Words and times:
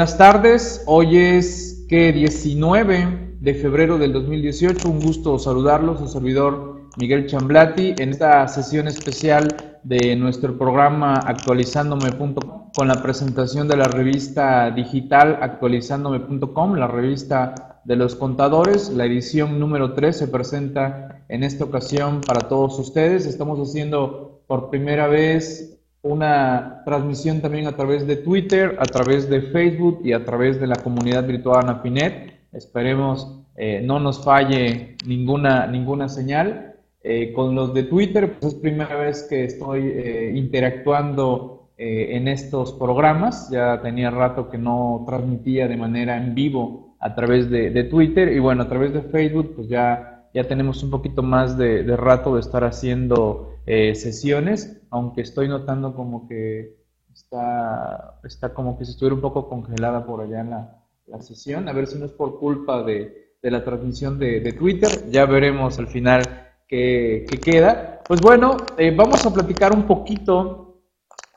buenas 0.00 0.16
tardes. 0.16 0.82
Hoy 0.86 1.18
es 1.18 1.84
que 1.86 2.10
19 2.10 3.36
de 3.38 3.54
febrero 3.54 3.98
del 3.98 4.14
2018. 4.14 4.88
Un 4.88 4.98
gusto 4.98 5.38
saludarlos, 5.38 5.98
su 5.98 6.08
servidor 6.08 6.88
Miguel 6.96 7.26
Chamblati, 7.26 7.96
en 7.98 8.08
esta 8.08 8.48
sesión 8.48 8.88
especial 8.88 9.54
de 9.82 10.16
nuestro 10.16 10.56
programa 10.56 11.16
actualizándome.com 11.16 12.70
con 12.74 12.88
la 12.88 13.02
presentación 13.02 13.68
de 13.68 13.76
la 13.76 13.84
revista 13.84 14.70
digital 14.70 15.38
actualizándome.com, 15.42 16.76
la 16.76 16.86
revista 16.86 17.82
de 17.84 17.96
los 17.96 18.14
contadores. 18.14 18.88
La 18.88 19.04
edición 19.04 19.60
número 19.60 19.92
3 19.92 20.16
se 20.16 20.28
presenta 20.28 21.24
en 21.28 21.44
esta 21.44 21.64
ocasión 21.64 22.22
para 22.26 22.48
todos 22.48 22.78
ustedes. 22.78 23.26
Estamos 23.26 23.58
haciendo 23.68 24.40
por 24.46 24.70
primera 24.70 25.08
vez 25.08 25.79
una 26.02 26.82
transmisión 26.84 27.40
también 27.40 27.66
a 27.66 27.76
través 27.76 28.06
de 28.06 28.16
Twitter, 28.16 28.76
a 28.78 28.84
través 28.84 29.28
de 29.28 29.42
Facebook 29.42 30.00
y 30.04 30.12
a 30.12 30.24
través 30.24 30.60
de 30.60 30.66
la 30.66 30.76
comunidad 30.76 31.26
virtual 31.26 31.64
Anafinet. 31.64 32.40
Esperemos 32.52 33.40
eh, 33.56 33.82
no 33.84 34.00
nos 34.00 34.24
falle 34.24 34.96
ninguna, 35.06 35.66
ninguna 35.66 36.08
señal. 36.08 36.76
Eh, 37.02 37.32
con 37.32 37.54
los 37.54 37.74
de 37.74 37.84
Twitter, 37.84 38.38
pues 38.38 38.54
es 38.54 38.60
primera 38.60 38.96
vez 38.96 39.26
que 39.28 39.44
estoy 39.44 39.82
eh, 39.86 40.32
interactuando 40.34 41.56
en 41.82 42.28
estos 42.28 42.72
programas. 42.74 43.48
Ya 43.50 43.80
tenía 43.80 44.10
rato 44.10 44.50
que 44.50 44.58
no 44.58 45.02
transmitía 45.06 45.66
de 45.66 45.78
manera 45.78 46.18
en 46.18 46.34
vivo 46.34 46.94
a 47.00 47.14
través 47.14 47.48
de, 47.48 47.70
de 47.70 47.84
Twitter 47.84 48.32
y 48.32 48.38
bueno, 48.38 48.64
a 48.64 48.68
través 48.68 48.92
de 48.92 49.00
Facebook, 49.00 49.54
pues 49.56 49.68
ya, 49.68 50.26
ya 50.34 50.44
tenemos 50.44 50.82
un 50.82 50.90
poquito 50.90 51.22
más 51.22 51.56
de, 51.56 51.82
de 51.82 51.96
rato 51.96 52.34
de 52.34 52.40
estar 52.40 52.64
haciendo 52.64 53.49
eh, 53.66 53.94
sesiones, 53.94 54.80
aunque 54.90 55.20
estoy 55.20 55.48
notando 55.48 55.94
como 55.94 56.26
que 56.26 56.76
está, 57.12 58.18
está 58.24 58.54
como 58.54 58.78
que 58.78 58.84
se 58.84 58.92
estuviera 58.92 59.14
un 59.14 59.20
poco 59.20 59.48
congelada 59.48 60.04
por 60.04 60.22
allá 60.22 60.40
en 60.40 60.50
la, 60.50 60.76
sesión, 61.20 61.68
a 61.68 61.72
ver 61.72 61.88
si 61.88 61.98
no 61.98 62.06
es 62.06 62.12
por 62.12 62.38
culpa 62.38 62.84
de, 62.84 63.34
la 63.42 63.64
transmisión 63.64 64.18
de, 64.18 64.52
Twitter, 64.52 64.88
ya 65.10 65.26
veremos 65.26 65.78
al 65.78 65.88
final 65.88 66.22
qué, 66.68 67.26
queda. 67.42 68.00
Pues 68.06 68.20
bueno, 68.20 68.56
eh, 68.78 68.94
vamos 68.96 69.26
a 69.26 69.34
platicar 69.34 69.74
un 69.74 69.88
poquito 69.88 70.70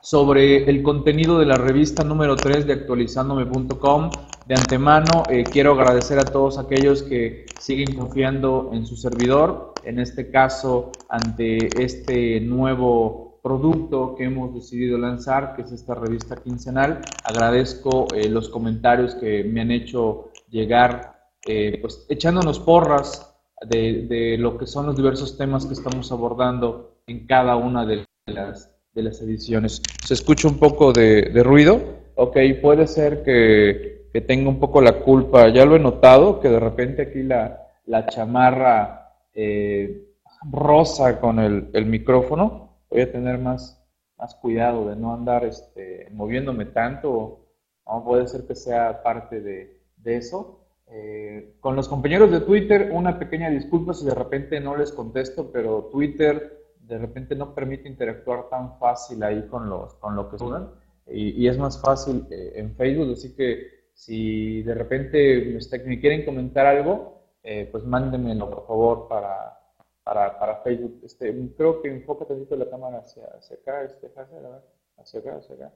sobre 0.00 0.68
el 0.70 0.82
contenido 0.82 1.38
de 1.38 1.46
la 1.46 1.56
revista 1.56 2.04
número 2.04 2.36
3 2.36 2.66
de 2.66 2.72
actualizándome.com. 2.74 4.10
De 4.46 4.54
antemano, 4.54 5.22
eh, 5.30 5.44
quiero 5.44 5.72
agradecer 5.72 6.18
a 6.18 6.24
todos 6.24 6.58
aquellos 6.58 7.02
que 7.02 7.46
siguen 7.58 7.96
confiando 7.96 8.70
en 8.72 8.84
su 8.84 8.96
servidor, 8.96 9.72
en 9.84 9.98
este 9.98 10.30
caso 10.30 10.92
ante 11.08 11.68
este 11.82 12.40
nuevo 12.40 13.40
producto 13.42 14.14
que 14.14 14.24
hemos 14.24 14.54
decidido 14.54 14.98
lanzar, 14.98 15.56
que 15.56 15.62
es 15.62 15.72
esta 15.72 15.94
revista 15.94 16.36
quincenal. 16.36 17.00
Agradezco 17.24 18.06
eh, 18.14 18.28
los 18.28 18.48
comentarios 18.48 19.14
que 19.14 19.44
me 19.44 19.62
han 19.62 19.70
hecho 19.70 20.30
llegar, 20.50 21.30
eh, 21.46 21.78
pues 21.80 22.04
echándonos 22.08 22.58
porras 22.58 23.34
de, 23.68 24.06
de 24.08 24.36
lo 24.38 24.58
que 24.58 24.66
son 24.66 24.86
los 24.86 24.96
diversos 24.96 25.38
temas 25.38 25.64
que 25.66 25.74
estamos 25.74 26.12
abordando 26.12 26.98
en 27.06 27.26
cada 27.26 27.56
una 27.56 27.86
de 27.86 28.04
las 28.26 28.74
de 28.94 29.02
las 29.02 29.20
ediciones. 29.20 29.82
¿Se 30.04 30.14
escucha 30.14 30.48
un 30.48 30.58
poco 30.58 30.92
de, 30.92 31.30
ruido? 31.42 31.80
Ok, 32.14 32.36
puede 32.62 32.86
ser 32.86 33.22
que, 33.24 33.93
que, 34.14 34.20
tenga 34.20 34.48
un 34.48 34.60
poco 34.60 34.80
la 34.80 35.00
culpa. 35.00 35.48
Ya 35.48 35.64
lo 35.64 35.74
he 35.74 35.80
notado, 35.80 36.40
que 36.40 36.48
de 36.48 36.60
repente 36.60 37.02
aquí 37.02 37.22
la, 37.22 37.68
la 37.86 38.06
chamarra 38.06 39.12
eh, 39.34 40.08
rosa 40.50 41.20
con 41.20 41.40
el, 41.40 41.70
el, 41.72 41.86
micrófono. 41.86 42.76
Voy 42.88 43.00
a 43.00 43.10
tener 43.10 43.38
más, 43.38 43.84
más 44.16 44.36
cuidado 44.36 44.88
de 44.88 44.96
no 44.96 45.12
andar 45.12 45.44
este, 45.44 46.08
moviéndome 46.12 46.66
tanto. 46.66 47.40
No, 47.86 48.04
puede 48.04 48.28
ser 48.28 48.46
que 48.46 48.54
sea 48.54 49.02
parte 49.02 49.40
de, 49.40 49.80
de 49.96 50.16
eso. 50.16 50.60
Eh, 50.86 51.56
con 51.60 51.74
los 51.74 51.88
compañeros 51.88 52.30
de 52.30 52.40
Twitter, 52.40 52.90
una 52.92 53.18
pequeña 53.18 53.50
disculpa 53.50 53.94
si 53.94 54.06
de 54.06 54.14
repente 54.14 54.60
no 54.60 54.76
les 54.76 54.92
contesto, 54.92 55.50
pero 55.52 55.88
Twitter 55.90 56.62
de 56.78 56.98
repente 56.98 57.34
no 57.34 57.54
permite 57.54 57.88
interactuar 57.88 58.48
tan 58.48 58.78
fácil 58.78 59.22
ahí 59.22 59.48
con, 59.48 59.68
los, 59.68 59.94
con 59.94 60.14
lo 60.14 60.30
que 60.30 60.38
sudan 60.38 60.68
y, 61.06 61.46
es 61.46 61.58
más 61.58 61.80
fácil 61.80 62.26
eh, 62.30 62.52
en 62.56 62.74
Facebook, 62.76 63.12
así 63.12 63.34
que 63.34 63.68
si 63.94 64.62
de 64.62 64.74
repente 64.74 65.58
me, 65.86 66.00
quieren 66.00 66.24
comentar 66.24 66.66
algo, 66.66 67.22
eh, 67.42 67.68
pues 67.70 67.84
mándenmelo 67.84 68.50
por 68.50 68.66
favor 68.66 69.08
para, 69.08 69.58
para, 70.02 70.38
para, 70.38 70.56
Facebook. 70.62 71.00
Este, 71.04 71.32
creo 71.56 71.80
que 71.80 71.88
enfoca 71.88 72.24
tantito 72.26 72.56
la 72.56 72.68
cámara 72.68 72.98
hacia, 72.98 73.24
hacia 73.38 73.56
acá, 73.56 73.82
este, 73.84 74.06
hacia 74.06 75.20
acá, 75.20 75.38
hacia 75.38 75.54
acá, 75.54 75.72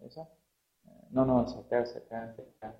¿esa? 0.00 0.22
Eh, 0.86 1.06
no, 1.10 1.24
no, 1.24 1.40
hacia 1.40 1.60
acá, 1.60 1.80
hacia 1.80 2.00
acá, 2.00 2.24
hacia 2.30 2.44
acá. 2.44 2.74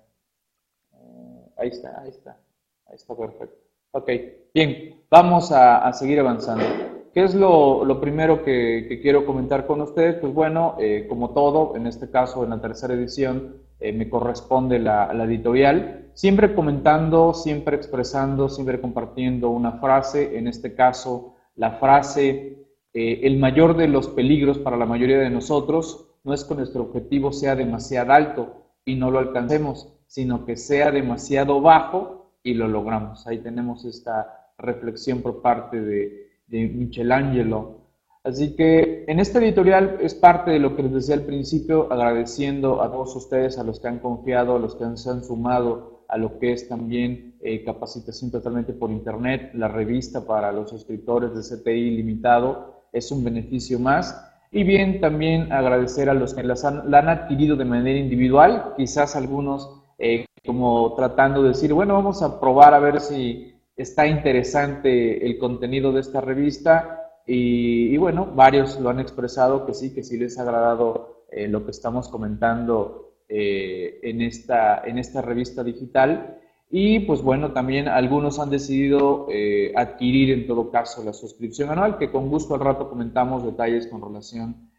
ahí 1.57 1.69
está, 1.69 2.01
ahí 2.01 2.09
está, 2.09 2.37
ahí 2.85 2.95
está 2.95 3.15
perfecto. 3.15 3.57
Ok, 3.91 4.09
bien, 4.53 5.03
vamos 5.09 5.51
a, 5.51 5.87
a 5.87 5.93
seguir 5.93 6.19
avanzando. 6.19 6.91
¿Qué 7.13 7.23
es 7.23 7.35
lo, 7.35 7.99
primero 7.99 8.43
que, 8.43 8.99
quiero 9.01 9.25
comentar 9.25 9.67
con 9.67 9.81
ustedes? 9.81 10.15
Pues 10.15 10.33
bueno, 10.33 10.77
eh, 10.79 11.07
como 11.09 11.31
todo, 11.31 11.75
en 11.75 11.85
este 11.85 12.09
caso 12.09 12.43
en 12.45 12.51
la 12.51 12.61
tercera 12.61 12.93
edición 12.93 13.57
eh, 13.81 13.91
me 13.91 14.09
corresponde 14.09 14.79
la, 14.79 15.11
editorial, 15.25 16.11
siempre 16.13 16.53
comentando, 16.53 17.33
siempre 17.33 17.75
expresando, 17.75 18.47
siempre 18.47 18.79
compartiendo 18.79 19.49
una 19.49 19.73
frase, 19.73 20.37
en 20.37 20.47
este 20.47 20.73
caso 20.75 21.35
la 21.55 21.71
frase, 21.71 22.65
eh, 22.93 23.19
el 23.23 23.37
mayor 23.37 23.75
de 23.75 23.87
los 23.87 24.07
peligros 24.07 24.57
para 24.57 24.77
la 24.77 24.85
mayoría 24.85 25.19
de 25.19 25.29
nosotros 25.29 26.07
no 26.23 26.33
es 26.33 26.43
que 26.43 26.55
nuestro 26.55 26.83
objetivo 26.83 27.33
sea 27.33 27.55
demasiado 27.55 28.13
alto 28.13 28.67
y 28.85 28.95
no 28.95 29.11
lo 29.11 29.19
alcancemos, 29.19 29.93
sino 30.07 30.45
que 30.45 30.55
sea 30.55 30.91
demasiado 30.91 31.61
bajo 31.61 32.31
y 32.43 32.53
lo 32.53 32.67
logramos. 32.67 33.27
Ahí 33.27 33.39
tenemos 33.39 33.85
esta 33.85 34.51
reflexión 34.57 35.21
por 35.21 35.41
parte 35.41 35.81
de 35.81 36.31
de 36.51 36.67
Michelangelo. 36.67 37.80
Así 38.23 38.55
que 38.55 39.03
en 39.07 39.19
este 39.19 39.39
editorial 39.39 39.97
es 39.99 40.13
parte 40.13 40.51
de 40.51 40.59
lo 40.59 40.75
que 40.75 40.83
les 40.83 40.93
decía 40.93 41.15
al 41.15 41.23
principio, 41.23 41.91
agradeciendo 41.91 42.81
a 42.83 42.91
todos 42.91 43.15
ustedes, 43.15 43.57
a 43.57 43.63
los 43.63 43.79
que 43.79 43.87
han 43.87 43.99
confiado, 43.99 44.55
a 44.55 44.59
los 44.59 44.75
que 44.75 44.85
se 44.95 45.09
han 45.09 45.23
sumado 45.23 46.01
a 46.07 46.17
lo 46.17 46.39
que 46.39 46.51
es 46.51 46.67
también 46.67 47.35
eh, 47.41 47.63
capacitación 47.63 48.31
totalmente 48.31 48.73
por 48.73 48.91
Internet, 48.91 49.51
la 49.53 49.69
revista 49.69 50.25
para 50.25 50.51
los 50.51 50.69
suscriptores 50.69 51.33
de 51.33 51.57
CTI 51.57 51.91
Limitado 51.91 52.83
es 52.91 53.11
un 53.11 53.23
beneficio 53.23 53.79
más. 53.79 54.21
Y 54.51 54.63
bien, 54.63 54.99
también 54.99 55.53
agradecer 55.53 56.09
a 56.09 56.13
los 56.13 56.33
que 56.33 56.43
las 56.43 56.65
han, 56.65 56.91
la 56.91 56.99
han 56.99 57.07
adquirido 57.07 57.55
de 57.55 57.63
manera 57.63 57.97
individual, 57.97 58.73
quizás 58.75 59.15
algunos 59.15 59.83
eh, 59.97 60.25
como 60.45 60.93
tratando 60.95 61.41
de 61.43 61.49
decir, 61.49 61.73
bueno, 61.73 61.93
vamos 61.93 62.21
a 62.21 62.41
probar 62.41 62.73
a 62.73 62.79
ver 62.79 62.99
si 62.99 63.55
está 63.77 64.05
interesante 64.05 65.25
el 65.25 65.37
contenido 65.37 65.93
de 65.93 66.01
esta 66.01 66.19
revista 66.19 67.00
y, 67.25 67.95
bueno, 67.97 68.25
varios 68.33 68.79
lo 68.79 68.89
han 68.89 68.99
expresado 68.99 69.65
que 69.65 69.73
sí, 69.73 69.93
que 69.93 70.03
sí 70.03 70.17
les 70.17 70.37
ha 70.37 70.41
agradado 70.41 71.25
eh, 71.31 71.47
lo 71.47 71.63
que 71.63 71.71
estamos 71.71 72.09
comentando 72.09 73.13
eh, 73.29 73.99
en, 74.03 74.21
esta, 74.21 74.81
en 74.83 74.97
esta 74.97 75.21
revista 75.21 75.63
digital. 75.63 76.39
Y 76.69 76.99
pues 77.01 77.21
bueno, 77.21 77.51
también 77.51 77.87
algunos 77.87 78.39
han 78.39 78.49
decidido 78.49 79.27
eh, 79.29 79.73
adquirir 79.75 80.31
en 80.31 80.47
todo 80.47 80.71
caso 80.71 81.03
la 81.03 81.13
suscripción 81.13 81.69
anual, 81.69 81.97
que 81.97 82.11
con 82.11 82.29
gusto 82.29 82.55
al 82.55 82.61
rato 82.61 82.89
comentamos 82.89 83.45
detalles 83.45 83.87
con 83.87 84.01
relación 84.01 84.69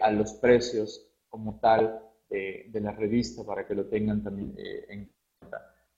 a 0.00 0.12
los 0.12 0.34
precios 0.34 1.10
como 1.28 1.58
tal 1.58 2.00
de 2.28 2.80
la 2.80 2.92
revista 2.92 3.42
para 3.42 3.66
que 3.66 3.74
lo 3.74 3.86
tengan 3.86 4.22
también 4.22 4.54
en 4.88 5.10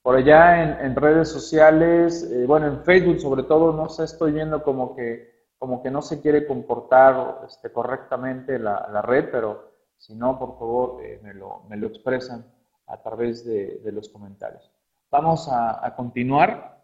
por 0.01 0.15
allá 0.15 0.81
en, 0.81 0.95
redes 0.95 1.29
sociales, 1.29 2.29
bueno, 2.45 2.67
en 2.67 2.83
Facebook 2.83 3.19
sobre 3.19 3.41
todo, 3.41 3.73
no 3.73 3.89
sé, 3.89 4.03
estoy 4.03 4.33
viendo 4.33 4.61
como 4.61 4.95
que, 4.95 5.34
como 5.57 5.81
que 5.81 5.91
no 5.91 6.01
se 6.01 6.21
quiere 6.21 6.45
comportar 6.45 7.41
este, 7.47 7.71
correctamente 7.71 8.59
la, 8.59 9.01
red, 9.01 9.29
pero 9.31 9.71
si 9.97 10.15
no, 10.15 10.37
por 10.37 10.57
favor, 10.59 11.03
eh, 11.03 11.19
me, 11.23 11.33
lo, 11.33 11.87
expresan 11.87 12.45
a 12.87 12.97
través 13.01 13.45
de, 13.45 13.79
los 13.91 14.09
comentarios. 14.09 14.71
Vamos 15.09 15.47
a, 15.51 15.93
continuar. 15.95 16.81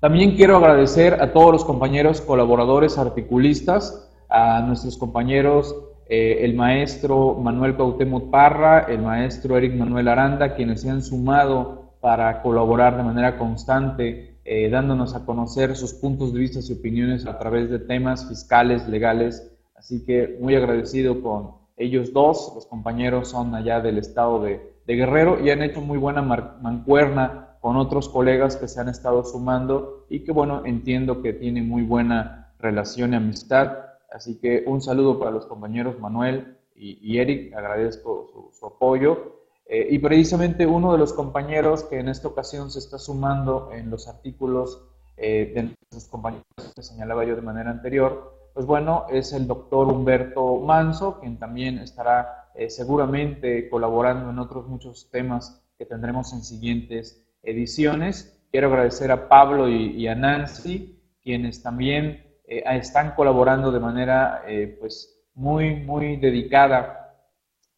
También 0.00 0.36
quiero 0.36 0.56
agradecer 0.56 1.20
a 1.20 1.32
todos 1.32 1.52
los 1.52 1.64
compañeros 1.64 2.20
colaboradores 2.20 2.98
articulistas, 2.98 4.12
a 4.28 4.60
nuestros 4.60 4.98
compañeros, 4.98 5.74
eh, 6.08 6.44
el 6.44 6.54
maestro 6.54 7.34
Manuel 7.34 7.76
Cautemot 7.76 8.30
Parra, 8.30 8.80
el 8.80 9.00
maestro 9.00 9.56
Eric 9.56 9.74
Manuel 9.74 10.08
Aranda, 10.08 10.54
quienes 10.54 10.82
se 10.82 10.90
han 10.90 11.02
sumado 11.02 11.94
para 12.00 12.42
colaborar 12.42 12.96
de 12.96 13.02
manera 13.02 13.38
constante, 13.38 14.35
eh, 14.48 14.70
dándonos 14.70 15.16
a 15.16 15.26
conocer 15.26 15.74
sus 15.74 15.92
puntos 15.92 16.32
de 16.32 16.38
vista 16.38 16.60
y 16.62 16.72
opiniones 16.72 17.26
a 17.26 17.36
través 17.36 17.68
de 17.68 17.80
temas 17.80 18.28
fiscales, 18.28 18.88
legales. 18.88 19.50
Así 19.74 20.04
que 20.04 20.38
muy 20.40 20.54
agradecido 20.54 21.20
con 21.20 21.56
ellos 21.76 22.12
dos. 22.12 22.52
Los 22.54 22.66
compañeros 22.66 23.28
son 23.28 23.56
allá 23.56 23.80
del 23.80 23.98
estado 23.98 24.40
de, 24.42 24.76
Guerrero 24.86 25.44
y 25.44 25.50
han 25.50 25.62
hecho 25.62 25.80
muy 25.80 25.98
buena 25.98 26.22
mancuerna 26.22 27.56
con 27.60 27.76
otros 27.76 28.08
colegas 28.08 28.54
que 28.54 28.68
se 28.68 28.80
han 28.80 28.88
estado 28.88 29.24
sumando 29.24 30.06
y 30.08 30.20
que 30.20 30.30
bueno, 30.30 30.62
entiendo 30.64 31.22
que 31.22 31.32
tienen 31.32 31.68
muy 31.68 31.82
buena 31.82 32.52
relación 32.60 33.12
y 33.12 33.16
amistad. 33.16 33.78
Así 34.12 34.38
que 34.38 34.62
un 34.64 34.80
saludo 34.80 35.18
para 35.18 35.32
los 35.32 35.46
compañeros 35.46 35.98
Manuel 35.98 36.56
y, 36.76 37.18
Eric, 37.18 37.52
agradezco 37.52 38.52
su 38.52 38.66
apoyo 38.66 39.45
Eh, 39.68 39.88
y 39.90 39.98
precisamente 39.98 40.64
uno 40.64 40.92
de 40.92 40.98
los 40.98 41.12
compañeros 41.12 41.82
que 41.84 41.98
en 41.98 42.08
esta 42.08 42.28
ocasión 42.28 42.70
se 42.70 42.78
está 42.78 42.98
sumando 42.98 43.70
en 43.72 43.90
los 43.90 44.06
artículos 44.06 44.86
eh, 45.16 45.52
de 45.54 45.62
nuestros 45.62 46.06
compañeros 46.06 46.44
que 46.74 46.82
señalaba 46.82 47.24
yo 47.24 47.34
de 47.34 47.42
manera 47.42 47.70
anterior, 47.70 48.50
pues 48.54 48.64
bueno, 48.64 49.06
es 49.10 49.32
el 49.32 49.48
doctor 49.48 49.88
Humberto 49.88 50.56
Manso, 50.60 51.18
quien 51.18 51.38
también 51.38 51.78
estará 51.78 52.50
eh, 52.54 52.70
seguramente 52.70 53.68
colaborando 53.68 54.30
en 54.30 54.38
otros 54.38 54.68
muchos 54.68 55.10
temas 55.10 55.62
que 55.76 55.84
tendremos 55.84 56.32
en 56.32 56.44
siguientes 56.44 57.26
ediciones. 57.42 58.40
Quiero 58.52 58.68
agradecer 58.68 59.10
a 59.10 59.28
Pablo 59.28 59.68
y, 59.68 60.06
a 60.06 60.14
Nancy, 60.14 61.02
quienes 61.22 61.62
también 61.62 62.24
están 62.46 63.14
colaborando 63.16 63.72
de 63.72 63.80
manera 63.80 64.42
pues 64.78 65.26
muy, 65.34 65.74
muy 65.76 66.16
dedicada 66.16 67.05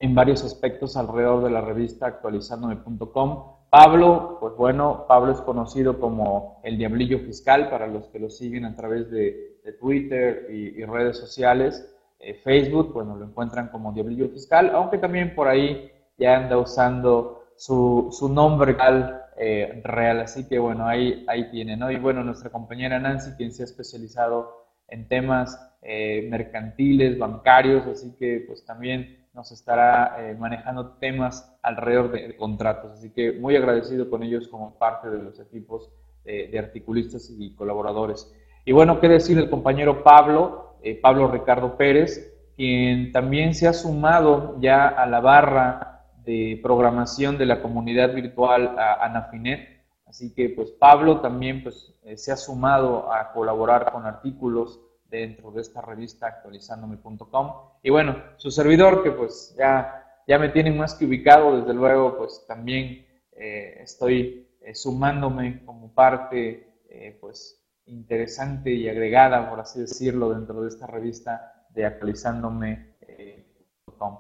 en 0.01 0.15
varios 0.15 0.45
aspectos 0.45 0.97
alrededor 0.97 1.43
de 1.45 1.51
la 1.51 1.61
revista 1.61 2.07
actualizandome.com. 2.07 3.59
Pablo, 3.71 4.39
pues 4.41 4.55
bueno, 4.57 5.05
Pablo 5.07 5.33
es 5.33 5.41
conocido 5.43 6.01
como 6.01 6.61
el 6.63 6.79
Diablillo 6.79 7.19
Fiscal 7.19 7.69
para 7.69 7.87
los 7.87 8.07
que 8.09 8.19
lo 8.19 8.31
siguen 8.31 8.65
a 8.65 8.75
través 8.75 9.11
de, 9.11 9.47
Twitter 9.79 10.47
y, 10.51 10.83
redes 10.87 11.19
sociales. 11.19 11.95
Eh, 12.19 12.33
Facebook, 12.33 12.95
bueno, 12.95 13.17
lo 13.17 13.27
encuentran 13.27 13.69
como 13.69 13.93
Diablillo 13.93 14.31
Fiscal, 14.31 14.71
aunque 14.75 14.97
también 14.97 15.35
por 15.35 15.47
ahí 15.47 15.91
ya 16.17 16.39
anda 16.39 16.57
usando 16.57 17.45
su, 17.55 18.31
nombre 18.33 18.73
real, 18.73 19.25
eh, 19.37 19.83
así 20.23 20.49
que 20.49 20.59
bueno, 20.59 20.87
ahí, 20.87 21.23
ahí 21.29 21.51
tiene, 21.51 21.77
¿no? 21.77 21.91
Y 21.91 21.97
bueno, 21.97 22.25
nuestra 22.25 22.49
compañera 22.49 22.99
Nancy, 22.99 23.33
quien 23.37 23.53
se 23.53 23.63
ha 23.63 23.67
especializado 23.67 24.69
en 24.89 25.07
temas 25.07 25.61
eh, 25.83 26.27
mercantiles, 26.31 27.19
bancarios, 27.19 27.87
así 27.87 28.17
que 28.19 28.45
pues 28.47 28.65
también 28.65 29.18
nos 29.35 29.53
estará 29.53 30.17
eh, 30.19 30.35
manejando 30.39 30.97
temas 30.99 31.57
alrededor 31.63 32.11
de, 32.13 32.37
contratos. 32.37 32.93
Así 32.93 33.11
que 33.11 33.33
muy 33.33 33.57
agradecido 33.57 34.11
con 34.11 34.23
ellos 34.23 34.49
como 34.49 34.79
parte 34.79 35.11
de 35.11 35.23
los 35.23 35.39
equipos 35.41 35.91
de 36.25 36.59
articulistas 36.59 37.31
y 37.31 37.55
colaboradores. 37.55 38.31
Y 38.69 38.73
bueno, 38.73 39.01
qué 39.01 39.09
decir 39.09 39.39
el 39.39 39.49
compañero 39.49 40.05
Pablo, 40.05 40.77
eh, 40.83 40.95
Pablo 41.01 41.29
Ricardo 41.29 41.79
Pérez, 41.79 42.35
quien 42.55 43.13
también 43.13 43.55
se 43.55 43.67
ha 43.67 43.73
sumado 43.73 44.61
ya 44.61 44.89
a 44.89 45.07
la 45.07 45.21
barra 45.21 46.05
de 46.23 46.61
programación 46.63 47.39
de 47.39 47.47
la 47.47 47.63
comunidad 47.63 48.13
virtual 48.13 48.77
Anafinet. 49.01 49.81
Así 50.05 50.35
que 50.35 50.51
pues 50.51 50.71
Pablo 50.73 51.21
también 51.21 51.63
pues, 51.63 51.95
eh, 52.05 52.19
se 52.19 52.31
ha 52.31 52.37
sumado 52.37 53.11
a 53.11 53.33
colaborar 53.33 53.91
con 53.91 54.05
artículos 54.05 54.79
dentro 55.09 55.51
de 55.51 55.63
esta 55.63 55.81
revista 55.81 56.27
actualizandome.com. 56.27 57.53
Y 57.83 57.91
bueno, 57.91 58.23
su 58.37 58.51
servidor, 58.51 59.03
que 59.03 59.11
pues 59.11 59.55
ya, 59.59 60.23
ya 60.27 60.39
me 60.39 60.51
tienen 60.51 60.77
más 60.77 60.95
que 60.95 61.07
ubicado, 61.07 61.61
desde 61.61 61.75
luego, 61.75 62.19
pues 62.19 62.45
también 62.47 63.07
eh, 63.33 63.79
estoy 63.83 64.47
eh, 64.61 64.75
sumándome 64.75 65.65
como 65.65 65.95
parte, 65.95 66.83
eh, 66.91 67.17
pues, 67.21 67.65
interesante 67.87 68.71
y 68.71 68.89
agregada, 68.89 69.49
por 69.49 69.61
así 69.61 69.81
decirlo, 69.81 70.31
dentro 70.31 70.63
de 70.63 70.69
esta 70.69 70.87
revista 70.87 71.65
de 71.71 71.87
actualizandome.com. 71.87 74.19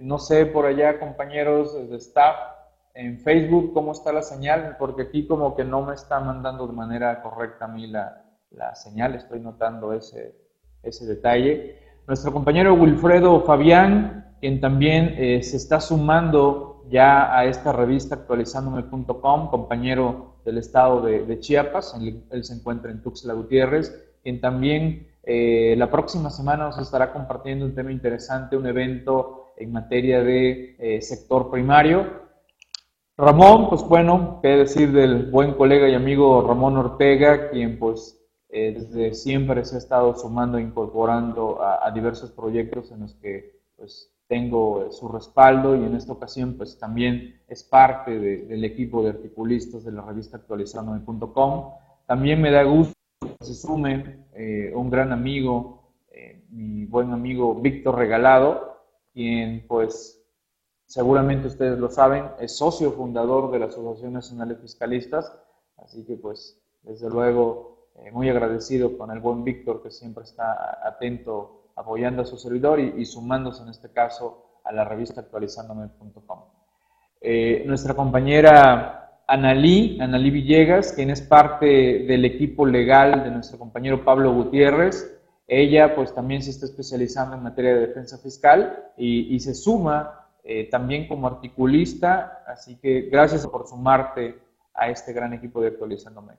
no 0.00 0.18
sé 0.18 0.46
por 0.46 0.64
allá, 0.64 0.98
compañeros 0.98 1.90
de 1.90 1.96
staff, 1.96 2.36
en 2.94 3.18
Facebook, 3.18 3.74
cómo 3.74 3.92
está 3.92 4.12
la 4.12 4.22
señal, 4.22 4.76
porque 4.78 5.02
aquí 5.02 5.26
como 5.26 5.56
que 5.56 5.64
no 5.64 5.82
me 5.82 5.94
está 5.94 6.20
mandando 6.20 6.66
de 6.66 6.72
manera 6.72 7.20
correcta 7.22 7.66
a 7.66 7.68
mí 7.68 7.88
la, 7.88 8.23
la 8.56 8.74
señal, 8.74 9.14
estoy 9.14 9.40
notando 9.40 9.92
ese, 9.92 10.34
ese 10.82 11.06
detalle. 11.06 11.78
Nuestro 12.06 12.32
compañero 12.32 12.74
Wilfredo 12.74 13.40
Fabián, 13.42 14.36
quien 14.40 14.60
también 14.60 15.14
eh, 15.16 15.42
se 15.42 15.56
está 15.56 15.80
sumando 15.80 16.82
ya 16.90 17.34
a 17.34 17.46
esta 17.46 17.72
revista 17.72 18.14
actualizandome.com, 18.14 19.48
compañero 19.48 20.34
del 20.44 20.58
estado 20.58 21.00
de, 21.00 21.38
Chiapas, 21.40 21.98
él, 21.98 22.44
se 22.44 22.54
encuentra 22.54 22.90
en 22.90 23.02
Tuxtla 23.02 23.32
Gutiérrez, 23.32 24.18
quien 24.22 24.40
también 24.40 25.08
eh, 25.22 25.74
la 25.78 25.90
próxima 25.90 26.28
semana 26.28 26.64
nos 26.64 26.78
estará 26.78 27.12
compartiendo 27.12 27.64
un 27.64 27.74
tema 27.74 27.90
interesante, 27.90 28.56
un 28.56 28.66
evento 28.66 29.54
en 29.56 29.72
materia 29.72 30.22
de 30.22 30.76
eh, 30.78 31.00
sector 31.00 31.50
primario. 31.50 32.24
Ramón, 33.16 33.70
pues 33.70 33.82
bueno, 33.82 34.40
qué 34.42 34.48
decir 34.48 34.92
del 34.92 35.30
buen 35.30 35.54
colega 35.54 35.88
y 35.88 35.94
amigo 35.94 36.46
Ramón 36.46 36.76
Ortega, 36.76 37.48
quien 37.50 37.78
pues 37.78 38.20
eh, 38.56 38.72
desde 38.72 39.14
siempre 39.14 39.64
se 39.64 39.74
ha 39.74 39.78
estado 39.78 40.14
sumando, 40.14 40.60
incorporando 40.60 41.60
a, 41.60 41.90
diversos 41.90 42.30
proyectos 42.30 42.92
en 42.92 43.00
los 43.00 43.14
que 43.14 43.58
pues, 43.76 44.14
tengo 44.28 44.92
su 44.92 45.08
respaldo 45.08 45.74
y 45.74 45.84
en 45.84 45.96
esta 45.96 46.12
ocasión 46.12 46.54
pues 46.56 46.78
también 46.78 47.40
es 47.48 47.64
parte 47.64 48.16
del 48.16 48.64
equipo 48.64 49.02
de 49.02 49.10
articulistas 49.10 49.82
de 49.82 49.90
la 49.90 50.02
revista 50.02 50.36
actualizando.com. 50.36 51.72
También 52.06 52.40
me 52.40 52.52
da 52.52 52.62
gusto 52.62 52.94
que 53.20 53.44
se 53.44 53.54
sume 53.54 54.24
eh, 54.34 54.72
un 54.72 54.88
gran 54.88 55.10
amigo, 55.10 55.90
eh, 56.12 56.44
mi 56.50 56.84
buen 56.84 57.12
amigo 57.12 57.56
Víctor 57.56 57.96
Regalado, 57.96 58.78
quien 59.12 59.66
pues 59.66 60.24
seguramente 60.86 61.48
ustedes 61.48 61.76
lo 61.76 61.90
saben, 61.90 62.26
es 62.38 62.56
socio 62.56 62.92
fundador 62.92 63.50
de 63.50 63.58
la 63.58 63.66
Asociación 63.66 64.12
Nacional 64.12 64.50
de 64.50 64.56
Fiscalistas, 64.56 65.36
así 65.76 66.04
que 66.04 66.14
pues 66.14 66.56
desde 66.84 67.10
luego 67.10 67.73
eh, 67.96 68.10
muy 68.10 68.28
agradecido 68.28 68.98
con 68.98 69.10
el 69.10 69.20
buen 69.20 69.44
Víctor 69.44 69.82
que 69.82 69.90
siempre 69.90 70.24
está 70.24 70.80
atento 70.86 71.70
apoyando 71.76 72.22
a 72.22 72.24
su 72.24 72.36
servidor 72.36 72.80
y, 72.80 73.04
sumándose 73.04 73.62
en 73.62 73.68
este 73.68 73.90
caso 73.90 74.46
a 74.64 74.72
la 74.72 74.84
revista 74.84 75.20
actualizandome.com. 75.20 76.40
Eh, 77.20 77.64
nuestra 77.66 77.94
compañera 77.94 79.22
Analí, 79.26 79.98
Analí 80.00 80.30
Villegas, 80.30 80.92
quien 80.92 81.10
es 81.10 81.22
parte 81.22 81.66
del 81.66 82.24
equipo 82.24 82.66
legal 82.66 83.24
de 83.24 83.30
nuestro 83.30 83.58
compañero 83.58 84.04
Pablo 84.04 84.32
Gutiérrez, 84.34 85.14
ella 85.46 85.94
pues 85.94 86.14
también 86.14 86.42
se 86.42 86.50
está 86.50 86.66
especializando 86.66 87.36
en 87.36 87.42
materia 87.42 87.74
de 87.74 87.86
defensa 87.86 88.18
fiscal 88.18 88.92
y, 88.96 89.38
se 89.40 89.54
suma 89.54 90.28
eh, 90.42 90.68
también 90.70 91.06
como 91.06 91.26
articulista, 91.26 92.44
así 92.46 92.76
que 92.76 93.02
gracias 93.02 93.46
por 93.46 93.66
sumarte 93.66 94.38
a 94.74 94.88
este 94.90 95.12
gran 95.12 95.32
equipo 95.32 95.60
de 95.60 95.68
Actualizándome. 95.68 96.34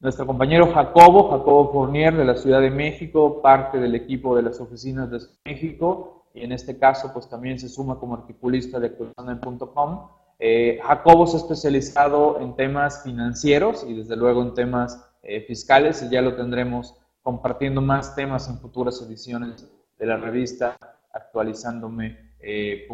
Nuestro 0.00 0.28
compañero 0.28 0.72
Jacobo, 0.72 1.28
Jacobo 1.28 1.72
Fournier 1.72 2.16
de 2.16 2.24
la 2.24 2.36
Ciudad 2.36 2.60
de 2.60 2.70
México, 2.70 3.42
parte 3.42 3.78
del 3.78 3.96
equipo 3.96 4.36
de 4.36 4.42
las 4.42 4.60
oficinas 4.60 5.10
de 5.10 5.18
México 5.44 6.24
y 6.32 6.44
en 6.44 6.52
este 6.52 6.78
caso 6.78 7.10
pues 7.12 7.28
también 7.28 7.58
se 7.58 7.68
suma 7.68 7.98
como 7.98 8.14
articulista 8.14 8.78
de 8.78 8.86
actualizando.com. 8.86 10.08
Eh, 10.38 10.78
Jacobo 10.84 11.26
se 11.26 11.36
ha 11.36 11.40
especializado 11.40 12.38
en 12.40 12.54
temas 12.54 13.02
financieros 13.02 13.84
y 13.88 13.94
desde 13.94 14.14
luego 14.14 14.40
en 14.42 14.54
temas 14.54 15.04
eh, 15.24 15.40
fiscales 15.40 16.00
y 16.04 16.08
ya 16.08 16.22
lo 16.22 16.36
tendremos 16.36 16.94
compartiendo 17.24 17.80
más 17.80 18.14
temas 18.14 18.48
en 18.48 18.60
futuras 18.60 19.02
ediciones 19.02 19.68
de 19.98 20.06
la 20.06 20.16
revista 20.16 20.76
actualizándome.com. 21.12 22.20
Eh, 22.38 22.86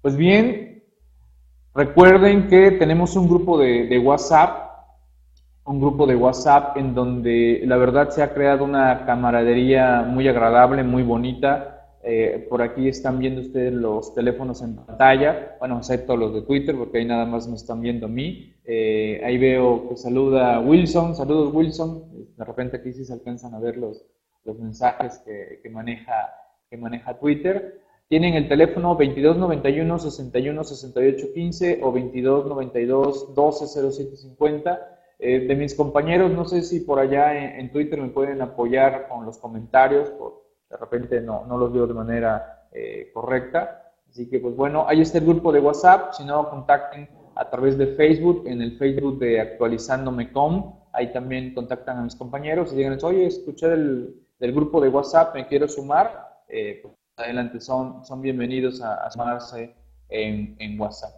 pues 0.00 0.16
bien, 0.16 0.84
recuerden 1.74 2.46
que 2.46 2.70
tenemos 2.70 3.16
un 3.16 3.28
grupo 3.28 3.58
de 3.58 3.98
WhatsApp 3.98 4.71
un 5.64 5.80
grupo 5.80 6.06
de 6.06 6.16
WhatsApp 6.16 6.76
en 6.76 6.94
donde 6.94 7.62
la 7.64 7.76
verdad 7.76 8.10
se 8.10 8.22
ha 8.22 8.34
creado 8.34 8.64
una 8.64 9.06
camaradería 9.06 10.02
muy 10.02 10.26
agradable, 10.28 10.82
muy 10.82 11.02
bonita. 11.02 11.68
Eh, 12.04 12.48
por 12.50 12.62
aquí 12.62 12.88
están 12.88 13.20
viendo 13.20 13.42
ustedes 13.42 13.72
los 13.72 14.12
teléfonos 14.12 14.60
en 14.62 14.74
pantalla, 14.74 15.56
bueno, 15.60 15.78
excepto 15.78 16.16
los 16.16 16.34
de 16.34 16.42
Twitter, 16.42 16.76
porque 16.76 16.98
ahí 16.98 17.04
nada 17.04 17.26
más 17.26 17.46
me 17.46 17.54
están 17.54 17.80
viendo 17.80 18.06
a 18.06 18.08
mí. 18.08 18.56
Eh, 18.64 19.22
ahí 19.24 19.38
veo 19.38 19.88
que 19.88 19.96
saluda 19.96 20.58
Wilson, 20.58 21.14
saludos 21.14 21.54
Wilson. 21.54 22.34
De 22.36 22.44
repente 22.44 22.78
aquí 22.78 22.92
sí 22.92 23.04
se 23.04 23.12
alcanzan 23.12 23.54
a 23.54 23.60
ver 23.60 23.76
los, 23.76 24.04
los 24.44 24.58
mensajes 24.58 25.22
que, 25.24 25.60
que 25.62 25.70
maneja, 25.70 26.34
que 26.68 26.76
maneja 26.76 27.20
Twitter. 27.20 27.80
Tienen 28.08 28.34
el 28.34 28.48
teléfono 28.48 28.88
2291 28.96 29.98
61 30.00 30.64
68 30.64 31.26
15 31.32 31.80
o 31.82 31.86
2292 31.92 33.34
12 33.34 33.66
07 33.92 34.16
50 34.16 34.91
eh, 35.24 35.46
de 35.46 35.54
mis 35.54 35.76
compañeros, 35.76 36.32
no 36.32 36.44
sé 36.44 36.62
si 36.62 36.80
por 36.80 36.98
allá 36.98 37.56
en, 37.56 37.70
Twitter 37.70 38.00
me 38.00 38.08
pueden 38.08 38.42
apoyar 38.42 39.06
con 39.08 39.24
los 39.24 39.38
comentarios, 39.38 40.10
por, 40.10 40.48
de 40.68 40.76
repente 40.76 41.20
no, 41.20 41.46
no 41.46 41.56
los 41.58 41.72
veo 41.72 41.86
de 41.86 41.94
manera 41.94 42.66
eh, 42.72 43.08
correcta. 43.14 43.92
Así 44.10 44.28
que, 44.28 44.40
pues 44.40 44.56
bueno, 44.56 44.84
ahí 44.88 45.00
está 45.00 45.18
el 45.18 45.26
grupo 45.26 45.52
de 45.52 45.60
WhatsApp. 45.60 46.12
Si 46.14 46.24
no, 46.24 46.50
contacten 46.50 47.08
a 47.36 47.48
través 47.48 47.78
de 47.78 47.94
Facebook, 47.94 48.42
en 48.46 48.62
el 48.62 48.76
Facebook 48.78 49.20
de 49.20 49.40
actualizándome.com. 49.40 50.80
Ahí 50.92 51.12
también 51.12 51.54
contactan 51.54 51.98
a 51.98 52.02
mis 52.02 52.16
compañeros 52.16 52.72
y 52.72 52.76
digan, 52.78 52.98
oye, 53.00 53.26
escuché 53.26 53.68
del, 53.68 54.16
del 54.40 54.52
grupo 54.52 54.80
de 54.80 54.88
WhatsApp, 54.88 55.36
me 55.36 55.46
quiero 55.46 55.68
sumar. 55.68 56.42
Eh, 56.48 56.80
pues 56.82 56.94
adelante, 57.16 57.60
son, 57.60 58.04
son 58.04 58.20
bienvenidos 58.22 58.82
a, 58.82 58.94
a 59.04 59.10
sumarse 59.12 59.72
en, 60.08 60.56
en 60.58 60.80
WhatsApp. 60.80 61.14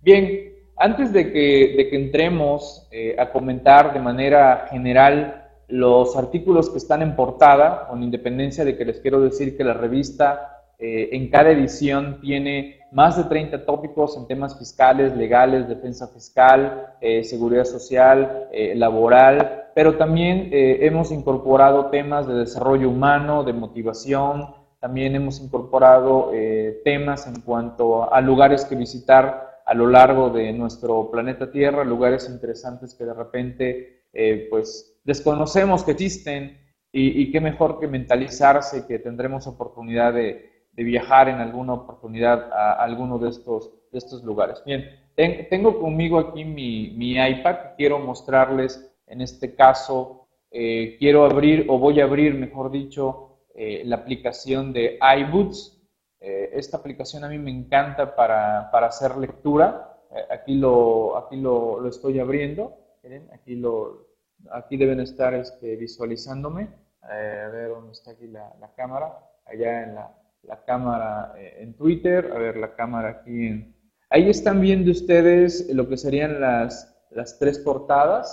Bien, 0.00 0.53
antes 0.76 1.12
de 1.12 1.32
que, 1.32 1.88
entremos 1.92 2.88
eh, 2.90 3.16
a 3.18 3.30
comentar 3.30 3.92
de 3.92 4.00
manera 4.00 4.66
general 4.70 5.44
los 5.68 6.16
artículos 6.16 6.70
que 6.70 6.78
están 6.78 7.02
en 7.02 7.16
portada, 7.16 7.88
con 7.88 8.02
independencia 8.02 8.64
de 8.64 8.76
que 8.76 8.84
les 8.84 9.00
quiero 9.00 9.20
decir 9.20 9.56
que 9.56 9.64
la 9.64 9.74
revista 9.74 10.54
eh, 10.78 11.16
en 11.16 11.30
cada 11.30 11.50
edición 11.50 12.20
tiene 12.20 12.80
más 12.90 13.16
de 13.16 13.24
30 13.24 13.64
tópicos 13.64 14.16
en 14.16 14.26
temas 14.26 14.58
fiscales, 14.58 15.16
legales, 15.16 15.68
defensa 15.68 16.08
fiscal, 16.08 16.94
eh, 17.00 17.22
seguridad 17.24 17.64
social, 17.64 18.48
eh, 18.52 18.74
laboral, 18.74 19.68
pero 19.74 19.96
también 19.96 20.50
hemos 20.52 21.10
incorporado 21.10 21.86
temas 21.86 22.28
de 22.28 22.34
desarrollo 22.34 22.88
humano, 22.88 23.42
de 23.42 23.52
motivación, 23.52 24.54
también 24.78 25.16
hemos 25.16 25.40
incorporado 25.40 26.30
temas 26.84 27.26
en 27.26 27.40
cuanto 27.40 28.12
a 28.12 28.20
lugares 28.20 28.64
que 28.64 28.76
visitar 28.76 29.53
a 29.66 29.74
lo 29.74 29.86
largo 29.86 30.30
de 30.30 30.52
nuestro 30.52 31.10
planeta 31.10 31.50
Tierra, 31.50 31.84
lugares 31.84 32.28
interesantes 32.28 32.94
que 32.94 33.04
de 33.04 33.14
repente 33.14 34.04
pues 34.50 35.00
desconocemos 35.02 35.82
que 35.82 35.92
existen 35.92 36.58
y, 36.92 37.22
y 37.22 37.32
qué 37.32 37.40
mejor 37.40 37.80
que 37.80 37.88
mentalizarse 37.88 38.86
que 38.86 39.00
tendremos 39.00 39.46
oportunidad 39.48 40.12
de 40.12 40.54
de 40.76 40.82
viajar 40.82 41.28
en 41.28 41.36
alguna 41.36 41.74
oportunidad 41.74 42.52
a 42.52 42.72
alguno 42.82 43.18
de 43.18 43.30
estos, 43.30 43.70
de 43.92 43.98
estos 43.98 44.24
lugares. 44.24 44.62
Bien, 44.64 44.84
tengo 45.48 45.78
conmigo 45.78 46.18
aquí 46.18 46.44
mi, 46.44 46.90
mi, 46.90 47.12
iPad, 47.12 47.56
quiero 47.76 47.98
mostrarles 48.00 48.92
en 49.06 49.20
este 49.20 49.54
caso, 49.54 50.26
eh, 50.50 50.96
quiero 50.98 51.24
abrir 51.24 51.66
o 51.68 51.78
voy 51.78 52.00
a 52.00 52.04
abrir, 52.04 52.34
mejor 52.34 52.70
dicho, 52.70 53.38
eh, 53.54 53.82
la 53.84 53.96
aplicación 53.96 54.72
de 54.72 54.98
iBooks. 55.18 55.73
Eh, 56.26 56.50
esta 56.54 56.78
aplicación 56.78 57.22
a 57.24 57.28
mí 57.28 57.38
me 57.38 57.50
encanta 57.50 58.16
para, 58.16 58.70
para 58.70 58.86
hacer 58.86 59.16
lectura. 59.16 59.98
aquí 60.30 60.54
lo, 60.54 61.18
aquí 61.18 61.36
lo, 61.36 61.80
lo 61.80 61.88
estoy 61.88 62.18
abriendo. 62.18 62.76
Miren, 63.02 63.28
aquí, 63.32 63.56
lo, 63.56 64.08
aquí 64.50 64.78
deben 64.78 65.00
estar 65.00 65.34
este, 65.34 65.76
visualizándome. 65.76 66.68
a 67.02 67.48
ver 67.52 67.68
dónde 67.68 67.92
está 67.92 68.12
aquí 68.12 68.26
la, 68.26 68.54
la 68.58 68.72
cámara. 68.74 69.18
Allá 69.44 69.82
en 69.82 69.94
la, 69.96 70.16
la 70.46 70.64
cámara 70.64 71.34
eh, 71.36 71.58
en 71.60 71.74
Twitter, 71.74 72.32
a 72.34 72.38
ver 72.38 72.56
la 72.56 72.74
cámara 72.74 73.08
aquí 73.10 73.46
en... 73.46 73.74
Ahí 74.10 74.30
están 74.30 74.60
viendo 74.60 74.90
ustedes 74.90 75.68
lo 75.74 75.88
que 75.88 75.96
serían 75.96 76.40
las, 76.40 76.96
las 77.10 77.38
tres 77.38 77.58
portadas, 77.58 78.26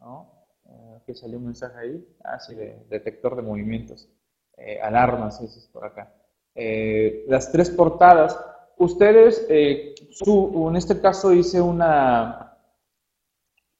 ¿no? 0.00 0.46
Eh, 0.66 0.98
que 1.06 1.14
salió 1.14 1.38
un 1.38 1.46
mensaje 1.46 1.78
ahí, 1.78 2.16
ah, 2.24 2.40
sí, 2.40 2.54
de 2.54 2.84
detector 2.88 3.36
de 3.36 3.42
movimientos, 3.42 4.08
eh, 4.56 4.80
alarmas, 4.80 5.40
eso 5.40 5.58
es 5.58 5.68
por 5.68 5.84
acá. 5.84 6.12
Las 7.28 7.52
tres 7.52 7.70
portadas, 7.70 8.38
ustedes, 8.78 9.46
su, 10.10 10.66
en 10.68 10.76
este 10.76 11.00
caso 11.00 11.32
hice 11.32 11.60
una... 11.60 12.44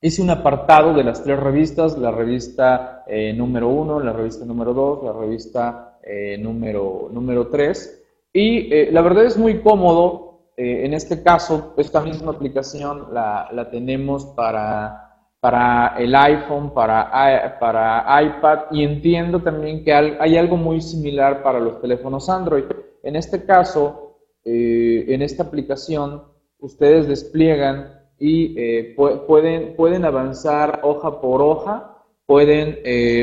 Hice 0.01 0.23
un 0.23 0.31
apartado 0.31 0.95
de 0.95 1.03
las 1.03 1.25
tres 1.25 1.41
revistas, 1.41 1.99
la 1.99 2.13
revista 2.13 3.05
número 3.35 3.69
uno, 3.69 3.99
la 3.99 4.13
revista 4.13 4.45
número 4.45 4.73
dos, 4.73 5.03
la 5.03 5.13
revista 5.13 5.89
eh, 6.11 6.39
número, 6.39 7.11
número 7.13 7.49
3. 7.49 8.03
Y 8.33 8.73
eh, 8.73 8.89
la 8.91 9.03
verdad 9.03 9.27
es 9.27 9.37
muy 9.37 9.61
cómodo. 9.61 10.53
Eh, 10.57 10.87
en 10.87 10.95
este 10.95 11.23
caso, 11.23 11.75
esta 11.77 12.01
misma 12.01 12.33
aplicación 12.33 13.13
la, 13.13 13.49
la 13.53 13.71
tenemos 13.71 14.25
para, 14.25 15.08
para, 15.41 15.95
el 15.99 16.15
iPhone, 16.15 16.73
para, 16.75 17.59
para 17.61 18.23
iPad 18.23 18.59
y 18.73 18.83
entiendo 18.83 19.41
también 19.41 19.85
que 19.85 19.93
hay 19.93 20.37
algo 20.37 20.57
muy 20.57 20.81
similar 20.81 21.43
para 21.43 21.61
los 21.61 21.81
teléfonos 21.81 22.29
Android. 22.29 22.65
En 23.03 23.17
este 23.17 23.45
caso, 23.45 24.19
en 24.45 25.23
esta 25.23 25.45
aplicación, 25.45 26.25
ustedes 26.59 27.07
despliegan 27.07 28.01
y 28.19 28.95
pueden, 28.95 29.77
pueden 29.77 30.05
avanzar 30.05 30.81
hoja 30.83 31.21
por 31.21 31.41
hoja, 31.41 32.05
pueden 32.27 32.79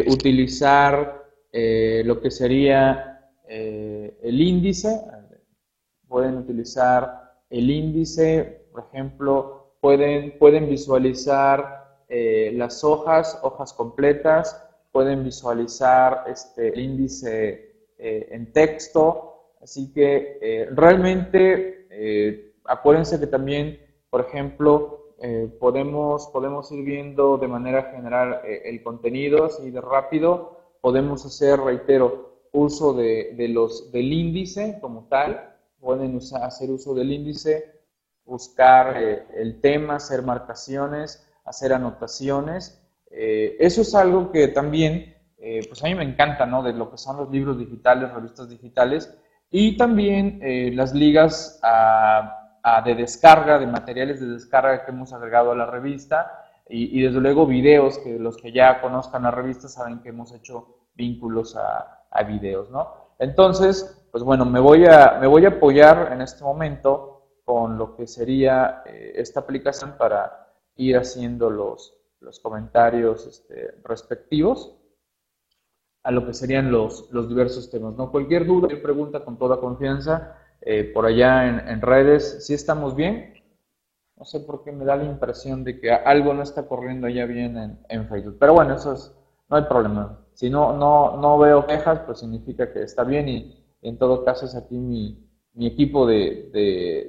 utilizar 0.07 1.25
eh, 1.57 2.03
lo 2.05 2.19
que 2.19 2.31
sería 2.31 3.31
eh, 3.48 4.17
el 4.22 4.41
índice. 4.41 4.89
Pueden 6.05 6.38
utilizar 6.38 7.31
el 7.50 7.69
índice, 7.72 8.67
por 8.74 8.88
ejemplo, 8.89 9.77
pueden, 9.79 10.38
pueden 10.38 10.69
visualizar 10.69 11.85
eh, 12.15 12.51
las 12.53 12.84
hojas, 12.84 13.39
hojas 13.43 13.74
completas, 13.74 14.62
pueden 14.91 15.24
visualizar 15.24 16.24
este, 16.27 16.69
el 16.69 16.79
índice 16.79 17.74
en 17.98 18.51
texto. 18.51 19.51
Así 19.62 19.91
que 19.91 20.67
realmente 20.72 21.88
acuérdense 22.65 23.19
que 23.19 23.27
también, 23.27 23.79
por 24.10 24.22
ejemplo, 24.22 25.15
podemos, 25.60 26.27
podemos 26.27 26.72
ir 26.72 26.86
viendo 26.86 27.38
de 27.38 27.48
manera 27.48 27.91
general 27.91 28.41
el 28.45 28.84
contenido 28.84 29.45
así 29.45 29.72
de 29.72 29.81
rápido 29.81 30.55
podemos 30.86 31.25
hacer, 31.25 31.60
reitero, 31.60 32.43
uso 32.51 32.93
de, 32.93 33.36
los, 33.50 33.91
del 33.91 34.13
índice 34.13 34.77
como 34.79 35.07
tal, 35.10 35.55
pueden 35.79 36.19
hacer 36.39 36.69
uso 36.69 36.93
del 36.93 37.12
índice, 37.12 37.81
buscar 38.24 38.95
eh, 38.95 39.25
el 39.34 39.62
tema, 39.62 39.95
hacer 39.95 40.22
marcaciones, 40.22 41.27
hacer 41.45 41.73
anotaciones. 41.73 42.81
Eh, 43.11 43.55
eso 43.59 43.81
es 43.81 43.95
algo 43.95 44.31
que 44.31 44.49
también, 44.49 45.15
eh, 45.37 45.61
pues 45.67 45.83
a 45.83 45.87
mí 45.87 45.95
me 45.95 46.03
encanta, 46.03 46.45
¿no? 46.45 46.63
De 46.63 46.73
lo 46.73 46.91
que 46.91 46.97
son 46.97 47.17
los 47.17 47.31
libros 47.31 47.57
digitales, 47.57 48.11
revistas 48.11 48.49
digitales, 48.49 49.17
y 49.51 49.77
también 49.77 50.41
las 50.75 50.93
ligas 50.93 51.61
de 52.83 52.95
descarga, 52.95 53.57
de 53.59 53.67
materiales 53.67 54.19
de 54.19 54.27
descarga 54.27 54.83
que 54.83 54.91
hemos 54.91 55.13
agregado 55.13 55.51
a 55.51 55.55
la 55.55 55.67
revista, 55.67 56.45
y, 56.67 56.99
desde 57.01 57.21
luego 57.21 57.45
videos, 57.45 57.99
que 57.99 58.17
los 58.17 58.37
que 58.37 58.51
ya 58.51 58.81
conozcan 58.81 59.23
la 59.23 59.31
revista 59.31 59.69
saben 59.69 59.99
que 59.99 60.09
hemos 60.09 60.33
hecho 60.33 60.87
vínculos 60.95 61.55
a, 61.55 62.05
a 62.09 62.23
videos, 62.23 62.69
¿no? 62.71 63.05
Entonces, 63.19 64.07
pues 64.11 64.23
bueno, 64.23 64.45
me 64.45 64.59
voy, 64.59 64.85
a, 64.85 65.17
me 65.19 65.27
voy 65.27 65.45
a 65.45 65.49
apoyar 65.49 66.11
en 66.11 66.21
este 66.21 66.43
momento 66.43 67.15
con 67.43 67.77
lo 67.77 67.95
que 67.95 68.07
sería 68.07 68.81
eh, 68.85 69.13
esta 69.15 69.41
aplicación 69.41 69.95
para 69.97 70.44
ir 70.75 70.98
haciendo 70.98 71.50
los, 71.50 71.98
los 72.20 72.39
comentarios 72.39 73.25
este, 73.27 73.75
respectivos 73.84 74.77
a 76.03 76.12
lo 76.12 76.25
que 76.25 76.34
serían 76.34 76.72
los, 76.72 77.10
los 77.12 77.27
diversos 77.27 77.70
temas. 77.72 77.96
¿no? 77.96 78.12
Cualquier 78.12 78.46
duda, 78.46 78.62
cualquier 78.62 78.84
pregunta 78.84 79.25
con 79.25 79.38
toda 79.38 79.60
confianza, 79.60 80.38
eh, 80.62 80.84
por 80.84 81.05
allá 81.05 81.48
en, 81.48 81.67
en 81.67 81.82
redes, 81.82 82.46
si 82.46 82.53
estamos 82.53 82.96
bien, 82.96 83.34
no 84.17 84.24
sé 84.24 84.39
por 84.39 84.63
qué 84.63 84.72
me 84.72 84.86
da 84.86 84.96
la 84.96 85.03
impresión 85.03 85.63
de 85.63 85.79
que 85.79 85.91
algo 85.91 86.34
no 86.34 86.44
está 86.44 86.67
corriendo 86.67 87.10
ya 87.10 87.25
bien 87.25 87.79
en, 87.89 88.08
Facebook. 88.08 88.38
Pero 88.39 88.53
bueno, 88.53 88.75
eso 88.75 88.94
es, 88.94 89.13
no 89.50 89.58
hay 89.58 89.63
problema. 89.63 90.25
Si 90.34 90.50
no, 90.50 90.77
no, 90.77 91.17
no 91.17 91.38
veo 91.38 91.65
quejas, 91.65 92.00
pues 92.05 92.20
significa 92.20 92.72
que 92.72 92.84
está 92.84 93.03
bien 93.03 93.27
y, 93.27 93.62
en 93.82 93.98
todo 94.00 94.24
caso 94.24 94.46
es 94.46 94.55
aquí 94.55 94.75
mi, 94.77 95.29
mi 95.53 95.67
equipo 95.67 96.08
de, 96.08 96.50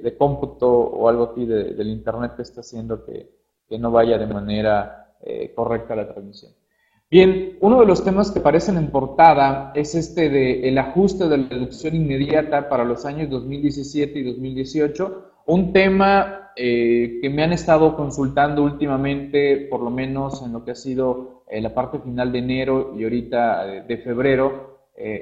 de, 0.03 0.17
cómputo 0.17 0.69
o 0.69 1.09
algo 1.09 1.23
aquí 1.23 1.45
del 1.45 1.87
internet 1.87 2.35
que 2.35 2.43
está 2.43 2.61
haciendo 2.61 3.03
que, 3.03 3.31
que 3.67 3.79
no 3.79 3.91
vaya 3.91 4.17
de 4.17 4.27
manera 4.27 5.13
eh, 5.21 5.51
correcta 5.55 5.95
la 5.95 6.07
transmisión. 6.07 6.51
Bien, 7.09 7.57
uno 7.61 7.79
de 7.79 7.85
los 7.85 8.03
temas 8.03 8.31
que 8.31 8.39
aparecen 8.39 8.75
en 8.75 8.91
portada 8.91 9.71
es 9.75 9.95
este 9.95 10.29
de 10.29 10.67
el 10.67 10.77
ajuste 10.77 11.29
de 11.29 11.37
la 11.37 11.47
reducción 11.47 11.95
inmediata 11.95 12.67
para 12.67 12.83
los 12.83 13.05
años 13.05 13.29
2017 13.29 14.19
y 14.19 14.23
2018, 14.23 15.31
un 15.45 15.71
tema 15.71 16.47
eh, 16.57 17.19
que 17.21 17.29
me 17.29 17.43
han 17.43 17.53
estado 17.53 17.95
consultando 17.95 18.63
últimamente, 18.63 19.67
por 19.69 19.79
lo 19.81 19.89
menos 19.89 20.41
en 20.43 20.51
lo 20.51 20.65
que 20.65 20.71
ha 20.71 20.75
sido 20.75 21.43
eh, 21.47 21.61
la 21.61 21.73
parte 21.73 21.99
final 21.99 22.31
de 22.31 22.39
enero 22.39 22.93
y 22.97 23.03
ahorita 23.03 23.75
eh, 23.75 23.83
de 23.87 23.97
febrero, 23.99 24.75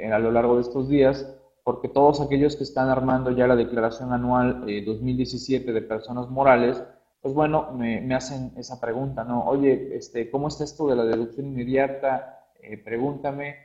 a 0.09 0.19
lo 0.19 0.31
largo 0.31 0.55
de 0.55 0.61
estos 0.61 0.87
días, 0.87 1.37
porque 1.61 1.89
todos 1.89 2.21
aquellos 2.21 2.55
que 2.55 2.63
están 2.63 2.87
armando 2.87 3.31
ya 3.31 3.45
la 3.45 3.57
declaración 3.57 4.13
anual 4.13 4.61
2017 4.61 5.73
de 5.73 5.81
personas 5.81 6.29
morales, 6.29 6.81
pues 7.25 7.33
bueno, 7.33 7.71
me, 7.73 8.13
hacen 8.13 8.51
esa 8.55 8.79
pregunta, 8.79 9.23
¿no? 9.23 9.45
Oye, 9.45 9.97
este, 9.97 10.29
¿cómo 10.29 10.47
está 10.47 10.63
esto 10.63 10.87
de 10.87 10.95
la 10.95 11.05
deducción 11.05 11.47
inmediata? 11.47 12.43
pregúntame. 12.83 13.55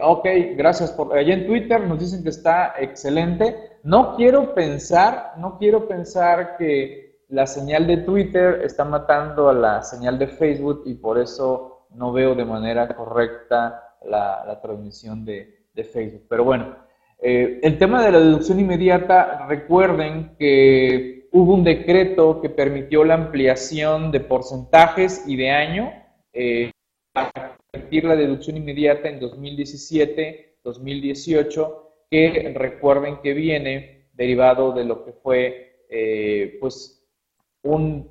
ok, 0.00 0.26
gracias 0.56 0.90
por... 0.92 1.14
Allá 1.14 1.34
en 1.34 1.46
Twitter 1.46 1.86
nos 1.86 2.00
dicen 2.00 2.22
que 2.22 2.30
está 2.30 2.72
excelente. 2.78 3.56
No 3.82 4.16
quiero 4.16 4.54
pensar, 4.54 5.34
no 5.36 5.58
quiero 5.58 5.86
pensar 5.86 6.56
que 6.56 7.18
la 7.28 7.46
señal 7.46 7.86
de 7.86 7.98
Twitter 7.98 8.62
está 8.64 8.86
matando 8.86 9.50
a 9.50 9.52
la 9.52 9.82
señal 9.82 10.18
de 10.18 10.28
Facebook 10.28 10.84
y 10.86 10.94
por 10.94 11.18
eso 11.18 11.86
no 11.90 12.10
veo 12.10 12.34
de 12.34 12.46
manera 12.46 12.88
correcta 12.88 13.96
la, 14.06 14.58
transmisión 14.62 15.26
de, 15.26 15.58
Facebook. 15.92 16.22
Pero 16.26 16.44
bueno, 16.44 16.74
eh, 17.20 17.60
el 17.62 17.76
tema 17.76 18.02
de 18.02 18.12
la 18.12 18.20
deducción 18.20 18.60
inmediata, 18.60 19.44
recuerden 19.46 20.36
que 20.38 21.13
hubo 21.34 21.52
un 21.52 21.64
decreto 21.64 22.40
que 22.40 22.48
permitió 22.48 23.02
la 23.02 23.14
ampliación 23.14 24.12
de 24.12 24.20
porcentajes 24.20 25.24
y 25.26 25.34
de 25.34 25.50
año 25.50 25.92
eh, 26.32 26.70
para 27.12 27.58
permitir 27.72 28.04
la 28.04 28.14
deducción 28.14 28.56
inmediata 28.56 29.08
en 29.08 29.18
2017, 29.18 30.58
2018, 30.62 31.90
que 32.08 32.54
recuerden 32.56 33.18
que 33.20 33.34
viene 33.34 34.06
derivado 34.12 34.72
de 34.72 34.84
lo 34.84 35.04
que 35.04 35.12
fue 35.12 35.86
eh, 35.90 36.56
pues 36.60 37.04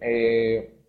eh, 0.02 0.84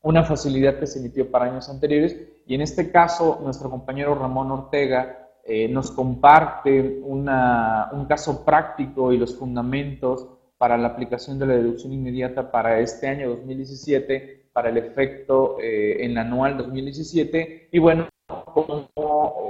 una 0.00 0.24
facilidad 0.24 0.78
que 0.78 0.86
se 0.86 1.00
emitió 1.00 1.30
para 1.30 1.44
años 1.44 1.68
anteriores. 1.68 2.16
Y 2.46 2.54
en 2.54 2.62
este 2.62 2.90
caso 2.90 3.38
nuestro 3.42 3.68
compañero 3.68 4.14
Ramón 4.14 4.50
Ortega 4.50 5.28
eh, 5.44 5.68
nos 5.68 5.90
comparte 5.90 7.00
una, 7.02 7.90
un 7.92 8.06
caso 8.06 8.46
práctico 8.46 9.12
y 9.12 9.18
los 9.18 9.36
fundamentos 9.36 10.35
para 10.58 10.76
la 10.76 10.88
aplicación 10.88 11.38
de 11.38 11.46
la 11.46 11.54
deducción 11.54 11.92
inmediata 11.92 12.50
para 12.50 12.80
este 12.80 13.08
año 13.08 13.28
2017, 13.30 14.48
para 14.52 14.70
el 14.70 14.78
efecto 14.78 15.58
eh, 15.60 16.04
en 16.04 16.16
anual 16.18 16.56
2017, 16.56 17.68
y 17.72 17.78
bueno, 17.78 18.08
como 18.26 18.88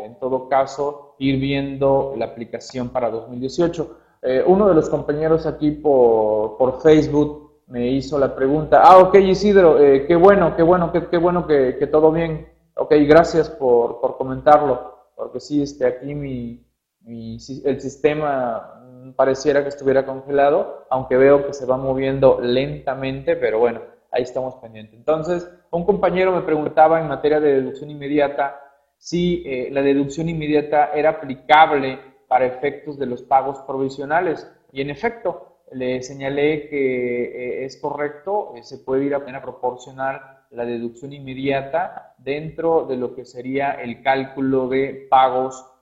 en 0.04 0.18
todo 0.18 0.48
caso 0.48 1.14
ir 1.18 1.38
viendo 1.38 2.14
la 2.16 2.26
aplicación 2.26 2.88
para 2.88 3.10
2018. 3.10 3.98
Eh, 4.22 4.42
uno 4.46 4.68
de 4.68 4.74
los 4.74 4.88
compañeros 4.88 5.46
aquí 5.46 5.70
por, 5.70 6.56
por, 6.56 6.80
Facebook 6.80 7.60
me 7.68 7.88
hizo 7.88 8.18
la 8.18 8.34
pregunta, 8.34 8.82
ah, 8.82 8.98
ok 8.98 9.14
Isidro, 9.16 9.76
qué 9.76 10.16
bueno, 10.16 10.56
qué 10.56 10.62
bueno, 10.62 10.92
qué, 10.92 11.16
bueno 11.18 11.46
que, 11.46 11.76
que, 11.78 11.86
todo 11.86 12.10
bien, 12.10 12.48
ok, 12.74 12.92
gracias 13.06 13.50
por, 13.50 14.00
por 14.00 14.16
comentarlo 14.16 14.96
porque 15.16 15.40
sí, 15.40 15.62
este, 15.62 15.86
aquí 15.86 16.14
mi, 16.14 16.62
el 17.06 17.80
sistema 17.80 18.85
pareciera 19.16 19.62
que 19.62 19.68
estuviera 19.68 20.04
congelado, 20.04 20.86
aunque 20.90 21.16
veo 21.16 21.46
que 21.46 21.52
se 21.52 21.66
va 21.66 21.76
moviendo 21.76 22.40
lentamente, 22.40 23.36
pero 23.36 23.58
bueno, 23.58 23.80
ahí 24.10 24.22
estamos 24.22 24.54
pendientes. 24.56 24.94
Entonces, 24.98 25.50
un 25.70 25.84
compañero 25.84 26.32
me 26.32 26.42
preguntaba 26.42 27.00
en 27.00 27.08
materia 27.08 27.40
de 27.40 27.54
deducción 27.54 27.90
inmediata 27.90 28.60
si 28.98 29.42
eh, 29.46 29.68
la 29.70 29.82
deducción 29.82 30.28
inmediata 30.28 30.90
era 30.94 31.10
aplicable 31.10 31.98
para 32.28 32.46
efectos 32.46 32.98
de 32.98 33.06
los 33.06 33.22
pagos 33.22 33.58
provisionales. 33.66 34.50
Y 34.72 34.80
en 34.80 34.90
efecto, 34.90 35.60
le 35.72 36.02
señalé 36.02 36.68
que 36.68 37.24
eh, 37.24 37.64
es 37.64 37.76
correcto, 37.76 38.54
eh, 38.56 38.62
se 38.62 38.78
puede 38.78 39.04
ir 39.04 39.14
a 39.14 39.24
pena 39.24 39.42
proporcional 39.42 40.20
la 40.50 40.64
deducción 40.64 41.12
inmediata 41.12 42.14
dentro 42.18 42.86
de 42.86 42.96
lo 42.96 43.14
que 43.14 43.24
sería 43.24 43.72
el 43.72 44.02
cálculo 44.02 44.68
de 44.68 45.06
pagos 45.10 45.72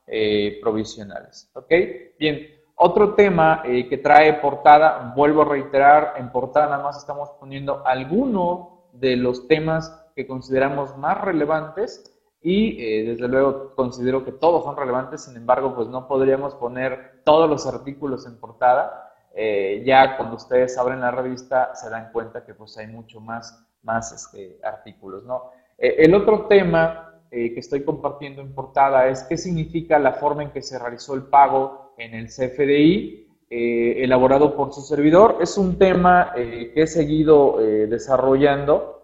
provisionales. 0.60 1.50
¿Ok? 1.54 1.72
Bien, 2.18 2.46
otro 2.74 3.14
tema 3.14 3.62
eh, 3.64 3.88
que 3.88 3.98
trae 3.98 4.34
portada, 4.34 5.12
vuelvo 5.16 5.42
a 5.42 5.46
reiterar, 5.46 6.14
en 6.16 6.30
portada 6.30 6.66
nada 6.66 6.82
más 6.82 6.98
estamos 6.98 7.30
poniendo 7.38 7.86
algunos 7.86 8.68
de 8.92 9.16
los 9.16 9.48
temas 9.48 10.10
que 10.14 10.26
consideramos 10.26 10.96
más 10.96 11.20
relevantes 11.20 12.10
y 12.40 12.82
eh, 12.82 13.04
desde 13.04 13.28
luego 13.28 13.74
considero 13.74 14.24
que 14.24 14.32
todos 14.32 14.64
son 14.64 14.76
relevantes, 14.76 15.24
sin 15.24 15.36
embargo, 15.36 15.74
pues 15.74 15.88
no 15.88 16.06
podríamos 16.06 16.54
poner 16.54 17.22
todos 17.24 17.48
los 17.48 17.66
artículos 17.66 18.26
en 18.26 18.38
portada. 18.38 19.00
ya 19.84 20.16
cuando 20.16 20.36
ustedes 20.36 20.78
abren 20.78 21.00
la 21.00 21.10
revista 21.10 21.74
se 21.74 21.90
dan 21.90 22.12
cuenta 22.12 22.44
que 22.44 22.54
pues 22.54 22.76
hay 22.78 22.86
mucho 22.86 23.20
más 23.20 23.64
más 23.84 24.12
este, 24.12 24.58
artículos. 24.64 25.24
¿no? 25.24 25.50
Eh, 25.78 25.96
el 25.98 26.14
otro 26.14 26.46
tema 26.46 27.20
eh, 27.30 27.52
que 27.52 27.60
estoy 27.60 27.84
compartiendo 27.84 28.42
en 28.42 28.54
portada 28.54 29.06
es 29.08 29.22
qué 29.24 29.36
significa 29.36 29.98
la 29.98 30.14
forma 30.14 30.42
en 30.42 30.50
que 30.50 30.62
se 30.62 30.78
realizó 30.78 31.14
el 31.14 31.24
pago 31.24 31.83
en 31.98 32.14
el 32.14 32.26
CFDI, 32.26 33.26
eh, 33.50 34.04
elaborado 34.04 34.56
por 34.56 34.72
su 34.72 34.80
servidor. 34.80 35.38
Es 35.40 35.58
un 35.58 35.78
tema 35.78 36.32
que 36.34 36.72
he 36.74 36.86
seguido 36.86 37.58
desarrollando, 37.58 39.02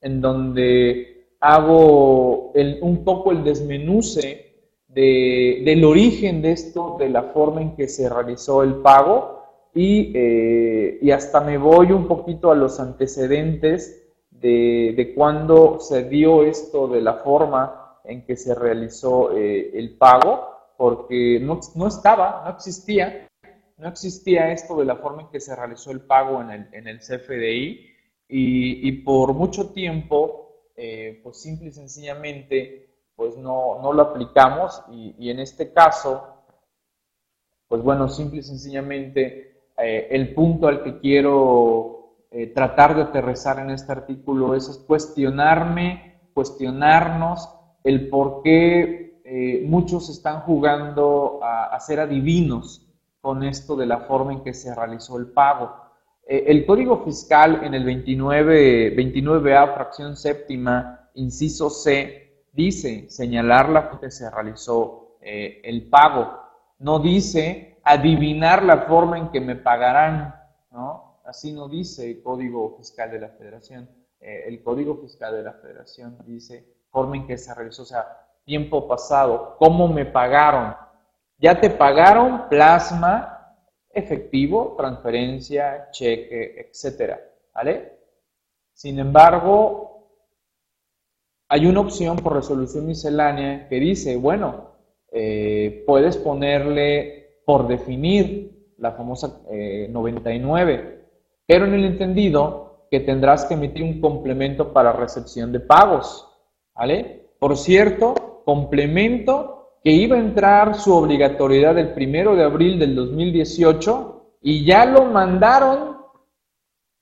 en 0.00 0.20
donde 0.20 1.28
hago 1.40 2.52
un 2.52 3.04
poco 3.04 3.32
el 3.32 3.42
desmenuce 3.42 4.52
del 4.88 5.84
origen 5.84 6.40
de 6.42 6.52
esto, 6.52 6.96
de 6.98 7.08
la 7.08 7.24
forma 7.24 7.62
en 7.62 7.74
que 7.74 7.88
se 7.88 8.08
realizó 8.08 8.62
el 8.62 8.76
pago 8.76 9.34
y, 9.74 11.10
hasta 11.10 11.40
me 11.40 11.58
voy 11.58 11.92
un 11.92 12.06
poquito 12.06 12.50
a 12.50 12.54
los 12.54 12.78
antecedentes 12.80 14.04
de, 14.30 14.94
de 14.96 15.14
cuándo 15.14 15.80
se 15.80 16.04
dio 16.04 16.44
esto 16.44 16.86
de 16.88 17.00
la 17.00 17.14
forma 17.14 17.98
en 18.04 18.24
que 18.24 18.36
se 18.36 18.54
realizó 18.54 19.36
eh, 19.36 19.70
el 19.74 19.96
pago, 19.96 20.53
porque 20.76 21.38
no, 21.40 21.60
no, 21.74 21.88
estaba, 21.88 22.42
no 22.44 22.50
existía, 22.50 23.28
no 23.78 23.88
existía 23.88 24.52
esto 24.52 24.76
de 24.76 24.84
la 24.84 24.96
forma 24.96 25.22
en 25.22 25.28
que 25.28 25.40
se 25.40 25.54
realizó 25.54 25.90
el 25.90 26.02
pago 26.02 26.40
en 26.40 26.50
el, 26.50 26.68
en 26.72 26.88
el 26.88 26.98
CFDI 26.98 27.94
y, 28.28 28.88
y, 28.88 28.92
por 29.02 29.34
mucho 29.34 29.70
tiempo, 29.70 30.70
eh, 30.76 31.20
pues 31.22 31.40
simple 31.40 31.68
y 31.68 31.72
sencillamente, 31.72 32.88
pues 33.14 33.36
no, 33.36 33.80
no 33.82 33.92
lo 33.92 34.02
aplicamos. 34.02 34.82
Y, 34.90 35.14
y, 35.18 35.30
en 35.30 35.40
este 35.40 35.72
caso, 35.72 36.34
pues 37.68 37.82
bueno, 37.82 38.08
simple 38.08 38.40
y 38.40 38.42
sencillamente 38.42 39.54
eh, 39.76 40.08
el 40.10 40.34
punto 40.34 40.68
al 40.68 40.82
que 40.82 40.98
quiero 41.00 41.94
eh, 42.30 42.48
tratar 42.48 42.94
de 42.94 43.02
aterrizar 43.02 43.58
en 43.58 43.70
este 43.70 43.92
artículo 43.92 44.54
es, 44.54 44.68
cuestionarme, 44.86 46.20
cuestionarnos 46.34 47.48
el 47.82 48.08
por 48.08 48.42
qué 48.42 49.03
eh, 49.24 49.64
muchos 49.66 50.08
están 50.10 50.40
jugando 50.42 51.40
a, 51.42 51.78
ser 51.80 52.00
adivinos 52.00 52.86
con 53.20 53.42
esto 53.42 53.74
de 53.74 53.86
la 53.86 54.00
forma 54.00 54.32
en 54.32 54.44
que 54.44 54.54
se 54.54 54.74
realizó 54.74 55.18
el 55.18 55.26
pago. 55.26 55.74
el 56.26 56.64
Código 56.66 57.04
Fiscal 57.04 57.64
en 57.64 57.74
el 57.74 57.84
29, 57.84 58.96
29A, 58.96 59.74
fracción 59.74 60.16
séptima, 60.16 61.10
inciso 61.14 61.70
C, 61.70 62.44
dice 62.52 63.10
señalar 63.10 63.68
la 63.68 63.82
forma 63.82 64.00
que 64.00 64.10
se 64.10 64.30
realizó 64.30 65.16
el 65.20 65.88
pago. 65.88 66.40
No 66.78 66.98
dice 66.98 67.74
adivinar 67.84 68.62
la 68.62 68.82
forma 68.82 69.18
en 69.18 69.30
que 69.30 69.40
me 69.40 69.56
pagarán, 69.56 70.34
¿no? 70.70 71.20
Así 71.24 71.52
no 71.52 71.68
dice 71.68 72.10
el 72.10 72.22
Código 72.22 72.76
Fiscal 72.76 73.10
de 73.10 73.20
la 73.20 73.28
Federación. 73.28 73.88
Eh, 74.20 74.44
el 74.46 74.62
Código 74.62 74.96
Fiscal 74.96 75.34
de 75.34 75.42
la 75.42 75.52
Federación 75.52 76.18
dice 76.26 76.66
forma 76.90 77.16
en 77.16 77.26
que 77.26 77.38
se 77.38 77.54
realizó, 77.54 77.82
o 77.82 77.86
sea, 77.86 78.23
tiempo 78.44 78.86
pasado, 78.86 79.56
cómo 79.58 79.88
me 79.88 80.04
pagaron. 80.04 80.74
Ya 81.38 81.60
te 81.60 81.70
pagaron 81.70 82.48
plasma, 82.48 83.56
efectivo, 83.90 84.74
transferencia, 84.76 85.88
cheque, 85.90 86.68
etcétera, 86.68 87.20
¿vale? 87.54 87.98
Sin 88.72 88.98
embargo, 88.98 90.08
hay 91.48 91.66
una 91.66 91.80
opción 91.80 92.16
por 92.16 92.34
resolución 92.34 92.86
miscelánea 92.86 93.68
que 93.68 93.76
dice, 93.76 94.16
bueno, 94.16 94.72
eh, 95.12 95.84
puedes 95.86 96.16
ponerle 96.16 97.40
por 97.44 97.68
definir 97.68 98.72
la 98.78 98.92
famosa 98.92 99.42
99, 99.88 100.74
eh, 100.74 101.04
pero 101.46 101.66
en 101.66 101.74
el 101.74 101.84
entendido 101.84 102.86
que 102.90 103.00
tendrás 103.00 103.44
que 103.44 103.54
emitir 103.54 103.82
un 103.82 104.00
complemento 104.00 104.72
para 104.72 104.92
recepción 104.92 105.52
de 105.52 105.60
pagos, 105.60 106.28
¿vale? 106.74 107.30
Por 107.38 107.56
cierto, 107.56 108.33
complemento 108.44 109.78
que 109.82 109.92
iba 109.92 110.16
a 110.16 110.20
entrar 110.20 110.74
su 110.74 110.94
obligatoriedad 110.94 111.78
el 111.78 111.92
primero 111.92 112.34
de 112.34 112.44
abril 112.44 112.78
del 112.78 112.94
2018 112.94 114.38
y 114.42 114.64
ya 114.64 114.86
lo 114.86 115.06
mandaron 115.06 115.98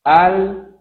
al 0.05 0.79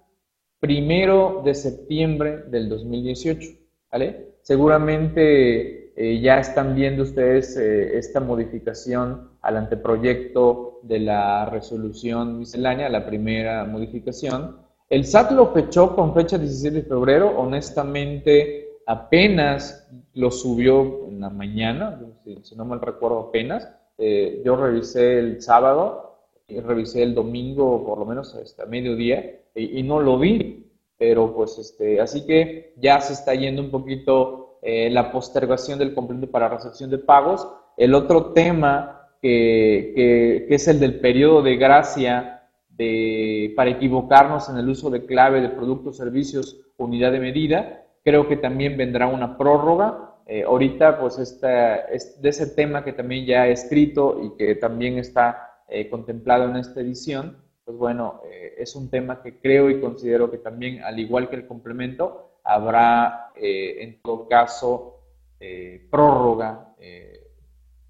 primero 0.60 1.42
de 1.44 1.54
septiembre 1.54 2.44
del 2.48 2.70
2018, 2.70 3.50
¿vale? 3.92 4.36
Seguramente 4.42 5.82
eh, 5.96 6.20
ya 6.22 6.40
están 6.40 6.76
viendo 6.76 7.04
ustedes 7.04 7.58
eh, 7.58 7.98
esta 7.98 8.20
modificación 8.20 9.32
al 9.42 9.58
anteproyecto 9.58 10.80
de 10.84 11.00
la 11.00 11.46
resolución 11.46 12.40
miscelánea, 12.40 12.90
la 12.90 13.06
primera 13.06 13.66
modificación. 13.66 14.58
El 14.90 15.06
SAT 15.06 15.32
lo 15.32 15.54
fechó 15.54 15.96
con 15.96 16.14
fecha 16.14 16.38
17 16.38 16.82
de 16.82 16.84
febrero, 16.84 17.38
honestamente 17.38 18.61
apenas 18.86 19.88
lo 20.14 20.32
subió 20.32 21.08
en 21.08 21.22
la 21.22 21.30
mañana, 21.30 22.00
si, 22.44 22.56
no 22.56 22.66
mal 22.66 22.82
recuerdo 22.82 23.20
apenas. 23.20 23.70
Eh, 23.98 24.42
yo 24.44 24.56
revisé 24.56 25.20
el 25.20 25.42
sábado 25.42 26.18
y 26.48 26.60
revisé 26.60 27.04
el 27.04 27.14
domingo 27.14 27.86
por 27.86 28.00
lo 28.00 28.06
menos 28.06 28.36
hasta 28.36 28.66
mediodía 28.66 29.40
y, 29.56 29.84
no 29.84 30.00
lo 30.00 30.18
vi, 30.18 30.66
pero 30.98 31.34
pues 31.36 31.58
este, 31.58 32.00
así 32.00 32.26
que 32.26 32.74
ya 32.78 33.00
se 33.02 33.14
está 33.14 33.34
yendo 33.36 33.62
un 33.62 33.70
poquito 33.70 34.58
eh, 34.62 34.90
la 34.90 35.12
postergación 35.12 35.80
del 35.80 35.94
complemento 35.94 36.32
para 36.32 36.50
recepción 36.50 36.90
de 36.90 36.98
pagos. 36.98 37.48
El 37.78 37.94
otro 37.94 38.34
tema 38.34 39.10
que, 39.22 40.48
es 40.50 40.68
el 40.68 40.80
del 40.80 41.00
periodo 41.00 41.42
de 41.42 41.56
gracia 41.58 42.44
de, 42.70 43.54
para 43.56 43.72
equivocarnos 43.72 44.50
en 44.50 44.58
el 44.58 44.70
uso 44.70 44.90
de 44.90 45.06
clave 45.06 45.42
de 45.42 45.50
productos, 45.50 45.98
servicios, 45.98 46.60
unidad 46.78 47.12
de 47.12 47.20
medida, 47.20 47.86
creo 48.04 48.28
que 48.28 48.38
también 48.38 48.78
vendrá 48.78 49.08
una 49.08 49.38
prórroga. 49.38 50.16
Eh, 50.28 50.44
ahorita, 50.44 51.00
pues, 51.00 51.20
esta, 51.20 51.76
es 51.76 52.22
de 52.22 52.30
ese 52.30 52.48
tema 52.48 52.84
que 52.84 52.94
también 52.94 53.26
ya 53.26 53.48
he 53.48 53.52
escrito 53.52 54.20
y 54.24 54.38
que 54.38 54.56
también 54.56 54.98
está 54.98 55.64
eh, 55.68 55.90
contemplado 55.90 56.50
en 56.50 56.58
esta 56.58 56.82
edición, 56.82 57.38
pues 57.66 57.78
bueno, 57.78 58.22
es 58.58 58.76
un 58.76 58.90
tema 58.90 59.22
que 59.22 59.40
creo 59.40 59.70
y 59.70 59.80
considero 59.80 60.30
que 60.30 60.40
también, 60.40 60.84
al 60.84 61.00
igual 61.00 61.30
que 61.30 61.36
el 61.36 61.48
complemento, 61.48 62.32
habrá 62.44 63.32
eh, 63.36 63.84
en 63.84 64.02
todo 64.02 64.28
caso 64.28 65.00
eh, 65.40 65.88
prórroga 65.90 66.74
eh, 66.80 67.28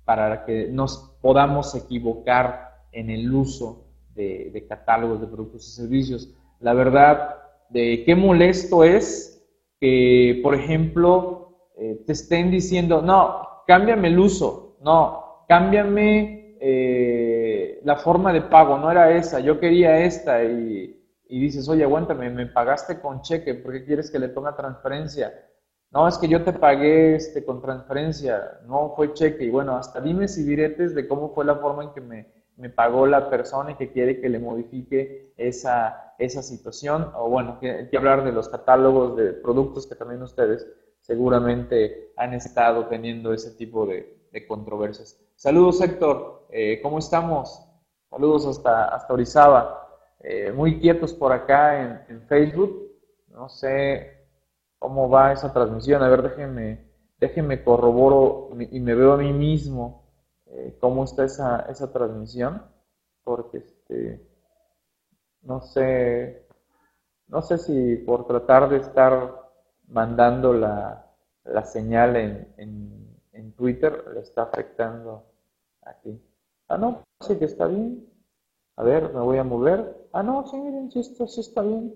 para 0.05 0.45
que 0.45 0.67
nos 0.67 1.15
podamos 1.21 1.75
equivocar 1.75 2.85
en 2.91 3.09
el 3.09 3.33
uso 3.33 3.85
de, 4.15 4.65
catálogos 4.67 5.21
de 5.21 5.27
productos 5.27 5.67
y 5.67 5.71
servicios. 5.71 6.33
La 6.59 6.73
verdad, 6.73 7.37
de 7.69 8.03
qué 8.05 8.15
molesto 8.15 8.83
es 8.83 9.30
que, 9.81 10.39
por 10.41 10.55
ejemplo, 10.55 11.57
te 12.05 12.13
estén 12.13 12.51
diciendo, 12.51 13.01
no, 13.01 13.41
cámbiame 13.67 14.07
el 14.09 14.19
uso, 14.19 14.77
no, 14.81 15.45
cámbiame 15.47 16.57
eh, 16.61 17.81
la 17.83 17.95
forma 17.95 18.31
de 18.31 18.41
pago, 18.41 18.77
no 18.77 18.91
era 18.91 19.11
esa, 19.17 19.39
yo 19.39 19.59
quería 19.59 19.99
esta 19.99 20.43
y, 20.43 20.95
dices, 21.27 21.67
oye, 21.67 21.83
aguántame, 21.83 22.29
me 22.29 22.45
pagaste 22.45 23.01
con 23.01 23.21
cheque, 23.21 23.55
¿por 23.55 23.73
qué 23.73 23.83
quieres 23.83 24.11
que 24.11 24.19
le 24.19 24.29
ponga 24.29 24.55
transferencia? 24.55 25.33
No, 25.89 26.07
es 26.07 26.17
que 26.19 26.27
yo 26.27 26.43
te 26.43 26.53
pagué 26.53 27.15
este, 27.15 27.43
con 27.43 27.61
transferencia, 27.61 28.59
no 28.67 28.93
fue 28.95 29.13
cheque. 29.13 29.45
Y 29.45 29.49
bueno, 29.49 29.75
hasta 29.75 29.99
dime 29.99 30.27
si 30.27 30.43
diretes 30.43 30.93
de 30.93 31.07
cómo 31.07 31.33
fue 31.33 31.43
la 31.43 31.55
forma 31.55 31.83
en 31.83 31.93
que 31.93 32.01
me, 32.01 32.27
me 32.57 32.69
pagó 32.69 33.07
la 33.07 33.29
persona 33.29 33.71
y 33.71 33.75
que 33.75 33.91
quiere 33.91 34.21
que 34.21 34.29
le 34.29 34.39
modifique 34.39 35.33
esa, 35.37 36.13
esa 36.17 36.43
situación. 36.43 37.11
O 37.15 37.29
bueno, 37.29 37.57
hay 37.61 37.89
que 37.89 37.97
hablar 37.97 38.23
de 38.23 38.31
los 38.31 38.49
catálogos 38.49 39.15
de 39.17 39.33
productos 39.33 39.87
que 39.87 39.95
también 39.95 40.21
ustedes 40.21 40.67
seguramente 40.99 42.13
han 42.15 42.33
estado 42.33 42.87
teniendo 42.87 43.33
ese 43.33 43.51
tipo 43.51 43.85
de, 43.85 44.19
controversias. 44.47 45.19
Saludos 45.35 45.81
Héctor, 45.81 46.47
eh, 46.51 46.79
¿cómo 46.81 46.99
estamos? 46.99 47.67
Saludos 48.09 48.45
hasta, 48.45 48.85
hasta 48.85 49.13
Orizaba. 49.13 49.89
Eh, 50.21 50.53
muy 50.53 50.79
quietos 50.79 51.13
por 51.13 51.33
acá 51.33 51.81
en, 51.81 52.01
en, 52.15 52.21
Facebook. 52.27 52.91
No 53.27 53.49
sé 53.49 54.25
cómo 54.79 55.09
va 55.09 55.33
esa 55.33 55.51
transmisión. 55.51 56.01
A 56.01 56.07
ver, 56.07 56.21
déjenme, 56.21 56.85
déjenme 57.19 57.63
corroboro 57.63 58.49
y 58.71 58.79
me 58.79 58.95
veo 58.95 59.13
a 59.13 59.17
mí 59.17 59.33
mismo 59.33 60.00
eh, 60.51 60.77
cómo 60.79 61.03
está 61.03 61.23
esa, 61.23 61.61
esa 61.69 61.91
transmisión. 61.91 62.63
Porque 63.23 63.59
este, 63.59 64.27
no 65.43 65.61
sé, 65.61 66.45
no 67.27 67.41
sé 67.41 67.57
si 67.57 67.97
por 67.97 68.27
tratar 68.27 68.69
de 68.69 68.77
estar 68.77 69.49
mandando 69.87 70.53
la, 70.53 71.07
señal 71.65 72.15
en, 72.15 72.53
en, 72.57 73.53
Twitter 73.53 74.05
le 74.13 74.21
está 74.21 74.43
afectando 74.43 75.23
aquí. 75.83 76.19
Ah, 76.67 76.77
no, 76.77 77.03
sí 77.19 77.37
que 77.37 77.45
está 77.45 77.67
bien. 77.67 78.07
A 78.75 78.83
ver, 78.83 79.13
me 79.13 79.19
voy 79.19 79.37
a 79.37 79.43
mover. 79.43 80.07
Ah, 80.13 80.23
no, 80.23 80.47
sí, 80.47 80.57
miren, 80.57 80.89
sí 80.91 80.99
está, 80.99 81.27
sí 81.27 81.41
está 81.41 81.61
bien. 81.61 81.93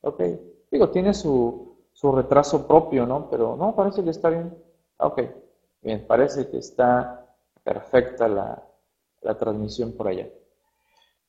Ok. 0.00 0.22
Digo, 0.70 0.90
tiene 0.90 1.12
su, 1.12 1.76
su 1.92 2.12
retraso 2.12 2.66
propio, 2.66 3.06
¿no? 3.06 3.28
Pero 3.28 3.56
no, 3.56 3.74
parece 3.74 4.02
que 4.02 4.10
está 4.10 4.30
bien. 4.30 4.56
Ok. 4.98 5.20
Bien, 5.82 6.06
parece 6.06 6.48
que 6.48 6.58
está 6.58 7.25
perfecta 7.66 8.28
la, 8.28 8.62
transmisión 9.36 9.92
por 9.96 10.06
allá. 10.06 10.28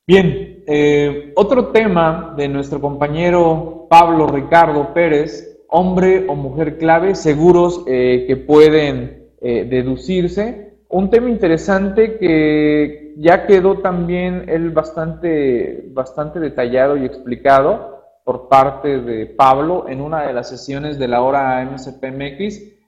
Bien, 0.06 0.62
eh, 0.68 1.32
otro 1.34 1.68
tema 1.72 2.32
de 2.36 2.46
nuestro 2.48 2.80
compañero 2.80 3.88
Pablo 3.90 4.28
Ricardo 4.28 4.94
Pérez, 4.94 5.64
hombre 5.68 6.26
o 6.28 6.36
mujer 6.36 6.78
clave, 6.78 7.16
seguros 7.16 7.82
eh, 7.88 8.24
que 8.28 8.36
pueden 8.36 9.32
eh, 9.40 9.66
deducirse. 9.68 10.78
Un 10.88 11.10
tema 11.10 11.28
interesante 11.28 12.18
que 12.18 13.14
ya 13.16 13.44
quedó 13.44 13.78
también 13.78 14.44
él 14.48 14.70
bastante, 14.70 15.88
bastante 15.88 16.38
detallado 16.38 16.96
y 16.96 17.04
explicado 17.04 18.04
por 18.24 18.48
parte 18.48 19.00
de 19.00 19.26
Pablo 19.26 19.86
en 19.88 20.00
una 20.00 20.22
de 20.22 20.32
las 20.32 20.48
sesiones 20.48 21.00
de 21.00 21.08
la 21.08 21.20
hora 21.20 21.64
MSPMX. 21.64 22.78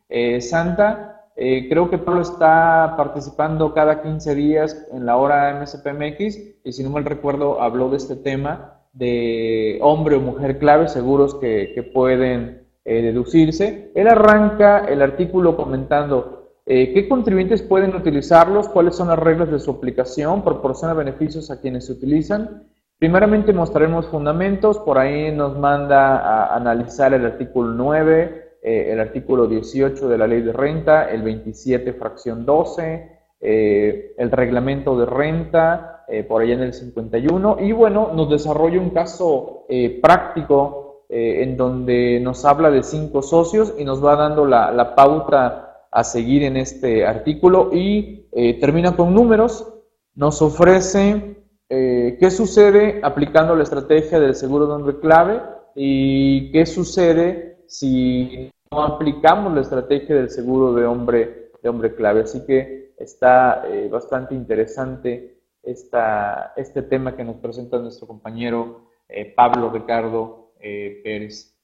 Santa, 0.40 1.19
eh, 1.42 1.70
creo 1.70 1.88
que 1.88 1.96
Pablo 1.96 2.20
está 2.20 2.92
participando 2.98 3.72
cada 3.72 4.02
15 4.02 4.34
días 4.34 4.86
en 4.92 5.06
la 5.06 5.16
hora 5.16 5.58
MSPMX 5.58 6.38
y 6.62 6.72
si 6.72 6.82
no 6.84 6.90
mal 6.90 7.06
recuerdo 7.06 7.62
habló 7.62 7.88
de 7.88 7.96
este 7.96 8.14
tema 8.14 8.82
de 8.92 9.78
hombre 9.80 10.16
o 10.16 10.20
mujer 10.20 10.58
clave, 10.58 10.88
seguros 10.88 11.36
que, 11.36 11.90
pueden 11.94 12.66
eh, 12.84 13.00
deducirse. 13.00 13.90
Él 13.94 14.08
arranca 14.08 14.80
el 14.80 15.00
artículo 15.00 15.56
comentando 15.56 16.58
eh, 16.66 16.92
qué 16.92 17.08
contribuyentes 17.08 17.62
pueden 17.62 17.94
utilizarlos, 17.94 18.68
cuáles 18.68 18.94
son 18.94 19.08
las 19.08 19.18
reglas 19.18 19.50
de 19.50 19.60
su 19.60 19.70
aplicación, 19.70 20.44
proporciona 20.44 20.92
beneficios 20.92 21.50
a 21.50 21.58
quienes 21.62 21.86
se 21.86 21.92
utilizan. 21.92 22.64
Primeramente 22.98 23.54
mostraremos 23.54 24.06
fundamentos, 24.08 24.78
por 24.80 24.98
ahí 24.98 25.34
nos 25.34 25.56
manda 25.56 26.18
a 26.18 26.54
analizar 26.54 27.14
el 27.14 27.24
artículo 27.24 27.72
9, 27.72 28.39
eh, 28.62 28.92
el 28.92 29.00
artículo 29.00 29.46
18 29.46 30.06
de 30.06 30.18
la 30.18 30.26
ley 30.26 30.42
de 30.42 30.52
renta, 30.52 31.10
el 31.10 31.22
27 31.22 31.94
fracción 31.94 32.44
12, 32.44 33.20
eh, 33.40 34.14
el 34.18 34.30
reglamento 34.30 34.98
de 34.98 35.06
renta, 35.06 36.04
eh, 36.08 36.24
por 36.24 36.42
allá 36.42 36.54
en 36.54 36.62
el 36.64 36.74
51, 36.74 37.56
y 37.60 37.72
bueno, 37.72 38.10
nos 38.14 38.28
desarrolla 38.28 38.78
un 38.78 38.90
caso 38.90 39.64
práctico 40.02 41.06
en 41.08 41.56
donde 41.56 42.20
nos 42.20 42.44
habla 42.44 42.70
de 42.70 42.82
cinco 42.82 43.22
socios 43.22 43.74
y 43.78 43.84
nos 43.84 44.04
va 44.04 44.14
dando 44.14 44.44
la, 44.46 44.70
la 44.70 44.94
pauta 44.94 45.86
a 45.90 46.04
seguir 46.04 46.44
en 46.44 46.56
este 46.56 47.04
artículo 47.04 47.70
y 47.72 48.26
termina 48.60 48.94
con 48.96 49.14
números, 49.14 49.74
nos 50.14 50.40
ofrece 50.42 51.36
qué 51.68 52.30
sucede 52.30 53.00
aplicando 53.02 53.56
la 53.56 53.64
estrategia 53.64 54.20
del 54.20 54.36
seguro 54.36 54.66
de 54.66 54.74
hombre 54.74 55.00
clave 55.00 55.40
y 55.74 56.52
qué 56.52 56.66
sucede 56.66 57.49
si 57.70 58.50
no 58.72 58.82
aplicamos 58.82 59.54
la 59.54 59.60
estrategia 59.60 60.16
del 60.16 60.28
seguro 60.28 60.74
de 60.74 60.86
hombre, 60.86 61.52
de 61.62 61.68
hombre 61.68 61.94
clave. 61.94 62.22
Así 62.22 62.44
que 62.44 62.94
está 62.98 63.62
eh, 63.68 63.88
bastante 63.88 64.34
interesante 64.34 65.38
esta, 65.62 66.52
este 66.56 66.82
tema 66.82 67.14
que 67.14 67.22
nos 67.22 67.36
presenta 67.36 67.78
nuestro 67.78 68.08
compañero 68.08 68.88
eh, 69.08 69.32
Pablo 69.36 69.70
Ricardo 69.70 70.52
eh, 70.58 71.00
Pérez. 71.04 71.56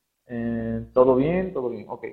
¿Todo 0.93 1.15
bien? 1.15 1.53
Todo 1.53 1.69
bien, 1.69 1.87
ok. 1.89 2.05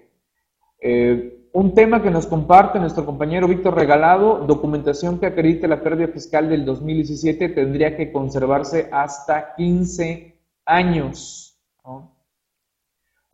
un 1.53 1.73
tema 1.73 2.03
que 2.03 2.11
nos 2.11 2.27
comparte 2.27 2.79
nuestro 2.79 3.05
compañero 3.05 3.47
Víctor 3.47 3.73
Regalado, 3.73 4.45
documentación 4.45 5.19
que 5.19 5.25
acredite 5.25 5.67
la 5.67 5.81
pérdida 5.81 6.09
fiscal 6.09 6.47
del 6.47 6.63
2017 6.63 7.49
tendría 7.49 7.97
que 7.97 8.11
conservarse 8.11 8.87
hasta 8.91 9.55
15 9.55 10.39
años. 10.65 11.59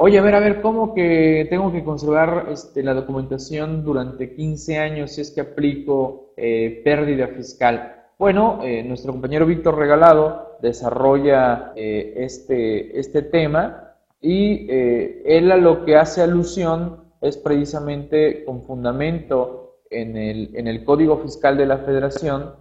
Oye, 0.02 0.18
a 0.18 0.22
ver, 0.22 0.34
a 0.34 0.40
ver, 0.40 0.62
¿cómo 0.62 0.94
que 0.94 1.46
tengo 1.50 1.74
que 1.74 1.84
conservar 1.84 2.48
este, 2.52 2.84
la 2.84 2.94
documentación 2.94 3.84
durante 3.84 4.34
15 4.34 4.78
años 4.78 5.12
si 5.12 5.20
es 5.20 5.30
que 5.30 5.42
aplico 5.42 6.32
eh, 6.38 6.80
pérdida 6.86 7.28
fiscal? 7.28 8.06
Bueno, 8.18 8.62
eh, 8.64 8.82
nuestro 8.82 9.12
compañero 9.12 9.46
Víctor 9.46 9.78
Regalado 9.78 10.58
desarrolla 10.62 11.74
eh, 11.76 12.14
este, 12.16 12.98
este 12.98 13.24
tema 13.24 13.94
y 14.22 14.70
él 14.72 15.52
a 15.52 15.58
lo 15.58 15.84
que 15.84 15.98
hace 15.98 16.22
alusión 16.22 17.04
es 17.20 17.36
precisamente 17.36 18.46
con 18.46 18.64
fundamento 18.64 19.82
en 19.90 20.16
el, 20.16 20.56
en 20.56 20.68
el 20.68 20.86
Código 20.86 21.18
Fiscal 21.18 21.58
de 21.58 21.66
la 21.66 21.80
Federación, 21.80 22.56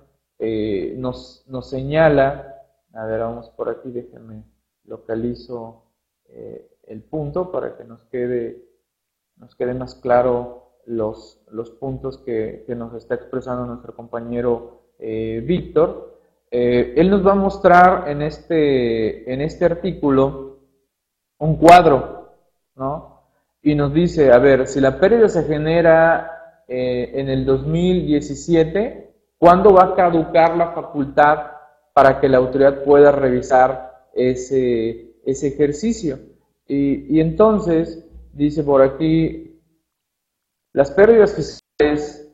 nos, 0.96 1.44
nos 1.46 1.70
señala, 1.70 2.64
a 2.94 3.06
ver, 3.06 3.20
vamos 3.20 3.48
por 3.50 3.68
aquí, 3.68 3.92
déjenme 3.92 4.42
localizo 4.86 5.84
el 6.88 7.02
punto 7.02 7.52
para 7.52 7.76
que 7.76 7.84
nos 7.84 8.04
quede, 8.06 8.64
nos 9.36 9.54
quede 9.54 9.74
más 9.74 9.94
claro 9.94 10.72
los, 10.86 11.40
los 11.50 11.70
puntos 11.70 12.18
que, 12.18 12.64
nos 12.68 12.94
está 12.94 13.14
expresando 13.14 13.66
nuestro 13.66 13.94
compañero 13.94 14.82
eh, 14.98 15.42
Víctor. 15.44 16.18
Eh, 16.50 16.94
él 16.96 17.10
nos 17.10 17.26
va 17.26 17.32
a 17.32 17.36
mostrar 17.36 18.08
en 18.08 18.22
este, 18.22 19.30
en 19.32 19.42
este 19.42 19.66
artículo 19.66 20.60
un 21.38 21.56
cuadro, 21.56 22.32
¿no? 22.74 23.18
Y 23.62 23.74
nos 23.74 23.92
dice, 23.92 24.32
a 24.32 24.38
ver, 24.38 24.66
si 24.66 24.80
la 24.80 24.98
pérdida 24.98 25.28
se 25.28 25.44
genera 25.44 26.64
eh, 26.66 27.10
en 27.14 27.28
el 27.28 27.44
2017, 27.44 29.14
¿cuándo 29.36 29.74
va 29.74 29.84
a 29.84 29.94
caducar 29.94 30.56
la 30.56 30.72
facultad 30.72 31.52
para 31.92 32.18
que 32.18 32.28
la 32.28 32.38
autoridad 32.38 32.82
pueda 32.82 33.12
revisar 33.12 34.06
ese, 34.14 35.16
ese 35.26 35.48
ejercicio? 35.48 36.18
Y, 36.68 37.18
entonces, 37.18 38.06
dice 38.34 38.62
por 38.62 38.82
aquí, 38.82 39.58
las 40.74 40.90
pérdidas 40.90 41.34
fiscales 41.34 42.30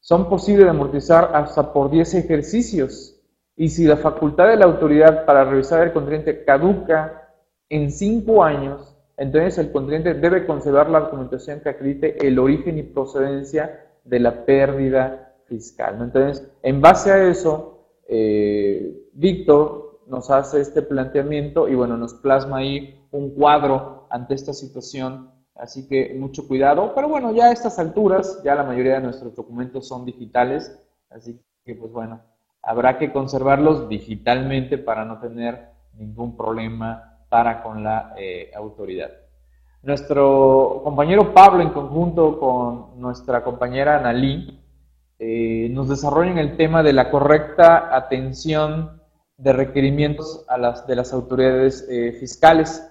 son 0.00 0.28
posibles 0.28 0.64
de 0.64 0.70
amortizar 0.70 1.30
hasta 1.32 1.72
por 1.72 1.90
10 1.90 2.14
ejercicios. 2.14 3.16
Y 3.56 3.68
si 3.68 3.84
la 3.84 3.96
facultad 3.96 4.48
de 4.48 4.56
la 4.56 4.64
autoridad 4.64 5.24
para 5.24 5.44
revisar 5.44 5.86
el 5.86 5.92
contribuyente 5.92 6.44
caduca 6.44 7.32
en 7.68 7.92
5 7.92 8.42
años, 8.42 8.96
entonces 9.16 9.58
el 9.58 9.70
contribuyente 9.70 10.14
debe 10.14 10.46
conservar 10.46 10.90
la 10.90 11.00
documentación 11.00 11.60
que 11.60 11.68
acredite 11.68 12.26
el 12.26 12.38
origen 12.38 12.78
y 12.78 12.82
procedencia 12.82 13.86
de 14.02 14.18
la 14.18 14.44
pérdida 14.44 15.36
fiscal. 15.44 15.98
Entonces, 16.00 16.50
en 16.62 16.80
base 16.80 17.12
a 17.12 17.28
eso, 17.28 17.86
eh, 18.08 19.08
Víctor 19.12 19.89
nos 20.10 20.30
hace 20.30 20.60
este 20.60 20.82
planteamiento 20.82 21.68
y 21.68 21.74
bueno, 21.74 21.96
nos 21.96 22.14
plasma 22.14 22.58
ahí 22.58 23.00
un 23.12 23.34
cuadro 23.34 24.06
ante 24.10 24.34
esta 24.34 24.52
situación, 24.52 25.30
así 25.54 25.86
que 25.88 26.14
mucho 26.18 26.46
cuidado. 26.48 26.92
Pero 26.94 27.08
bueno, 27.08 27.32
ya 27.32 27.46
a 27.46 27.52
estas 27.52 27.78
alturas, 27.78 28.42
ya 28.44 28.54
la 28.54 28.64
mayoría 28.64 28.94
de 28.94 29.02
nuestros 29.02 29.34
documentos 29.34 29.86
son 29.86 30.04
digitales, 30.04 30.76
así 31.10 31.40
que 31.64 31.74
pues 31.74 31.92
bueno, 31.92 32.20
habrá 32.62 32.98
que 32.98 33.12
conservarlos 33.12 33.88
digitalmente 33.88 34.78
para 34.78 35.04
no 35.04 35.20
tener 35.20 35.70
ningún 35.96 36.36
problema 36.36 37.18
para 37.28 37.62
con 37.62 37.84
la 37.84 38.14
eh, 38.18 38.50
autoridad. 38.54 39.10
Nuestro 39.82 40.82
compañero 40.84 41.32
Pablo, 41.32 41.62
en 41.62 41.70
conjunto 41.70 42.38
con 42.38 43.00
nuestra 43.00 43.42
compañera 43.42 43.96
Analí, 43.96 44.60
eh, 45.18 45.68
nos 45.70 45.88
desarrollan 45.88 46.38
el 46.38 46.56
tema 46.56 46.82
de 46.82 46.92
la 46.92 47.10
correcta 47.10 47.94
atención 47.94 48.99
de 49.42 49.52
requerimientos 49.52 50.44
a 50.48 50.58
las, 50.58 50.86
de 50.86 50.96
las 50.96 51.12
autoridades 51.12 51.86
eh, 51.90 52.12
fiscales. 52.12 52.86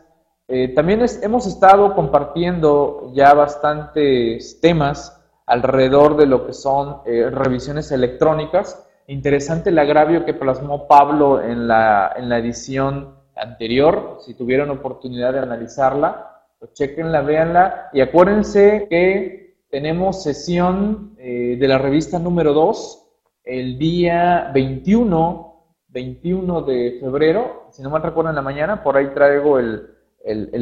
Eh, 0.47 0.69
también 0.69 1.05
hemos 1.21 1.45
estado 1.45 1.93
compartiendo 1.93 3.11
ya 3.13 3.33
bastantes 3.33 4.59
temas 4.61 5.15
alrededor 5.45 6.17
de 6.17 6.25
lo 6.27 6.45
que 6.45 6.53
son 6.53 7.01
revisiones 7.05 7.91
electrónicas. 7.91 8.87
Interesante 9.07 9.71
el 9.71 9.79
agravio 9.79 10.23
que 10.23 10.35
plasmó 10.35 10.87
Pablo 10.87 11.41
en 11.41 11.67
la, 11.67 12.13
en 12.15 12.29
la 12.29 12.37
edición 12.37 13.15
anterior, 13.35 14.17
si 14.25 14.33
tuvieron 14.35 14.69
oportunidad 14.69 15.33
de 15.33 15.39
analizarla, 15.39 16.43
pues 16.59 16.73
chequenla, 16.73 17.21
véanla 17.21 17.89
y 17.93 18.01
acuérdense 18.01 18.87
que 18.89 19.55
tenemos 19.69 20.23
sesión 20.23 21.15
eh, 21.17 21.55
de 21.59 21.67
la 21.67 21.77
revista 21.77 22.19
número 22.19 22.53
2 22.53 23.05
el 23.45 23.77
día 23.79 24.51
21, 24.53 25.48
21 25.89 26.61
de 26.61 26.97
febrero, 26.99 27.67
si 27.71 27.81
no 27.81 27.89
me 27.89 27.99
recuerdo 27.99 28.29
en 28.29 28.35
la 28.35 28.41
mañana, 28.41 28.83
por 28.83 28.95
ahí 28.95 29.07
traigo 29.13 29.59
el, 29.59 29.95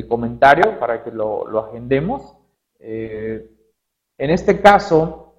comentario 0.08 0.80
para 0.80 1.04
que 1.04 1.12
lo, 1.12 1.60
agendemos. 1.60 2.36
Eh, 2.80 3.50
en 4.18 4.30
este 4.30 4.62
caso, 4.62 5.34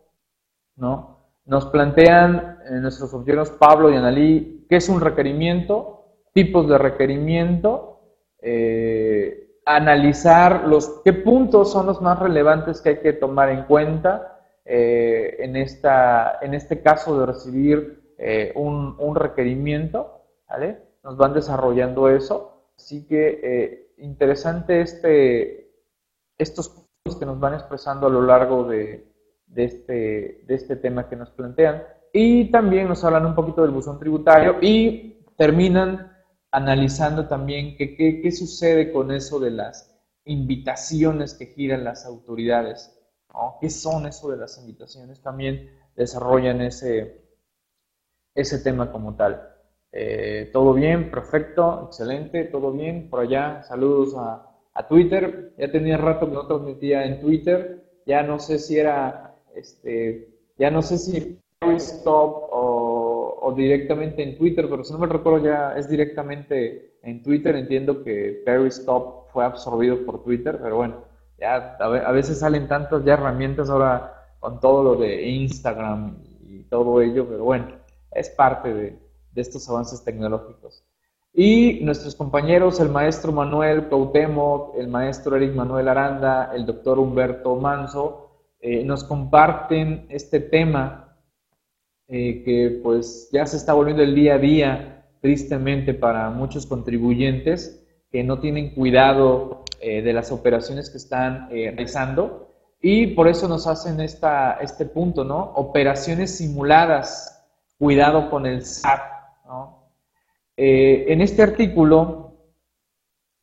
¿no? 0.76 1.18
nos 1.46 1.66
plantean 1.66 2.58
en 2.68 2.82
nuestros 2.82 3.10
funcionarios 3.10 3.50
Pablo 3.52 3.90
y 3.90 3.96
Analí 3.96 4.66
qué 4.68 4.76
es 4.76 4.88
un 4.90 5.00
requerimiento, 5.00 6.04
tipos 6.34 6.68
de 6.68 6.76
requerimiento, 6.76 8.00
eh, 8.40 9.56
analizar 9.64 10.64
los 10.66 11.00
qué 11.04 11.12
puntos 11.12 11.72
son 11.72 11.86
los 11.86 12.00
más 12.02 12.18
relevantes 12.18 12.80
que 12.80 12.90
hay 12.90 12.98
que 12.98 13.14
tomar 13.14 13.48
en 13.48 13.64
cuenta 13.64 14.38
eh, 14.64 15.36
en, 15.40 15.56
esta, 15.56 16.38
en 16.42 16.52
este 16.52 16.82
caso 16.82 17.18
de 17.18 17.26
recibir 17.26 17.97
eh, 18.18 18.52
un, 18.54 19.14
requerimiento, 19.14 20.22
¿vale? 20.48 20.82
Nos 21.02 21.16
van 21.16 21.32
desarrollando 21.32 22.08
eso, 22.08 22.70
así 22.76 23.06
que 23.06 23.94
interesante 23.98 24.80
este, 24.80 25.72
estos 26.36 26.68
puntos 26.68 27.18
que 27.18 27.26
nos 27.26 27.40
van 27.40 27.54
expresando 27.54 28.06
a 28.06 28.10
lo 28.10 28.22
largo 28.22 28.64
de, 28.64 29.08
de, 29.46 29.64
este, 29.64 30.44
de 30.46 30.54
este 30.54 30.76
tema 30.76 31.08
que 31.08 31.16
nos 31.16 31.30
plantean. 31.30 31.82
Y 32.12 32.50
también 32.50 32.88
nos 32.88 33.04
hablan 33.04 33.26
un 33.26 33.34
poquito 33.34 33.62
del 33.62 33.70
buzón 33.70 33.98
tributario 33.98 34.56
y 34.60 35.24
terminan 35.36 36.12
analizando 36.50 37.28
también 37.28 37.76
qué 37.76 38.32
sucede 38.32 38.92
con 38.92 39.12
eso 39.12 39.38
de 39.38 39.50
las 39.50 39.98
invitaciones 40.24 41.34
que 41.34 41.46
giran 41.46 41.84
las 41.84 42.04
autoridades. 42.06 42.94
¿Qué 43.60 43.70
son 43.70 44.06
eso 44.06 44.30
de 44.30 44.36
las 44.36 44.58
invitaciones? 44.58 45.20
También 45.20 45.70
desarrollan 45.96 46.60
ese, 46.60 47.27
ese 48.34 48.58
tema 48.58 48.92
como 48.92 49.14
tal. 49.16 49.42
Eh, 49.92 50.50
todo 50.52 50.74
bien, 50.74 51.10
perfecto, 51.10 51.84
excelente, 51.86 52.44
todo 52.44 52.72
bien. 52.72 53.08
Por 53.08 53.20
allá, 53.20 53.62
saludos 53.62 54.14
a, 54.16 54.44
Twitter. 54.88 55.54
Ya 55.58 55.72
tenía 55.72 55.96
rato 55.96 56.28
que 56.28 56.34
no 56.34 56.46
transmitía 56.46 57.04
en 57.04 57.20
Twitter. 57.20 57.82
Ya 58.06 58.22
no 58.22 58.38
sé 58.38 58.60
si 58.60 58.78
era, 58.78 59.34
este, 59.56 60.28
ya 60.56 60.70
no 60.70 60.82
sé 60.82 60.98
si 60.98 61.40
stop 61.60 62.48
o 62.52 62.88
o 63.40 63.52
directamente 63.52 64.22
en 64.22 64.36
Twitter, 64.36 64.66
pero 64.68 64.84
si 64.84 64.92
no 64.92 64.98
me 64.98 65.06
recuerdo 65.06 65.44
ya 65.44 65.74
es 65.76 65.88
directamente 65.88 66.98
en 67.02 67.22
Twitter. 67.22 67.56
Entiendo 67.56 68.02
que 68.02 68.42
Periscope 68.44 69.30
fue 69.32 69.44
absorbido 69.44 70.04
por 70.04 70.22
Twitter, 70.22 70.58
pero 70.62 70.76
bueno, 70.76 71.04
ya 71.38 71.76
a 71.78 72.12
veces 72.12 72.40
salen 72.40 72.68
tantas 72.68 73.04
ya 73.04 73.14
herramientas 73.14 73.70
ahora 73.70 74.14
con 74.40 74.60
todo 74.60 74.82
lo 74.82 74.96
de 74.96 75.28
Instagram 75.28 76.18
y 76.42 76.64
todo 76.64 77.00
ello, 77.00 77.26
pero 77.28 77.44
bueno, 77.44 77.66
es 78.12 78.30
parte 78.30 78.72
de, 78.72 79.08
estos 79.34 79.68
avances 79.68 80.02
tecnológicos. 80.02 80.84
Y 81.32 81.78
nuestros 81.84 82.16
compañeros, 82.16 82.80
el 82.80 82.88
maestro 82.88 83.30
Manuel 83.30 83.88
Cautemo, 83.88 84.72
el 84.76 84.88
maestro 84.88 85.36
Eric 85.36 85.54
Manuel 85.54 85.86
Aranda, 85.86 86.50
el 86.52 86.66
doctor 86.66 86.98
Humberto 86.98 87.54
Manso, 87.54 88.28
eh, 88.60 88.82
nos 88.82 89.04
comparten 89.04 90.06
este 90.08 90.40
tema 90.40 91.16
eh, 92.08 92.42
que 92.42 92.80
pues 92.82 93.28
ya 93.32 93.46
se 93.46 93.56
está 93.56 93.74
volviendo 93.74 94.02
el 94.02 94.16
día 94.16 94.34
a 94.34 94.38
día, 94.38 95.06
tristemente, 95.20 95.94
para 95.94 96.30
muchos 96.30 96.66
contribuyentes 96.66 97.86
que 98.10 98.24
no 98.24 98.40
tienen 98.40 98.74
cuidado 98.74 99.64
eh, 99.80 100.02
de 100.02 100.12
las 100.12 100.32
operaciones 100.32 100.90
que 100.90 100.96
están 100.96 101.48
realizando 101.50 102.48
y 102.80 103.08
por 103.08 103.28
eso 103.28 103.48
nos 103.48 103.66
hacen 103.66 104.00
esta, 104.00 104.58
este 104.60 104.86
punto, 104.86 105.24
¿no? 105.24 105.52
Operaciones 105.54 106.36
simuladas, 106.36 107.37
cuidado 107.78 108.30
con 108.30 108.46
el 108.46 108.64
SAT, 108.64 109.00
¿no? 109.46 109.78
en 110.56 111.20
este 111.20 111.42
artículo, 111.42 112.32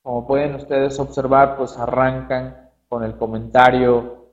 como 0.02 0.28
pueden 0.28 0.56
ustedes 0.56 1.00
observar, 1.00 1.56
pues 1.56 1.78
arrancan 1.78 2.70
con 2.90 3.04
el 3.04 3.16
comentario 3.16 4.28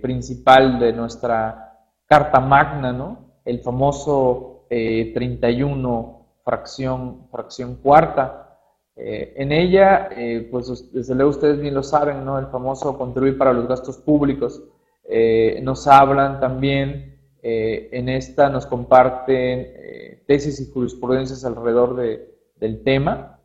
principal 0.00 0.78
de 0.78 0.92
nuestra 0.94 1.68
Carta 2.06 2.40
Magna, 2.40 2.92
¿no? 2.92 3.28
el 3.48 3.60
famoso 3.60 4.66
31 4.68 6.20
eh, 6.20 6.40
fracción, 6.44 7.28
fracción 7.30 7.76
cuarta. 7.76 8.58
Eh, 8.94 9.32
en 9.36 9.52
ella, 9.52 10.08
eh, 10.14 10.46
pues 10.50 10.92
desde 10.92 11.14
luego 11.14 11.30
ustedes 11.30 11.58
bien 11.58 11.74
lo 11.74 11.82
saben, 11.82 12.24
¿no? 12.24 12.38
El 12.38 12.48
famoso 12.48 12.98
contribuir 12.98 13.38
para 13.38 13.52
los 13.52 13.66
gastos 13.66 13.96
públicos. 13.96 14.62
nos 15.62 15.86
hablan 15.86 16.40
también, 16.40 17.07
en 17.42 18.08
esta 18.08 18.48
nos 18.48 18.66
comparten 18.66 20.22
tesis 20.26 20.60
y 20.60 20.70
jurisprudencias 20.70 21.44
alrededor 21.44 21.96
de, 21.96 22.34
del 22.56 22.82
tema. 22.82 23.40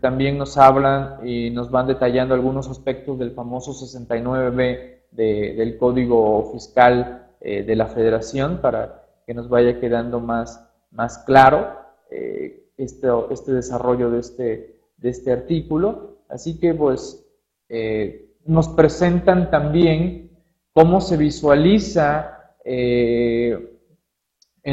también 0.00 0.38
nos 0.38 0.56
hablan 0.56 1.26
y 1.26 1.50
nos 1.50 1.70
van 1.70 1.88
detallando 1.88 2.34
algunos 2.34 2.68
aspectos 2.68 3.18
del 3.18 3.32
famoso 3.32 3.72
69B 3.72 4.96
del 5.10 5.78
Código 5.78 6.50
Fiscal 6.52 7.26
eh, 7.40 7.62
de 7.62 7.76
la 7.76 7.86
federación 7.86 8.60
para 8.60 9.04
que 9.26 9.34
nos 9.34 9.48
vaya 9.48 9.78
quedando 9.78 10.20
más, 10.20 10.68
más 10.90 11.18
claro 11.18 11.76
eh, 12.10 12.70
este, 12.76 13.08
este, 13.30 13.52
desarrollo 13.52 14.10
de 14.10 14.20
este, 14.20 14.80
de 14.96 15.08
este 15.08 15.32
artículo. 15.32 16.22
Así 16.28 16.58
que 16.58 16.74
pues 16.74 17.24
eh, 17.68 18.34
nos 18.44 18.68
presentan 18.68 19.50
también 19.50 20.30
cómo 20.72 21.00
se 21.00 21.16
visualiza 21.16 22.35
en 22.66 23.58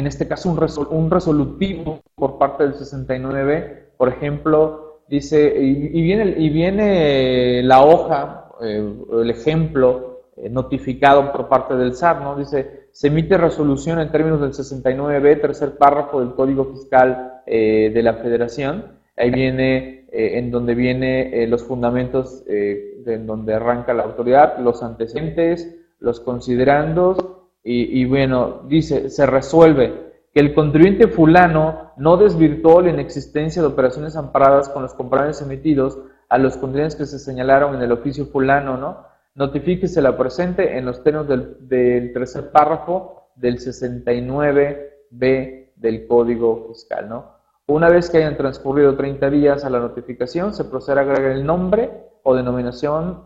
este 0.06 0.26
caso 0.26 0.50
un, 0.50 0.58
un, 0.90 1.10
resolutivo 1.10 2.00
por 2.14 2.38
parte 2.38 2.64
del 2.64 2.74
69, 2.74 3.92
por 3.96 4.08
ejemplo, 4.08 5.02
dice, 5.08 5.54
y, 5.56 6.02
viene, 6.02 7.62
la 7.62 7.84
hoja, 7.84 8.48
el 8.60 9.30
ejemplo 9.30 10.22
eh, 10.36 10.48
notificado 10.48 11.32
por 11.32 11.48
parte 11.48 11.76
del 11.76 11.94
SAT, 11.94 12.22
¿no? 12.22 12.36
Dice, 12.36 12.88
se 12.90 13.08
emite 13.08 13.38
resolución 13.38 14.00
en 14.00 14.10
términos 14.10 14.40
del 14.40 14.52
69B, 14.52 15.40
tercer 15.40 15.76
párrafo 15.76 16.20
del 16.20 16.34
Código 16.34 16.72
Fiscal 16.72 17.42
eh, 17.46 17.90
de 17.92 18.02
la 18.02 18.14
Federación. 18.14 18.98
Ahí 19.16 19.30
viene, 19.30 20.06
eh, 20.12 20.38
en 20.38 20.50
donde 20.50 20.74
viene 20.74 21.46
los 21.46 21.62
fundamentos 21.62 22.44
de 22.44 22.94
en 23.06 23.26
donde 23.26 23.54
arranca 23.54 23.92
la 23.92 24.04
autoridad, 24.04 24.58
los 24.58 24.82
antecedentes, 24.82 25.76
los 26.00 26.20
considerandos, 26.20 27.18
y, 27.66 28.04
bueno, 28.04 28.60
dice, 28.68 29.08
se 29.08 29.24
resuelve 29.24 30.12
que 30.34 30.40
el 30.40 30.52
contribuyente 30.52 31.08
fulano 31.08 31.92
no 31.96 32.18
desvirtuó 32.18 32.82
la 32.82 32.90
inexistencia 32.90 33.62
de 33.62 33.68
operaciones 33.68 34.16
amparadas 34.16 34.68
con 34.68 34.82
los 34.82 34.92
comprobantes 34.92 35.40
emitidos 35.40 35.98
a 36.28 36.36
los 36.36 36.58
contribuyentes 36.58 36.96
que 36.96 37.06
se 37.06 37.18
señalaron 37.18 37.74
en 37.74 37.82
el 37.82 37.92
oficio 37.92 38.26
fulano, 38.26 38.76
¿no? 38.76 39.14
Notifíquese 39.34 40.00
la 40.00 40.16
presente 40.16 40.78
en 40.78 40.84
los 40.84 41.02
términos 41.02 41.26
del, 41.28 42.12
tercer 42.12 42.52
párrafo 42.52 43.30
del 43.34 43.58
69B 43.58 45.72
del 45.74 46.06
Código 46.06 46.68
Fiscal. 46.68 47.08
¿no? 47.08 47.32
Una 47.66 47.88
vez 47.88 48.10
que 48.10 48.18
hayan 48.18 48.36
transcurrido 48.36 48.96
30 48.96 49.30
días 49.30 49.64
a 49.64 49.70
la 49.70 49.80
notificación, 49.80 50.54
se 50.54 50.64
procede 50.64 51.00
a 51.00 51.02
agregar 51.02 51.32
el 51.32 51.44
nombre 51.44 51.90
o 52.22 52.36
denominación 52.36 53.24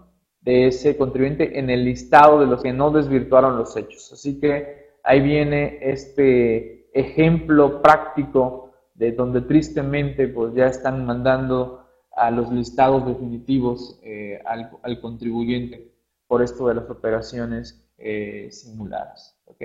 de 0.49 0.67
ese 0.69 0.97
contribuyente 0.97 1.59
en 1.59 1.69
el 1.69 1.85
listado 1.85 2.41
de 2.41 2.47
los 2.47 2.63
que 2.63 2.73
no 2.73 2.91
desvirtuaron 2.91 3.59
los 3.59 3.77
hechos. 3.77 4.11
Así 4.15 4.41
que 4.41 4.95
ahí 5.05 5.21
viene 5.21 5.79
este 5.83 6.89
ejemplo 6.95 7.83
práctico 7.83 8.73
de 8.95 9.13
donde 9.13 9.43
tristemente 9.43 10.27
pues 10.27 10.55
ya 10.55 10.65
están 10.65 11.05
mandando 11.05 11.85
a 12.17 12.31
los 12.31 12.51
listados 12.51 13.07
definitivos 13.07 14.01
eh, 14.03 14.41
al, 14.47 15.01
contribuyente 15.03 15.93
por 16.27 16.41
esto 16.41 16.69
de 16.69 16.77
las 16.77 16.89
operaciones 16.89 17.87
eh, 17.99 18.49
simuladas. 18.51 19.39
¿Ok? 19.45 19.63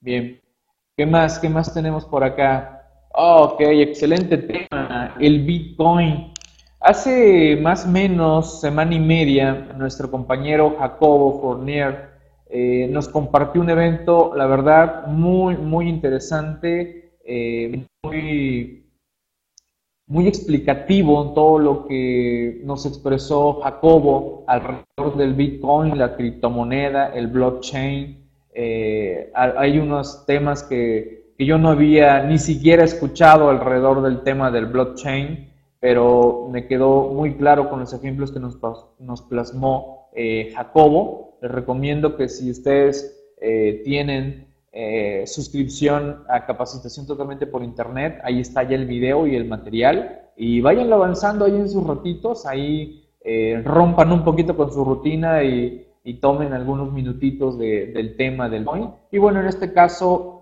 Bien. 0.00 0.40
¿Qué 0.96 1.04
más? 1.04 1.38
¿Qué 1.38 1.50
más 1.50 1.74
tenemos 1.74 2.06
por 2.06 2.24
acá? 2.24 2.82
Oh, 3.12 3.50
ok, 3.52 3.60
excelente 3.60 4.38
tema. 4.38 5.14
El 5.20 5.42
Bitcoin. 5.42 6.33
Hace 6.84 7.56
más 7.62 7.86
o 7.86 7.88
menos 7.88 8.60
semana 8.60 8.94
y 8.94 9.00
media, 9.00 9.72
nuestro 9.74 10.10
compañero 10.10 10.76
Jacobo 10.78 11.40
Fournier 11.40 12.10
eh, 12.50 12.86
nos 12.90 13.08
compartió 13.08 13.62
un 13.62 13.70
evento, 13.70 14.34
la 14.36 14.46
verdad, 14.46 15.06
muy, 15.06 15.56
muy 15.56 15.88
interesante, 15.88 17.16
eh, 17.24 17.86
muy, 18.02 18.84
muy 20.06 20.28
explicativo 20.28 21.26
en 21.26 21.34
todo 21.34 21.58
lo 21.58 21.86
que 21.86 22.60
nos 22.64 22.84
expresó 22.84 23.62
Jacobo 23.62 24.44
alrededor 24.46 25.16
del 25.16 25.32
Bitcoin, 25.32 25.96
la 25.96 26.14
criptomoneda, 26.14 27.14
el 27.14 27.28
blockchain. 27.28 28.28
Eh, 28.52 29.32
hay 29.34 29.78
unos 29.78 30.26
temas 30.26 30.62
que, 30.62 31.32
que 31.38 31.46
yo 31.46 31.56
no 31.56 31.70
había 31.70 32.24
ni 32.24 32.38
siquiera 32.38 32.84
escuchado 32.84 33.48
alrededor 33.48 34.02
del 34.02 34.20
tema 34.20 34.50
del 34.50 34.66
blockchain 34.66 35.53
pero 35.84 36.48
me 36.50 36.66
quedó 36.66 37.10
muy 37.12 37.34
claro 37.34 37.68
con 37.68 37.80
los 37.80 37.92
ejemplos 37.92 38.32
que 38.32 38.40
nos, 38.40 38.56
nos 38.98 39.20
plasmó 39.20 40.08
eh, 40.14 40.50
Jacobo. 40.56 41.36
Les 41.42 41.50
recomiendo 41.50 42.16
que 42.16 42.30
si 42.30 42.50
ustedes 42.50 43.22
eh, 43.36 43.82
tienen 43.84 44.46
eh, 44.72 45.24
suscripción 45.26 46.24
a 46.30 46.46
capacitación 46.46 47.06
totalmente 47.06 47.46
por 47.46 47.62
internet, 47.62 48.18
ahí 48.24 48.40
está 48.40 48.62
ya 48.62 48.76
el 48.76 48.86
video 48.86 49.26
y 49.26 49.36
el 49.36 49.44
material, 49.44 50.22
y 50.38 50.62
vayan 50.62 50.90
avanzando 50.90 51.44
ahí 51.44 51.54
en 51.54 51.68
sus 51.68 51.86
ratitos, 51.86 52.46
ahí 52.46 53.04
rompan 53.62 54.10
un 54.10 54.24
poquito 54.24 54.56
con 54.56 54.72
su 54.72 54.86
rutina 54.86 55.42
y, 55.44 55.86
y 56.02 56.14
tomen 56.14 56.54
algunos 56.54 56.94
minutitos 56.94 57.58
de, 57.58 57.88
del 57.88 58.16
tema 58.16 58.48
del 58.48 58.66
hoy. 58.66 58.88
Y 59.10 59.18
bueno, 59.18 59.38
en 59.40 59.48
este 59.48 59.74
caso, 59.74 60.40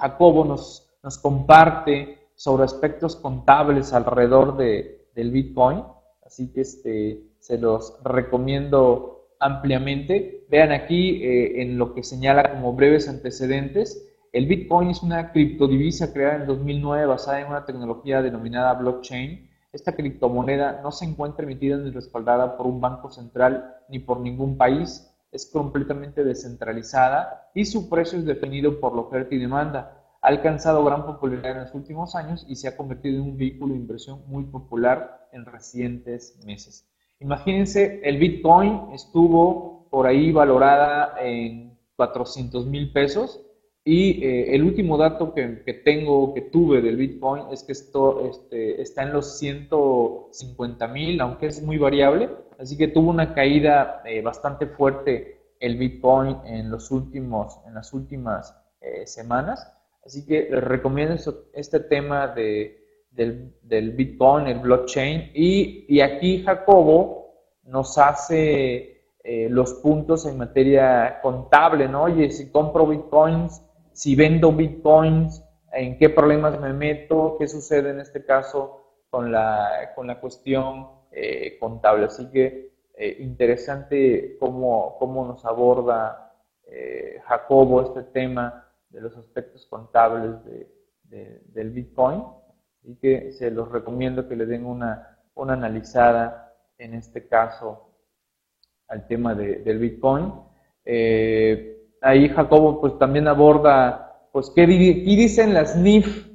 Jacobo 0.00 0.44
nos, 0.44 0.90
nos 1.04 1.18
comparte 1.18 2.15
sobre 2.36 2.64
aspectos 2.64 3.16
contables 3.16 3.92
alrededor 3.92 4.56
de, 4.56 5.08
del 5.14 5.30
Bitcoin, 5.32 5.82
así 6.24 6.52
que 6.52 6.60
este, 6.60 7.22
se 7.40 7.58
los 7.58 7.98
recomiendo 8.04 9.30
ampliamente. 9.40 10.46
Vean 10.48 10.70
aquí 10.70 11.24
eh, 11.24 11.62
en 11.62 11.78
lo 11.78 11.94
que 11.94 12.02
señala 12.02 12.52
como 12.52 12.74
breves 12.74 13.08
antecedentes, 13.08 14.06
el 14.32 14.46
Bitcoin 14.46 14.90
es 14.90 15.02
una 15.02 15.32
criptodivisa 15.32 16.12
creada 16.12 16.36
en 16.36 16.46
2009 16.46 17.06
basada 17.06 17.40
en 17.40 17.46
una 17.46 17.64
tecnología 17.64 18.20
denominada 18.20 18.74
blockchain. 18.74 19.48
Esta 19.72 19.96
criptomoneda 19.96 20.80
no 20.82 20.92
se 20.92 21.06
encuentra 21.06 21.44
emitida 21.44 21.78
ni 21.78 21.90
respaldada 21.90 22.56
por 22.58 22.66
un 22.66 22.80
banco 22.80 23.10
central 23.10 23.76
ni 23.88 23.98
por 23.98 24.20
ningún 24.20 24.58
país, 24.58 25.10
es 25.32 25.46
completamente 25.46 26.22
descentralizada 26.22 27.50
y 27.54 27.64
su 27.64 27.88
precio 27.88 28.18
es 28.18 28.26
definido 28.26 28.78
por 28.78 28.94
la 28.94 29.02
oferta 29.02 29.34
y 29.34 29.38
demanda 29.38 30.05
ha 30.26 30.28
alcanzado 30.30 30.84
gran 30.84 31.06
popularidad 31.06 31.52
en 31.52 31.60
los 31.60 31.74
últimos 31.74 32.16
años 32.16 32.44
y 32.48 32.56
se 32.56 32.66
ha 32.66 32.76
convertido 32.76 33.14
en 33.14 33.30
un 33.30 33.36
vehículo 33.36 33.74
de 33.74 33.78
inversión 33.78 34.22
muy 34.26 34.42
popular 34.42 35.28
en 35.30 35.44
recientes 35.44 36.40
meses. 36.44 36.90
Imagínense, 37.20 38.00
el 38.02 38.18
Bitcoin 38.18 38.88
estuvo 38.92 39.86
por 39.88 40.08
ahí 40.08 40.32
valorada 40.32 41.14
en 41.20 41.78
400 41.94 42.66
mil 42.66 42.92
pesos 42.92 43.40
y 43.84 44.24
eh, 44.24 44.56
el 44.56 44.64
último 44.64 44.98
dato 44.98 45.32
que, 45.32 45.62
tengo, 45.84 46.34
que 46.34 46.40
tuve 46.40 46.82
del 46.82 46.96
Bitcoin 46.96 47.44
es 47.52 47.62
que 47.62 47.70
esto 47.70 48.28
este, 48.28 48.82
está 48.82 49.04
en 49.04 49.12
los 49.12 49.38
150 49.38 50.88
mil, 50.88 51.20
aunque 51.20 51.46
es 51.46 51.62
muy 51.62 51.78
variable, 51.78 52.30
así 52.58 52.76
que 52.76 52.88
tuvo 52.88 53.10
una 53.10 53.32
caída 53.32 54.02
eh, 54.04 54.22
bastante 54.22 54.66
fuerte 54.66 55.54
el 55.60 55.76
Bitcoin 55.76 56.38
en, 56.46 56.68
los 56.68 56.90
últimos, 56.90 57.60
en 57.64 57.74
las 57.74 57.92
últimas 57.92 58.60
eh, 58.80 59.06
semanas. 59.06 59.72
Así 60.06 60.24
que 60.24 60.48
les 60.48 60.62
recomiendo 60.62 61.16
este 61.52 61.80
tema 61.80 62.28
de, 62.28 62.86
del, 63.10 63.90
Bitcoin, 63.90 64.46
el 64.46 64.60
blockchain. 64.60 65.32
Y, 65.34 66.00
aquí 66.00 66.44
Jacobo 66.44 67.34
nos 67.64 67.98
hace 67.98 69.02
eh, 69.24 69.48
los 69.50 69.74
puntos 69.74 70.24
en 70.26 70.38
materia 70.38 71.18
contable, 71.20 71.88
¿no? 71.88 72.04
Oye, 72.04 72.30
si 72.30 72.52
compro 72.52 72.86
Bitcoins, 72.86 73.60
si 73.92 74.14
vendo 74.14 74.52
Bitcoins, 74.52 75.42
¿en 75.72 75.98
qué 75.98 76.08
problemas 76.08 76.60
me 76.60 76.72
meto? 76.72 77.36
¿Qué 77.36 77.48
sucede 77.48 77.90
en 77.90 77.98
este 77.98 78.24
caso 78.24 78.84
con 79.10 79.32
la, 79.32 79.92
con 79.96 80.06
la 80.06 80.20
cuestión 80.20 80.86
eh, 81.10 81.56
contable? 81.58 82.04
Así 82.04 82.30
que 82.30 82.70
eh, 82.96 83.16
interesante 83.18 84.36
cómo, 84.38 84.96
cómo 85.00 85.26
nos 85.26 85.44
aborda 85.44 86.22
Jacobo 87.28 87.80
este 87.80 88.02
tema 88.02 88.65
de 88.90 89.00
los 89.00 89.16
aspectos 89.16 89.66
contables 89.66 90.44
de, 90.44 91.42
del 91.46 91.70
Bitcoin 91.70 92.22
y 92.82 92.96
que 92.96 93.32
se 93.32 93.50
los 93.50 93.70
recomiendo 93.70 94.28
que 94.28 94.36
le 94.36 94.46
den 94.46 94.64
una, 94.64 95.18
una 95.34 95.54
analizada 95.54 96.54
en 96.78 96.94
este 96.94 97.26
caso 97.26 97.90
al 98.88 99.06
tema 99.06 99.34
del 99.34 99.78
Bitcoin. 99.78 100.32
Eh, 100.84 101.88
ahí 102.00 102.28
Jacobo 102.28 102.80
pues 102.80 102.98
también 102.98 103.28
aborda 103.28 104.28
pues 104.32 104.50
qué, 104.54 104.66
dicen 104.66 105.54
las 105.54 105.76
NIF, 105.76 106.28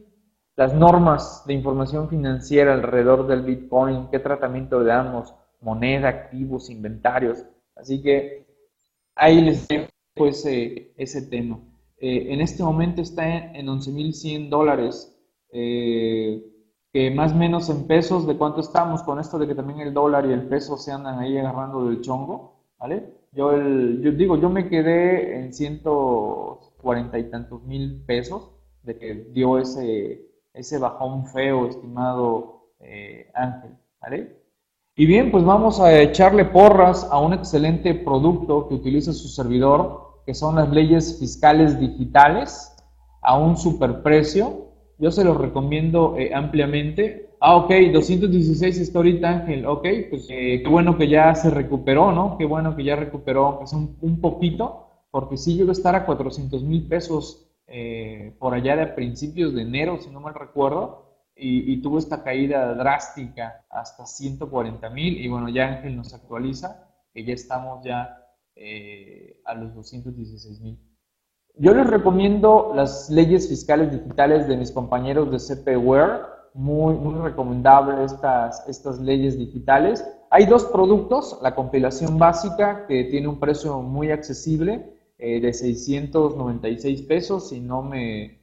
las 0.56 0.74
normas 0.74 1.44
de 1.46 1.54
información 1.54 2.10
financiera 2.10 2.74
alrededor 2.74 3.28
del 3.28 3.44
Bitcoin, 3.44 4.10
qué 4.10 4.20
tratamiento 4.20 4.80
le 4.80 4.88
damos, 4.88 5.34
moneda, 5.62 6.10
activos, 6.10 6.70
inventarios. 6.70 7.46
Así 7.76 8.02
que 8.02 8.46
ahí 9.16 9.42
les 9.42 9.68
dejo 9.68 9.88
pues, 10.16 10.46
ese 10.46 11.22
tema. 11.30 11.60
Eh, 12.02 12.34
en 12.34 12.42
este 12.42 12.64
momento 12.64 13.04
está 13.04 13.54
en, 13.54 13.68
11.100 13.68 14.50
dólares, 14.50 15.16
eh, 15.52 16.44
que 16.92 17.12
más 17.12 17.34
o 17.34 17.36
menos 17.36 17.70
en 17.70 17.86
pesos, 17.86 18.26
¿de 18.26 18.36
cuánto 18.36 18.62
estamos? 18.62 19.04
Con 19.04 19.20
esto 19.20 19.38
de 19.38 19.46
que 19.46 19.54
también 19.54 19.82
el 19.82 19.94
dólar 19.94 20.26
y 20.26 20.34
el 20.34 20.48
peso 20.48 20.78
se 20.78 20.92
andan 20.92 21.20
ahí 21.20 21.38
agarrando 21.38 21.86
del 21.86 22.02
chongo, 22.02 22.56
¿vale? 22.80 23.14
Yo 23.34 23.52
digo, 23.54 24.36
yo 24.38 24.50
me 24.50 24.68
quedé 24.68 25.40
en 25.40 25.54
140 25.54 27.20
y 27.20 27.30
tantos 27.30 27.64
mil 27.64 28.04
pesos 28.06 28.52
de 28.82 28.98
que 28.98 29.14
dio 29.32 29.60
ese, 29.60 30.26
ese 30.56 30.80
bajón 30.80 31.28
feo, 31.28 31.68
estimado 31.68 32.72
eh, 32.80 33.30
Ángel, 33.36 33.78
¿vale? 34.02 34.42
Y 34.96 35.06
bien, 35.06 35.32
pues 35.32 35.46
vamos 35.46 35.80
a 35.80 36.02
echarle 36.02 36.46
porras 36.46 37.08
a 37.12 37.20
un 37.20 37.34
excelente 37.34 37.94
producto 37.94 38.68
que 38.68 38.74
utiliza 38.74 39.14
su 39.14 39.28
servidor, 39.28 40.11
que 40.26 40.34
son 40.34 40.56
las 40.56 40.70
leyes 40.70 41.20
fiscales 41.20 41.80
digitales 41.80 42.76
a 43.22 43.38
un 43.38 43.58
superprecio. 43.58 44.68
Yo 44.98 45.12
se 45.12 45.24
los 45.24 45.38
recomiendo 45.38 46.16
eh, 46.18 46.32
ampliamente. 46.34 47.30
Ah, 47.40 47.56
ok, 47.56 47.72
216 47.92 48.80
está 48.80 49.00
ahorita 49.00 49.30
Ángel. 49.30 49.66
Ok, 49.66 49.88
pues 50.10 50.28
eh, 50.30 50.62
qué 50.64 50.70
bueno 50.70 50.98
que 50.98 51.08
ya 51.08 51.34
se 51.34 51.50
recuperó, 51.50 52.12
¿no? 52.12 52.38
Qué 52.38 52.46
bueno 52.46 52.76
que 52.76 52.84
ya 52.84 52.96
recuperó, 52.96 53.60
que 53.60 53.66
es 53.66 53.74
un, 53.74 54.22
poquito, 54.22 54.88
porque 55.10 55.38
sí 55.38 55.56
llegó 55.56 55.70
a 55.70 55.74
estar 55.74 55.96
a 55.96 56.06
400 56.06 56.64
mil 56.64 56.88
pesos 56.88 57.48
eh, 57.68 58.36
por 58.38 58.54
allá 58.54 58.76
de 58.76 58.88
principios 58.88 59.54
de 59.56 59.64
enero, 59.64 59.98
si 60.00 60.10
no 60.10 60.20
mal 60.20 60.36
recuerdo. 60.36 61.10
Y, 61.36 61.74
y, 61.74 61.82
tuvo 61.82 61.98
esta 61.98 62.24
caída 62.24 62.76
drástica 62.76 63.66
hasta 63.70 64.06
140 64.06 64.90
mil 64.92 65.18
y 65.18 65.28
bueno, 65.28 65.50
ya 65.50 65.70
Ángel 65.70 65.96
nos 65.96 66.14
actualiza 66.14 66.88
que 67.14 67.24
ya 67.24 67.34
estamos 67.34 67.84
ya 67.84 68.21
eh, 68.64 69.42
a 69.46 69.56
los 69.56 69.74
216 69.74 70.62
mil. 70.62 70.80
Yo 71.56 71.74
les 71.74 71.88
recomiendo 71.88 72.74
las 72.76 73.10
leyes 73.10 73.50
fiscales 73.50 73.92
digitales 73.92 74.48
de 74.48 74.56
mis 74.56 74.72
compañeros 74.72 75.32
de 75.32 75.40
CPWare, 75.40 76.22
muy, 76.54 76.94
muy 76.94 77.16
recomendable 77.16 78.04
estas, 78.04 78.68
estas 78.68 79.00
leyes 79.00 79.36
digitales. 79.38 80.06
Hay 80.30 80.46
dos 80.46 80.66
productos, 80.66 81.40
la 81.42 81.56
compilación 81.56 82.20
básica 82.20 82.86
que 82.86 83.06
tiene 83.06 83.28
un 83.28 83.40
precio 83.40 83.82
muy 83.82 84.12
accesible 84.12 84.94
eh, 85.18 85.42
de 85.42 85.54
696 85.54 87.02
pesos, 87.02 87.50
si 87.50 87.60
no 87.60 87.82
me, 87.82 88.42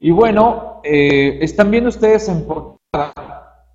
Y 0.00 0.12
bueno, 0.12 0.80
eh, 0.84 1.38
están 1.42 1.72
viendo 1.72 1.88
ustedes 1.88 2.28
en 2.28 2.46
portada, 2.46 3.66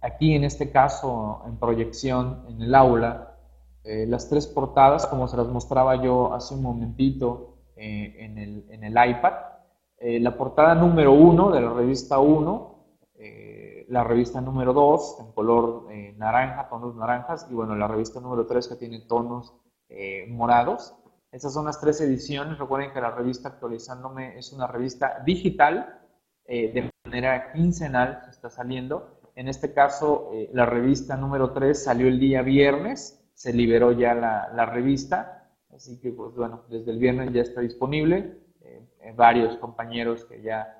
aquí 0.00 0.34
en 0.34 0.44
este 0.44 0.70
caso 0.70 1.42
en 1.46 1.58
proyección 1.58 2.46
en 2.48 2.62
el 2.62 2.74
aula, 2.74 3.36
eh, 3.84 4.06
las 4.06 4.30
tres 4.30 4.46
portadas 4.46 5.06
como 5.06 5.28
se 5.28 5.36
las 5.36 5.46
mostraba 5.48 6.02
yo 6.02 6.32
hace 6.32 6.54
un 6.54 6.62
momentito 6.62 7.58
eh, 7.76 8.16
en, 8.18 8.38
el, 8.38 8.64
en, 8.70 8.84
el, 8.84 8.92
iPad. 8.92 9.32
la 10.00 10.36
portada 10.38 10.74
número 10.74 11.12
uno 11.12 11.50
de 11.50 11.60
la 11.60 11.70
revista 11.70 12.18
1, 12.18 12.77
la 13.88 14.04
revista 14.04 14.40
número 14.40 14.72
2 14.72 15.16
en 15.20 15.32
color 15.32 15.88
naranja, 16.16 16.68
tonos 16.68 16.94
naranjas, 16.94 17.48
y 17.50 17.54
bueno, 17.54 17.74
la 17.74 17.88
revista 17.88 18.20
número 18.20 18.46
3 18.46 18.68
que 18.68 18.76
tiene 18.76 19.00
tonos 19.00 19.54
morados. 20.28 20.94
Estas 21.30 21.52
son 21.52 21.66
las 21.66 21.80
tres 21.80 22.00
ediciones. 22.00 22.58
Recuerden 22.58 22.92
que 22.92 23.00
la 23.00 23.10
revista 23.10 23.48
Actualizándome 23.48 24.38
es 24.38 24.52
una 24.52 24.66
revista 24.66 25.22
digital, 25.24 26.00
eh, 26.46 26.72
de 26.72 26.90
manera 27.04 27.52
quincenal 27.52 28.22
se 28.24 28.30
está 28.30 28.48
saliendo. 28.48 29.20
En 29.34 29.48
este 29.48 29.74
caso, 29.74 30.30
eh, 30.32 30.50
la 30.52 30.64
revista 30.64 31.16
número 31.16 31.52
3 31.52 31.82
salió 31.82 32.08
el 32.08 32.18
día 32.18 32.42
viernes, 32.42 33.30
se 33.34 33.52
liberó 33.52 33.92
ya 33.92 34.14
la, 34.14 34.66
revista, 34.66 35.52
así 35.70 36.00
que 36.00 36.10
pues 36.10 36.34
bueno, 36.34 36.64
desde 36.70 36.90
el 36.90 36.98
viernes 36.98 37.32
ya 37.32 37.42
está 37.42 37.60
disponible. 37.60 38.38
Eh, 38.62 39.12
varios 39.14 39.56
compañeros 39.58 40.24
que 40.24 40.42
ya 40.42 40.77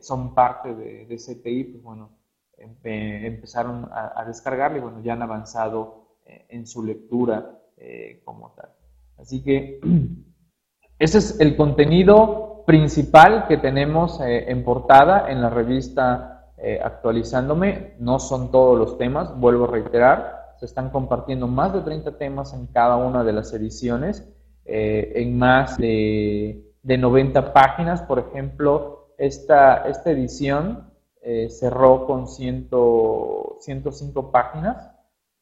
son 0.00 0.34
parte 0.34 0.74
de, 0.74 1.06
de, 1.06 1.68
pues 1.72 1.82
bueno, 1.82 2.10
empezaron 2.56 3.88
a, 3.90 4.12
a 4.20 4.76
y 4.76 4.80
bueno, 4.80 5.02
ya 5.02 5.14
han 5.14 5.22
avanzado 5.22 6.18
en 6.24 6.66
su 6.66 6.84
lectura 6.84 7.58
como 8.24 8.52
tal. 8.52 8.70
Así 9.18 9.42
que 9.42 9.80
ese 10.98 11.18
es 11.18 11.40
el 11.40 11.56
contenido 11.56 12.46
principal 12.66 13.46
que 13.46 13.56
tenemos 13.56 14.20
eh, 14.20 14.50
en 14.50 14.64
portada 14.64 15.30
en 15.30 15.40
la 15.40 15.48
revista 15.48 16.32
eh, 16.58 16.80
Actualizándome. 16.82 17.94
No 17.98 18.18
son 18.18 18.50
todos 18.50 18.78
los 18.78 18.98
temas, 18.98 19.38
vuelvo 19.38 19.64
a 19.64 19.72
reiterar. 19.72 20.54
Se 20.58 20.66
están 20.66 20.90
compartiendo 20.90 21.46
más 21.46 21.72
de 21.72 21.82
30 21.82 22.16
temas 22.18 22.54
en 22.54 22.66
cada 22.66 22.96
una 22.96 23.24
de 23.24 23.32
las 23.32 23.52
ediciones, 23.52 24.26
eh, 24.64 25.12
en 25.16 25.38
más 25.38 25.76
de, 25.76 26.62
90 26.82 27.52
páginas. 27.52 28.02
Por 28.02 28.18
ejemplo, 28.18 28.95
esta, 29.18 29.88
esta 29.88 30.10
edición 30.10 30.92
cerró 31.48 32.06
con 32.06 32.28
105 32.28 34.30
páginas. 34.30 34.92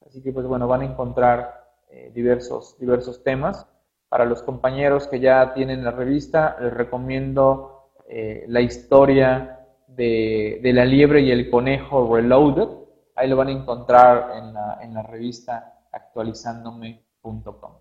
Así 0.07 0.23
que, 0.23 0.33
pues 0.33 0.47
bueno, 0.47 0.67
van 0.67 0.81
a 0.81 0.87
encontrar 0.87 1.65
eh, 1.95 2.11
diversos, 2.13 2.77
diversos 2.79 3.23
temas. 3.23 3.69
Para 4.09 4.25
los 4.25 4.43
compañeros 4.43 5.07
que 5.07 5.21
ya 5.21 5.55
tienen 5.55 5.85
la 5.85 5.93
revista, 5.93 6.57
les 6.61 6.75
recomiendo 6.75 7.91
eh, 8.09 8.45
la 8.49 8.61
historia 8.61 9.61
de, 9.87 10.59
de, 10.61 10.73
la 10.73 10.85
liebre 10.85 11.21
y 11.21 11.31
el 11.31 11.51
conejo 11.51 12.13
Reloaded. 12.13 12.69
Ahí 13.15 13.29
lo 13.29 13.37
van 13.37 13.49
a 13.49 13.53
encontrar 13.53 14.33
en 14.37 14.53
la, 14.53 14.79
en 14.83 14.95
la 14.95 15.03
revista 15.03 15.83
actualizándome.com. 15.93 17.73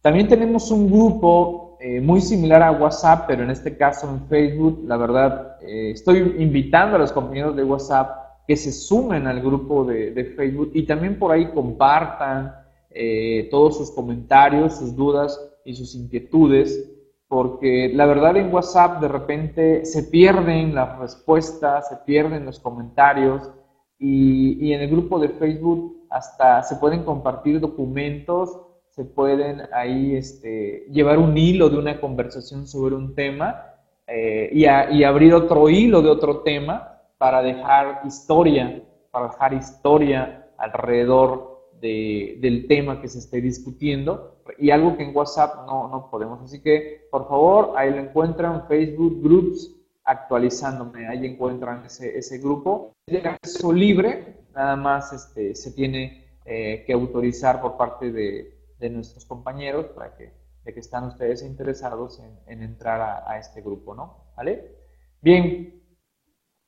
También 0.00 0.28
tenemos 0.28 0.70
un 0.70 0.88
grupo 0.88 1.65
eh, 1.86 2.00
muy 2.00 2.20
similar 2.20 2.62
a 2.62 2.72
WhatsApp, 2.72 3.26
pero 3.26 3.42
en 3.44 3.50
este 3.50 3.76
caso 3.76 4.08
en 4.08 4.26
Facebook. 4.28 4.84
La 4.86 4.96
verdad, 4.96 5.56
estoy 5.60 6.36
invitando 6.38 6.96
a 6.96 6.98
los 6.98 7.12
compañeros 7.12 7.54
de 7.56 7.64
WhatsApp 7.64 8.44
que 8.46 8.56
se 8.56 8.72
sumen 8.72 9.26
al 9.26 9.40
grupo 9.40 9.84
de, 9.84 10.12
de 10.12 10.24
Facebook 10.24 10.70
y 10.74 10.84
también 10.84 11.18
por 11.18 11.32
ahí 11.32 11.46
compartan, 11.52 12.52
eh, 12.98 13.48
todos 13.50 13.76
sus 13.76 13.90
comentarios, 13.90 14.78
sus 14.78 14.96
dudas 14.96 15.38
y 15.66 15.74
sus 15.74 15.94
inquietudes, 15.94 16.90
porque 17.28 17.90
la 17.92 18.06
verdad 18.06 18.38
en 18.38 18.50
WhatsApp 18.50 19.02
de 19.02 19.08
repente 19.08 19.84
se 19.84 20.04
pierden 20.04 20.74
las 20.74 20.98
respuestas, 20.98 21.90
se 21.90 21.96
pierden 22.06 22.46
los 22.46 22.58
comentarios 22.58 23.50
y, 23.98 24.72
en 24.72 24.80
el 24.80 24.88
grupo 24.88 25.18
de 25.18 25.28
Facebook 25.28 26.06
hasta 26.08 26.62
se 26.62 26.76
pueden 26.76 27.04
compartir 27.04 27.60
documentos, 27.60 28.58
se 28.96 29.04
pueden 29.04 29.62
ahí 29.74 30.16
este, 30.16 30.86
llevar 30.90 31.18
un 31.18 31.36
hilo 31.36 31.68
de 31.68 31.76
una 31.76 32.00
conversación 32.00 32.66
sobre 32.66 32.94
un 32.94 33.14
tema 33.14 33.74
eh, 34.06 34.48
y, 34.52 34.62
y 34.64 35.04
abrir 35.04 35.34
otro 35.34 35.68
hilo 35.68 36.00
de 36.00 36.08
otro 36.08 36.38
tema 36.38 37.02
para 37.18 37.42
dejar 37.42 38.00
historia, 38.06 38.82
para 39.10 39.28
dejar 39.28 39.52
historia 39.52 40.48
alrededor 40.56 41.56
del 41.80 42.66
tema 42.66 43.02
que 43.02 43.08
se 43.08 43.18
esté 43.18 43.40
discutiendo 43.42 44.38
y 44.58 44.70
algo 44.70 44.96
que 44.96 45.02
en 45.02 45.14
WhatsApp 45.14 45.66
no, 45.66 45.88
no 45.88 46.10
podemos. 46.10 46.40
Así 46.40 46.62
que, 46.62 47.06
por 47.10 47.28
favor, 47.28 47.74
ahí 47.76 47.90
lo 47.90 47.98
encuentran, 47.98 48.66
Facebook 48.66 49.22
Groups 49.22 49.74
actualizándome, 50.04 51.06
ahí 51.06 51.26
encuentran 51.26 51.84
ese, 51.84 52.16
ese 52.16 52.38
grupo. 52.38 52.94
De 53.06 53.18
acceso 53.18 53.72
libre, 53.72 54.38
nada 54.54 54.74
más 54.74 55.12
este, 55.12 55.54
se 55.54 55.72
tiene 55.72 56.24
eh, 56.46 56.84
que 56.86 56.94
autorizar 56.94 57.60
por 57.60 57.76
parte 57.76 58.10
de, 58.10 58.55
de, 58.78 58.90
nuestros 58.90 59.24
compañeros 59.24 59.86
para 59.94 60.16
que, 60.16 60.32
de 60.64 60.74
que 60.74 60.80
están 60.80 61.04
ustedes 61.04 61.42
interesados 61.42 62.20
en, 62.46 62.62
entrar 62.62 63.24
a, 63.26 63.38
este 63.38 63.60
grupo, 63.60 63.94
¿no? 63.94 64.32
¿Vale? 64.36 64.76
Bien, 65.20 65.82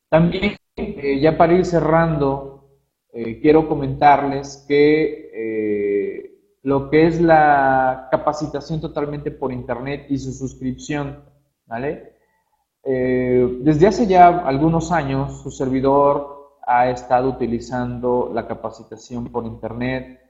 también 0.08 0.56
eh, 0.76 1.20
ya 1.20 1.36
para 1.36 1.54
ir 1.54 1.64
cerrando 1.64 2.70
eh, 3.12 3.40
quiero 3.40 3.68
comentarles 3.68 4.64
que 4.68 5.30
eh, 5.34 6.58
lo 6.62 6.90
que 6.90 7.06
es 7.06 7.20
la 7.20 8.08
capacitación 8.10 8.80
totalmente 8.80 9.30
por 9.30 9.52
Internet 9.52 10.06
y 10.08 10.18
su 10.18 10.32
suscripción, 10.32 11.24
¿vale? 11.66 12.16
Desde 12.84 13.86
hace 13.86 14.06
ya 14.06 14.28
algunos 14.28 14.92
años, 14.92 15.42
su 15.42 15.50
servidor 15.50 16.56
ha 16.66 16.88
estado 16.88 17.28
utilizando 17.28 18.30
la 18.32 18.46
capacitación 18.46 19.28
por 19.30 19.44
Internet 19.44 20.20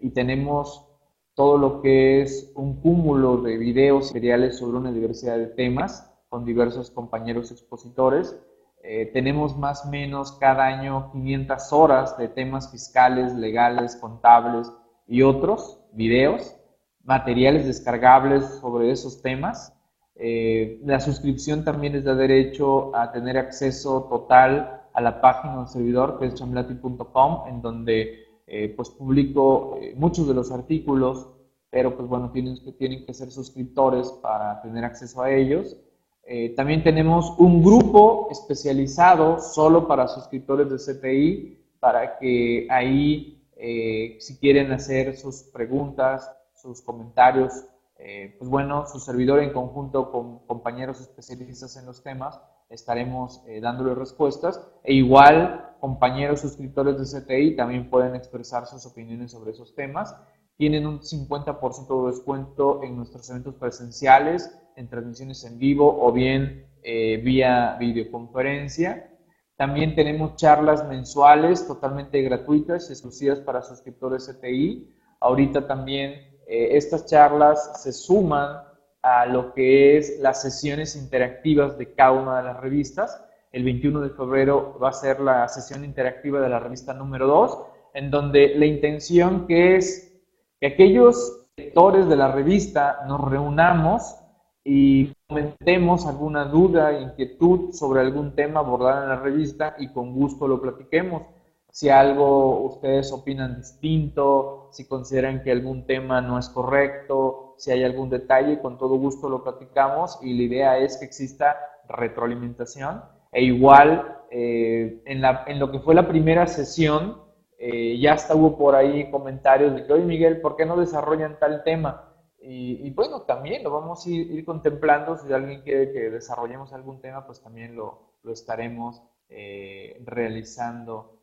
y 0.00 0.10
tenemos 0.10 0.88
todo 1.34 1.56
lo 1.56 1.80
que 1.80 2.20
es 2.20 2.52
un 2.54 2.80
cúmulo 2.80 3.38
de 3.38 3.56
videos 3.56 4.10
y 4.10 4.14
materiales 4.14 4.58
sobre 4.58 4.76
una 4.76 4.92
diversidad 4.92 5.38
de 5.38 5.46
temas 5.46 6.12
con 6.28 6.44
diversos 6.44 6.90
compañeros 6.90 7.50
expositores 7.50 8.36
eh, 8.84 9.10
tenemos 9.12 9.56
más 9.56 9.86
o 9.86 9.90
menos 9.90 10.32
cada 10.32 10.64
año 10.64 11.12
500 11.12 11.72
horas 11.72 12.18
de 12.18 12.26
temas 12.26 12.70
fiscales, 12.70 13.32
legales, 13.34 13.94
contables 13.94 14.72
y 15.06 15.22
otros, 15.22 15.80
videos, 15.92 16.56
materiales 17.04 17.64
descargables 17.64 18.44
sobre 18.60 18.90
esos 18.90 19.22
temas. 19.22 19.72
Eh, 20.16 20.80
la 20.84 20.98
suscripción 20.98 21.64
también 21.64 21.92
les 21.92 22.04
da 22.04 22.16
derecho 22.16 22.94
a 22.96 23.12
tener 23.12 23.38
acceso 23.38 24.08
total 24.10 24.82
a 24.92 25.00
la 25.00 25.20
página 25.20 25.58
del 25.58 25.68
servidor, 25.68 26.18
que 26.18 26.26
es 26.26 26.34
chamblati.com, 26.34 27.48
en 27.48 27.62
donde 27.62 28.21
eh, 28.46 28.72
pues 28.76 28.90
publico 28.90 29.78
muchos 29.96 30.26
de 30.28 30.34
los 30.34 30.50
artículos, 30.50 31.28
pero 31.70 31.96
pues 31.96 32.08
bueno, 32.08 32.30
tienen, 32.30 32.58
tienen 32.76 33.06
que 33.06 33.14
ser 33.14 33.30
suscriptores 33.30 34.10
para 34.22 34.60
tener 34.62 34.84
acceso 34.84 35.22
a 35.22 35.32
ellos. 35.32 35.76
Eh, 36.24 36.50
también 36.54 36.84
tenemos 36.84 37.34
un 37.38 37.62
grupo 37.62 38.28
especializado 38.30 39.40
solo 39.40 39.88
para 39.88 40.06
suscriptores 40.06 40.70
de 40.70 40.76
CTI, 40.76 41.58
para 41.80 42.18
que 42.18 42.66
ahí, 42.70 43.42
eh, 43.56 44.16
si 44.20 44.38
quieren 44.38 44.70
hacer 44.70 45.16
sus 45.16 45.42
preguntas, 45.42 46.30
sus 46.54 46.80
comentarios, 46.80 47.52
eh, 47.98 48.36
pues 48.38 48.48
bueno, 48.50 48.86
su 48.86 49.00
servidor 49.00 49.40
en 49.40 49.52
conjunto 49.52 50.12
con 50.12 50.46
compañeros 50.46 51.00
especialistas 51.00 51.76
en 51.76 51.86
los 51.86 52.02
temas, 52.02 52.40
estaremos 52.72 53.42
dándole 53.60 53.94
respuestas. 53.94 54.60
E 54.82 54.94
igual, 54.94 55.76
compañeros 55.80 56.40
suscriptores 56.40 56.98
de 56.98 57.20
CTI 57.20 57.56
también 57.56 57.90
pueden 57.90 58.14
expresar 58.14 58.66
sus 58.66 58.86
opiniones 58.86 59.32
sobre 59.32 59.50
esos 59.50 59.74
temas. 59.74 60.16
Tienen 60.56 60.86
un 60.86 61.00
50% 61.00 62.04
de 62.04 62.10
descuento 62.10 62.82
en 62.82 62.96
nuestros 62.96 63.28
eventos 63.30 63.54
presenciales 63.56 64.56
en 64.76 64.88
transmisiones 64.88 65.44
en 65.44 65.58
vivo 65.58 66.04
o 66.04 66.12
bien 66.12 66.66
eh, 66.82 67.18
vía 67.18 67.76
videoconferencia. 67.78 69.08
También 69.56 69.94
tenemos 69.94 70.36
charlas 70.36 70.86
mensuales 70.88 71.66
totalmente 71.66 72.20
gratuitas, 72.22 72.90
exclusivas 72.90 73.40
para 73.40 73.62
suscriptores 73.62 74.28
CTI. 74.28 74.92
Ahorita 75.20 75.66
también 75.66 76.12
eh, 76.46 76.76
estas 76.76 77.06
charlas 77.06 77.82
se 77.82 77.92
suman 77.92 78.56
a 79.02 79.26
lo 79.26 79.52
que 79.52 79.98
es 79.98 80.20
las 80.20 80.42
sesiones 80.42 80.94
interactivas 80.96 81.76
de 81.76 81.92
cada 81.92 82.12
una 82.12 82.36
de 82.38 82.44
las 82.44 82.60
revistas. 82.60 83.22
El 83.50 83.64
21 83.64 84.00
de 84.00 84.10
febrero 84.10 84.78
va 84.82 84.90
a 84.90 84.92
ser 84.92 85.20
la 85.20 85.48
sesión 85.48 85.84
interactiva 85.84 86.40
de 86.40 86.48
la 86.48 86.60
revista 86.60 86.94
número 86.94 87.26
2, 87.26 87.58
en 87.94 88.10
donde 88.10 88.54
la 88.56 88.64
intención 88.64 89.46
que 89.46 89.76
es 89.76 90.12
que 90.60 90.68
aquellos 90.68 91.46
lectores 91.56 92.08
de 92.08 92.16
la 92.16 92.30
revista 92.32 93.00
nos 93.06 93.20
reunamos 93.28 94.16
y 94.64 95.12
comentemos 95.26 96.06
alguna 96.06 96.44
duda, 96.44 96.98
inquietud 96.98 97.72
sobre 97.72 98.00
algún 98.00 98.34
tema 98.36 98.60
abordado 98.60 99.02
en 99.02 99.08
la 99.08 99.16
revista 99.16 99.74
y 99.78 99.88
con 99.88 100.14
gusto 100.14 100.46
lo 100.46 100.62
platiquemos. 100.62 101.22
Si 101.70 101.88
algo 101.88 102.60
ustedes 102.66 103.12
opinan 103.12 103.56
distinto, 103.56 104.68
si 104.72 104.86
consideran 104.86 105.42
que 105.42 105.50
algún 105.50 105.86
tema 105.86 106.20
no 106.20 106.38
es 106.38 106.48
correcto, 106.48 107.51
si 107.62 107.70
hay 107.70 107.84
algún 107.84 108.10
detalle, 108.10 108.58
con 108.58 108.76
todo 108.76 108.96
gusto 108.96 109.28
lo 109.28 109.44
platicamos 109.44 110.18
y 110.20 110.34
la 110.34 110.42
idea 110.42 110.78
es 110.78 110.96
que 110.96 111.04
exista 111.04 111.56
retroalimentación 111.88 113.04
E 113.30 113.44
igual, 113.44 114.18
eh, 114.32 115.00
en, 115.04 115.20
la, 115.20 115.44
en, 115.46 115.60
lo 115.60 115.70
que 115.70 115.78
fue 115.78 115.94
la 115.94 116.08
primera 116.08 116.48
sesión, 116.48 117.22
eh, 117.58 118.00
ya 118.00 118.14
hasta 118.14 118.34
hubo 118.34 118.58
por 118.58 118.74
ahí 118.74 119.08
comentarios 119.12 119.76
de 119.76 119.86
que, 119.86 119.92
oye 119.92 120.02
Miguel, 120.02 120.40
¿por 120.40 120.56
qué 120.56 120.66
no 120.66 120.76
desarrollan 120.76 121.38
tal 121.38 121.62
tema? 121.62 122.12
Y, 122.40 122.90
bueno, 122.90 123.22
también 123.22 123.62
lo 123.62 123.70
vamos 123.70 124.04
a 124.04 124.10
ir, 124.10 124.44
contemplando. 124.44 125.16
Si 125.16 125.32
alguien 125.32 125.62
quiere 125.62 125.92
que 125.92 126.10
desarrollemos 126.10 126.72
algún 126.72 127.00
tema, 127.00 127.24
pues 127.24 127.40
también 127.40 127.76
lo, 127.76 128.16
lo 128.24 128.32
estaremos 128.32 129.00
eh, 129.28 130.02
realizando 130.04 131.20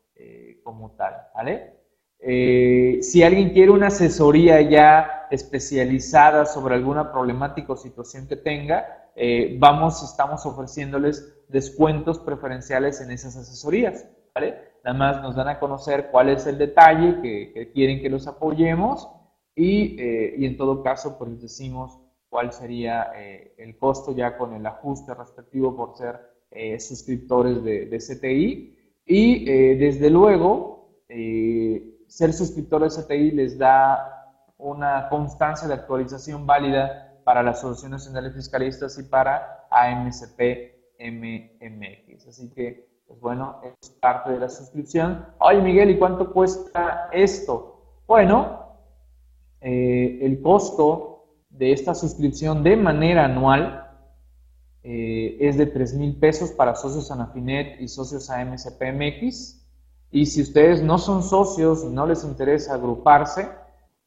como 0.64 0.92
tal, 0.92 1.16
¿vale? 1.36 1.80
Si 2.22 3.24
alguien 3.24 3.52
quiere 3.52 3.72
una 3.72 3.88
asesoría 3.88 4.62
ya 4.62 5.28
especializada 5.32 6.46
sobre 6.46 6.76
alguna 6.76 7.12
problemática 7.12 7.74
o 7.74 7.78
situación 7.78 8.28
que 8.28 8.36
tenga, 8.36 9.10
vamos, 9.58 10.04
estamos 10.04 10.46
ofreciéndoles 10.46 11.40
descuentos 11.50 12.20
preferenciales 12.20 13.02
en 13.02 13.12
esas 13.12 13.36
asesorías, 13.36 14.08
¿vale? 14.34 14.70
Nada 14.84 14.98
más 14.98 15.22
nos 15.22 15.36
dan 15.36 15.50
a 15.50 15.60
conocer 15.60 16.10
cuál 16.12 16.30
es 16.30 16.48
el 16.48 16.58
detalle 16.58 17.22
que, 17.22 17.72
quieren 17.74 18.02
que 18.02 18.10
los 18.10 18.28
apoyemos 18.28 19.10
y, 19.56 20.00
eh, 20.00 20.36
y, 20.38 20.46
en 20.46 20.56
todo 20.56 20.84
caso 20.84 21.18
pues 21.18 21.32
les 21.32 21.42
decimos 21.42 22.00
cuál 22.30 22.54
sería 22.54 23.12
eh, 23.18 23.54
el 23.58 23.78
costo 23.78 24.16
ya 24.16 24.38
con 24.38 24.54
el 24.54 24.66
ajuste 24.66 25.14
respectivo 25.14 25.76
por 25.76 25.98
ser 25.98 26.20
eh, 26.52 26.80
suscriptores 26.80 27.64
de, 27.64 27.88
de, 27.88 27.98
CTI 27.98 28.76
y 29.06 29.46
desde 29.76 30.10
luego 30.10 31.04
ser 32.10 32.34
suscriptor 32.34 32.82
de 32.82 32.90
CTI 32.90 33.32
les 33.32 33.58
da 33.58 34.34
una 34.58 35.08
constancia 35.10 35.68
de 35.68 35.76
actualización 35.76 36.46
válida 36.46 37.22
para 37.24 37.44
la 37.44 37.52
Asociación 37.52 37.92
Nacional 37.92 38.26
de 38.26 38.32
Fiscalistas 38.32 38.98
y 38.98 39.04
para 39.04 39.68
AMCP 39.70 40.40
MMX. 41.00 42.28
Así 42.28 42.50
que, 42.50 42.90
pues 43.08 43.20
bueno, 43.20 43.62
es 43.64 43.90
parte 44.02 44.32
de 44.32 44.40
la 44.40 44.50
suscripción. 44.50 45.26
Oye, 45.40 45.62
Miguel, 45.62 45.92
¿y 45.92 46.00
cuánto 46.00 46.34
cuesta 46.34 47.10
esto? 47.14 48.02
Bueno, 48.08 48.78
eh, 49.62 50.20
el 50.22 50.42
costo 50.42 51.28
de 51.50 51.72
esta 51.72 51.94
suscripción 51.94 52.64
de 52.64 52.76
manera 52.76 53.26
anual 53.26 53.88
eh, 54.84 55.38
es 55.40 55.58
de 55.58 55.68
3 55.68 55.94
mil 55.96 56.18
pesos 56.18 56.52
para 56.52 56.76
socios 56.76 57.12
Anafinet 57.12 57.80
y 57.80 57.88
socios 57.88 58.30
AMCPMX. 58.30 59.59
Y 60.12 60.26
si 60.26 60.42
ustedes 60.42 60.82
no 60.82 60.98
son 60.98 61.24
socios 61.24 61.84
y 61.84 61.88
no 61.88 62.06
les 62.06 62.24
interesa 62.24 62.74
agruparse, 62.74 63.48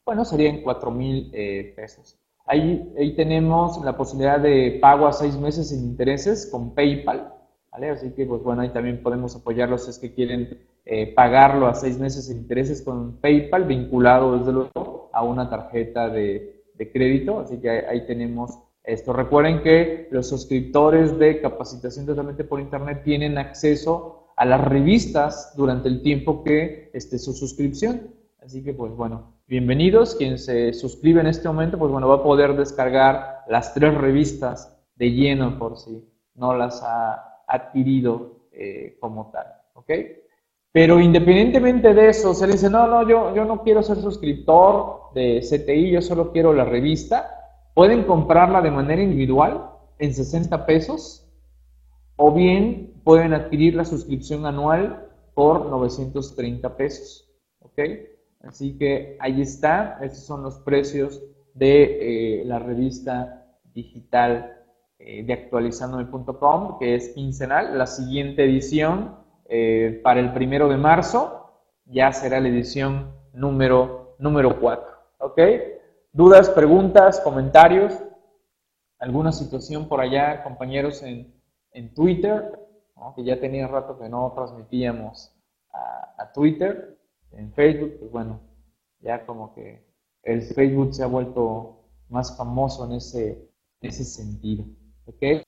bueno, 0.04 0.24
serían 0.24 0.62
4 0.62 0.90
mil 0.90 1.30
eh, 1.32 1.72
pesos. 1.76 2.18
Ahí, 2.46 2.92
ahí 2.98 3.14
tenemos 3.14 3.82
la 3.84 3.96
posibilidad 3.96 4.40
de 4.40 4.78
pago 4.80 5.06
a 5.06 5.12
seis 5.12 5.36
meses 5.36 5.68
sin 5.68 5.80
intereses 5.80 6.48
con 6.50 6.74
PayPal, 6.74 7.32
¿vale? 7.70 7.90
Así 7.90 8.10
que, 8.10 8.26
pues 8.26 8.42
bueno, 8.42 8.62
ahí 8.62 8.70
también 8.70 9.00
podemos 9.02 9.36
apoyarlos 9.36 9.84
si 9.84 9.90
es 9.90 9.98
que 9.98 10.12
quieren 10.12 10.58
eh, 10.84 11.14
pagarlo 11.14 11.68
a 11.68 11.74
seis 11.74 11.98
meses 12.00 12.26
sin 12.26 12.38
intereses 12.38 12.82
con 12.82 13.18
PayPal, 13.18 13.64
vinculado 13.64 14.38
desde 14.38 14.52
luego 14.52 15.10
a 15.12 15.22
una 15.22 15.48
tarjeta 15.48 16.08
de, 16.08 16.64
de 16.74 16.90
crédito. 16.90 17.38
Así 17.38 17.58
que 17.58 17.70
ahí, 17.70 18.04
tenemos 18.06 18.58
esto. 18.82 19.12
Recuerden 19.12 19.62
que 19.62 20.08
los 20.10 20.28
suscriptores 20.28 21.16
de 21.18 21.40
capacitación 21.40 22.06
totalmente 22.06 22.42
por 22.42 22.60
Internet 22.60 23.02
tienen 23.04 23.38
acceso 23.38 24.21
a 24.36 24.44
las 24.44 24.60
revistas 24.60 25.54
durante 25.56 25.88
el 25.88 26.02
tiempo 26.02 26.42
que 26.42 26.90
esté 26.92 27.18
su 27.18 27.32
suscripción. 27.32 28.14
Así 28.44 28.62
que, 28.62 28.72
pues 28.72 28.92
bueno, 28.92 29.34
bienvenidos. 29.46 30.14
Quien 30.14 30.38
se 30.38 30.72
suscribe 30.72 31.20
en 31.20 31.26
este 31.26 31.48
momento, 31.48 31.78
pues 31.78 31.92
bueno, 31.92 32.08
va 32.08 32.16
a 32.16 32.22
poder 32.22 32.56
descargar 32.56 33.44
las 33.48 33.74
tres 33.74 33.94
revistas 33.94 34.76
de 34.96 35.10
lleno 35.12 35.58
por 35.58 35.76
si 35.76 36.04
no 36.34 36.54
las 36.54 36.82
ha 36.82 37.42
adquirido 37.46 38.48
eh, 38.52 38.96
como 39.00 39.30
tal. 39.30 39.46
¿Ok? 39.74 39.90
Pero 40.72 41.00
independientemente 41.00 41.92
de 41.92 42.08
eso, 42.08 42.32
se 42.32 42.46
dice, 42.46 42.70
no, 42.70 42.86
no, 42.86 43.06
yo, 43.06 43.34
yo 43.34 43.44
no 43.44 43.62
quiero 43.62 43.82
ser 43.82 43.98
suscriptor 43.98 45.12
de 45.14 45.40
CTI, 45.40 45.90
yo 45.90 46.00
solo 46.00 46.32
quiero 46.32 46.54
la 46.54 46.64
revista. 46.64 47.28
Pueden 47.74 48.04
comprarla 48.04 48.62
de 48.62 48.70
manera 48.70 49.02
individual 49.02 49.70
en 49.98 50.14
60 50.14 50.66
pesos 50.66 51.21
o 52.24 52.30
bien 52.30 53.00
pueden 53.02 53.34
adquirir 53.34 53.74
la 53.74 53.84
suscripción 53.84 54.46
anual 54.46 55.08
por 55.34 55.66
930 55.66 56.76
pesos. 56.76 57.28
¿Ok? 57.58 57.80
Así 58.42 58.78
que 58.78 59.16
ahí 59.18 59.42
está, 59.42 59.98
estos 60.00 60.24
son 60.24 60.44
los 60.44 60.60
precios 60.60 61.20
de 61.52 62.42
eh, 62.42 62.44
la 62.44 62.60
revista 62.60 63.44
digital 63.74 64.56
eh, 65.00 65.24
de 65.24 65.32
actualizandome.com, 65.32 66.78
que 66.78 66.94
es 66.94 67.08
quincenal. 67.08 67.76
La 67.76 67.88
siguiente 67.88 68.44
edición, 68.44 69.16
eh, 69.46 70.00
para 70.04 70.20
el 70.20 70.32
primero 70.32 70.68
de 70.68 70.76
marzo, 70.76 71.50
ya 71.86 72.12
será 72.12 72.38
la 72.38 72.50
edición 72.50 73.16
número, 73.32 74.14
número 74.20 74.60
4. 74.60 74.86
¿Ok? 75.18 75.40
¿Dudas, 76.12 76.50
preguntas, 76.50 77.18
comentarios? 77.18 77.92
¿Alguna 79.00 79.32
situación 79.32 79.88
por 79.88 80.00
allá, 80.00 80.44
compañeros, 80.44 81.02
en, 81.02 81.41
Twitter? 81.94 82.58
Que 83.16 83.24
ya 83.24 83.40
tenía 83.40 83.66
rato 83.66 83.98
que 83.98 84.08
no 84.08 84.32
transmitíamos 84.34 85.34
a 85.72 86.32
Twitter 86.32 86.96
en 87.32 87.52
Facebook, 87.52 87.96
pues 87.98 88.12
bueno, 88.12 88.40
ya 89.00 89.26
como 89.26 89.54
que 89.54 89.84
el 90.22 90.42
Facebook 90.42 90.94
se 90.94 91.02
ha 91.02 91.06
vuelto 91.06 91.80
más 92.08 92.36
famoso 92.36 92.84
en 92.86 92.92
ese, 92.92 93.48
ese 93.80 94.04
sentido. 94.04 94.64
¿Ok? 95.06 95.42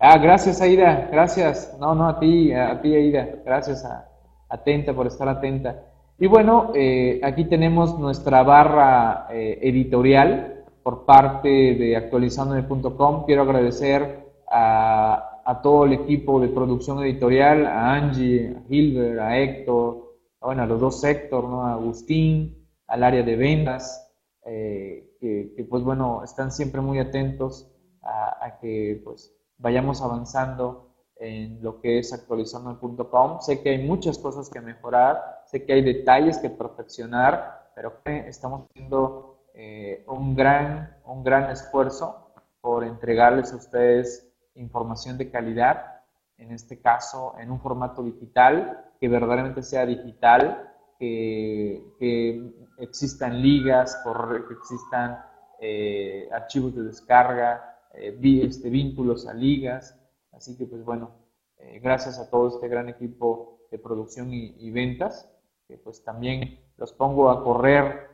Ah, 0.00 0.18
gracias 0.18 0.60
Aida, 0.60 1.08
gracias. 1.10 1.76
No, 1.78 1.94
no, 1.94 2.08
a 2.08 2.18
ti, 2.18 2.52
a, 2.52 2.80
ti 2.80 2.94
Aida, 2.94 3.28
gracias 3.44 3.84
a, 3.84 4.08
atenta 4.48 4.94
por 4.94 5.06
estar 5.06 5.28
atenta. 5.28 5.84
Y 6.18 6.26
bueno, 6.26 6.72
eh, 6.74 7.20
aquí 7.22 7.44
tenemos 7.44 7.98
nuestra 7.98 8.42
barra 8.42 9.28
eh, 9.30 9.58
editorial 9.62 10.64
por 10.82 11.04
parte 11.04 11.48
de 11.48 11.96
actualizandome.com. 11.96 13.24
Quiero 13.24 13.42
agradecer 13.42 14.26
a, 14.50 15.37
a, 15.48 15.62
todo 15.62 15.86
el 15.86 15.94
equipo 15.94 16.40
de 16.40 16.48
producción 16.48 17.02
editorial, 17.02 17.66
a 17.66 17.94
Angie, 17.94 18.54
a 18.56 18.62
Hilbert, 18.68 19.18
a 19.18 19.38
Héctor, 19.38 20.18
bueno, 20.40 20.62
a 20.62 20.66
los 20.66 20.80
dos 20.80 21.00
sectores, 21.00 21.48
¿no? 21.48 21.62
A 21.62 21.72
Agustín, 21.72 22.68
al 22.86 23.02
área 23.02 23.22
de 23.22 23.36
ventas, 23.36 24.12
eh, 24.44 25.16
que, 25.20 25.66
pues 25.68 25.82
bueno, 25.82 26.22
están 26.22 26.52
siempre 26.52 26.80
muy 26.80 26.98
atentos 26.98 27.70
a, 28.02 28.58
que 28.60 29.00
pues 29.04 29.34
vayamos 29.58 30.00
avanzando 30.00 30.94
en 31.16 31.62
lo 31.62 31.80
que 31.80 31.98
es 31.98 32.12
actualizando.com. 32.12 33.40
Sé 33.40 33.62
que 33.62 33.70
hay 33.70 33.86
muchas 33.86 34.18
cosas 34.18 34.48
que 34.48 34.60
mejorar, 34.60 35.42
sé 35.46 35.64
que 35.64 35.72
hay 35.72 35.82
detalles 35.82 36.38
que 36.38 36.50
perfeccionar, 36.50 37.70
pero 37.74 37.92
estamos 38.04 38.66
haciendo 38.70 39.40
eh, 39.54 40.04
un, 40.08 40.34
gran, 40.36 40.96
un 41.04 41.24
gran 41.24 41.50
esfuerzo 41.50 42.32
por 42.60 42.84
entregarles 42.84 43.52
a 43.52 43.56
ustedes 43.56 44.27
información 44.60 45.18
de 45.18 45.30
calidad, 45.30 46.02
en 46.36 46.52
este 46.52 46.80
caso 46.80 47.34
en 47.38 47.50
un 47.50 47.60
formato 47.60 48.02
digital, 48.02 48.84
que 49.00 49.08
verdaderamente 49.08 49.62
sea 49.62 49.86
digital, 49.86 50.68
que, 50.98 52.52
existan 52.78 53.40
ligas, 53.42 54.02
que 54.46 54.54
existan 54.54 55.18
eh, 55.60 56.28
archivos 56.32 56.74
de 56.74 56.84
descarga, 56.84 57.76
eh, 57.94 58.18
este, 58.42 58.70
vínculos 58.70 59.26
a 59.26 59.34
ligas. 59.34 59.98
Así 60.32 60.56
que, 60.56 60.66
pues 60.66 60.84
bueno, 60.84 61.12
eh, 61.58 61.80
gracias 61.80 62.18
a 62.18 62.30
todo 62.30 62.48
este 62.48 62.68
gran 62.68 62.88
equipo 62.88 63.58
de 63.70 63.78
producción 63.78 64.32
y, 64.32 64.70
ventas, 64.70 65.30
que 65.66 65.76
pues 65.76 66.02
también 66.02 66.60
los 66.76 66.92
pongo 66.92 67.30
a 67.30 67.44
correr 67.44 68.08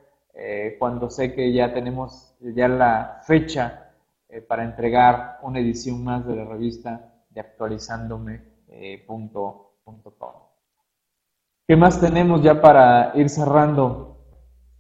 cuando 0.81 1.11
sé 1.11 1.33
que 1.33 1.53
ya 1.53 1.73
tenemos 1.73 2.35
ya 2.41 2.67
la 2.67 3.21
fecha 3.25 3.84
para 4.43 4.65
entregar 4.65 5.39
una 5.43 5.61
edición 5.61 6.05
más 6.05 6.27
de 6.27 6.37
la 6.37 6.45
revista 6.45 7.15
de 7.31 7.41
actualizándome.com. 7.41 9.55
¿Qué 11.67 11.77
más 11.77 11.99
tenemos 12.01 12.43
ya 12.43 12.61
para 12.61 13.13
ir 13.15 13.31
cerrando? 13.31 14.19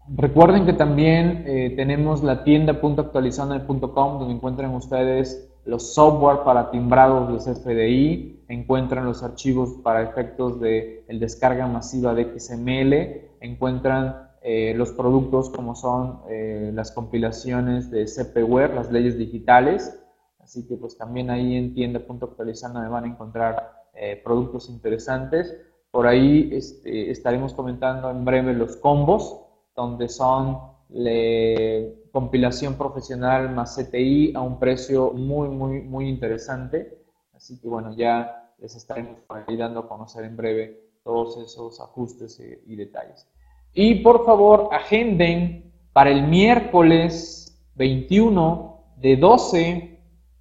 Recuerden 0.09 0.67
que 0.67 0.75
también 0.75 1.45
eh, 1.47 1.73
tenemos 1.77 2.23
la 2.23 2.45
tienda.actualizando.com 2.45 4.19
donde 4.19 4.35
encuentran 4.35 4.75
ustedes 4.75 5.51
los 5.65 5.95
software 5.95 6.41
para 6.45 6.71
timbrados 6.71 7.47
de 7.47 7.53
CFDI, 7.53 8.45
encuentran 8.49 9.07
los 9.07 9.23
archivos 9.23 9.71
para 9.83 10.03
efectos 10.03 10.61
de 10.61 11.05
el 11.09 11.21
descarga 11.21 11.67
masiva 11.67 12.15
de 12.15 12.39
XML, 12.39 13.31
encuentran 13.41 14.24
eh, 14.45 14.75
los 14.77 14.93
productos 14.93 15.51
como 15.51 15.75
son 15.75 16.21
eh, 16.29 16.71
las 16.73 16.93
compilaciones 16.93 17.91
de 17.91 18.05
CPWare, 18.05 18.75
las 18.75 18.93
leyes 18.93 19.19
digitales, 19.19 19.99
así 20.39 20.69
que 20.69 20.77
pues 20.77 20.97
también 20.97 21.31
ahí 21.31 21.57
en 21.57 21.75
tienda.actualizando 21.75 22.81
me 22.81 22.89
van 22.89 23.05
a 23.05 23.09
encontrar 23.09 23.83
productos 24.25 24.69
interesantes. 24.69 25.57
Por 25.93 26.09
ahí 26.09 26.51
este, 26.53 27.13
estaremos 27.13 27.55
comentando 27.55 28.11
en 28.11 28.25
breve 28.25 28.53
los 28.53 28.77
combos, 28.77 29.41
donde 29.77 30.09
son 30.09 30.59
compilación 32.13 32.75
profesional 32.75 33.51
más 33.51 33.77
CTI 33.77 34.35
a 34.37 34.41
un 34.41 34.61
precio 34.61 35.13
muy, 35.13 35.49
muy, 35.49 35.81
muy 35.81 36.09
interesante. 36.09 36.97
Así 37.33 37.61
que 37.61 37.69
bueno, 37.69 37.93
ya 37.97 38.53
les 38.59 38.77
estaremos 38.77 39.19
dando 39.59 39.81
a 39.81 39.89
conocer 39.89 40.25
en 40.25 40.37
breve 40.37 40.85
todos 41.03 41.37
esos 41.39 41.81
ajustes 41.81 42.39
eh, 42.41 42.63
y 42.67 42.77
detalles. 42.77 43.27
Y 43.75 43.97
por 43.97 44.25
favor, 44.25 44.69
agenden 44.73 45.73
para 45.93 46.11
el 46.11 46.23
miércoles 46.23 47.61
21 47.75 48.81
de 48.97 49.17
12 49.17 49.99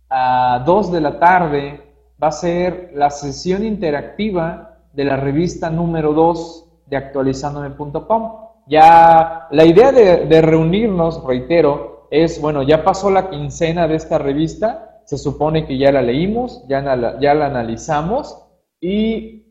a 0.09 0.63
2 0.65 0.91
de 0.91 1.01
la 1.01 1.19
tarde. 1.19 1.81
Va 2.21 2.27
a 2.27 2.31
ser 2.31 2.91
la 2.93 3.09
sesión 3.09 3.65
interactiva 3.65 4.77
de 4.93 5.05
la 5.05 5.17
revista 5.17 5.71
número 5.71 6.13
2 6.13 6.69
de 6.86 6.97
actualizandome.com. 6.97 8.34
Ya 8.67 9.47
la 9.49 9.65
idea 9.65 9.91
de, 9.91 10.41
reunirnos, 10.41 11.23
reitero, 11.25 12.07
es, 12.11 12.39
bueno, 12.39 12.61
ya 12.61 12.84
pasó 12.84 13.09
la 13.09 13.29
quincena 13.29 13.88
de 13.88 13.95
esta 13.95 14.19
revista, 14.19 15.01
se 15.05 15.17
supone 15.17 15.65
que 15.65 15.77
ya 15.77 15.91
la 15.91 16.01
leímos, 16.01 16.63
ya 16.67 16.81
ya 17.19 17.34
la 17.34 17.45
analizamos. 17.47 18.38
Y 18.79 19.42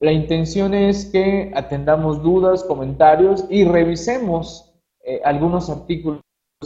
la 0.00 0.12
intención 0.12 0.74
es 0.74 1.06
que 1.06 1.50
atendamos 1.54 2.22
dudas, 2.22 2.62
comentarios 2.62 3.46
y 3.50 3.64
revisemos 3.64 4.72
eh, 5.02 5.20
algunos 5.24 5.70
artículos 5.70 6.22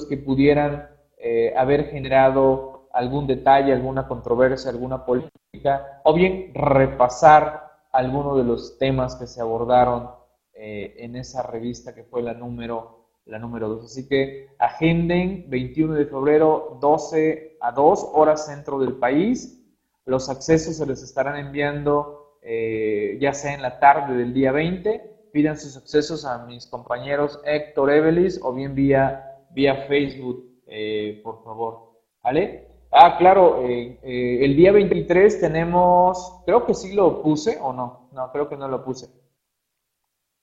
que 0.09 0.19
pudieran 0.19 0.89
eh, 1.17 1.55
haber 1.57 1.87
generado 1.87 2.89
algún 2.93 3.27
detalle, 3.27 3.73
alguna 3.73 4.07
controversia, 4.07 4.71
alguna 4.71 5.07
política, 5.07 6.01
o 6.05 6.13
bien 6.13 6.53
repasar 6.53 7.71
algunos 7.91 8.37
de 8.37 8.45
los 8.45 8.79
temas 8.79 9.17
que 9.17 9.27
se 9.27 9.41
abordaron 9.41 10.11
eh, 10.53 10.95
en 10.99 11.17
esa 11.17 11.43
revista 11.43 11.95
que 11.95 12.05
fue 12.05 12.23
la 12.23 12.35
número, 12.35 13.07
la 13.25 13.39
número 13.39 13.69
2. 13.71 13.85
Así 13.85 14.09
que 14.09 14.49
agenden 14.59 15.47
21 15.49 15.95
de 15.95 16.05
febrero, 16.05 16.77
12 16.83 17.57
a 17.63 17.73
2, 17.73 18.11
horas 18.13 18.45
centro 18.45 18.79
del 18.79 18.95
país. 18.95 19.59
Los 20.05 20.29
accesos 20.29 20.77
se 20.77 20.87
les 20.87 21.03
estarán 21.03 21.37
enviando 21.39 22.22
eh, 22.43 23.19
ya 23.21 23.33
sea 23.33 23.55
en 23.55 23.63
la 23.63 23.79
tarde 23.79 24.17
del 24.17 24.35
día 24.35 24.51
20, 24.51 25.31
pidan 25.33 25.57
sus 25.57 25.77
accesos 25.77 26.25
a 26.25 26.45
mis 26.45 26.67
compañeros 26.67 27.41
Héctor 27.45 27.91
Evelis 27.91 28.41
o 28.43 28.53
bien 28.53 28.75
vía, 28.75 29.39
vía 29.51 29.87
Facebook, 29.87 30.45
eh, 30.67 31.21
por 31.23 31.43
favor. 31.45 32.01
¿Vale? 32.23 32.69
Ah, 32.91 33.17
claro, 33.17 33.63
eh, 33.63 33.99
el 34.45 34.57
día 34.57 34.73
23 34.73 35.41
tenemos, 35.41 36.43
creo 36.45 36.67
que 36.67 36.75
sí 36.75 36.93
lo 36.93 37.23
puse 37.23 37.59
o 37.61 37.73
no, 37.73 38.11
no, 38.13 38.31
creo 38.33 38.49
que 38.49 38.57
no 38.57 38.69
lo 38.69 38.85
puse. 38.85 39.07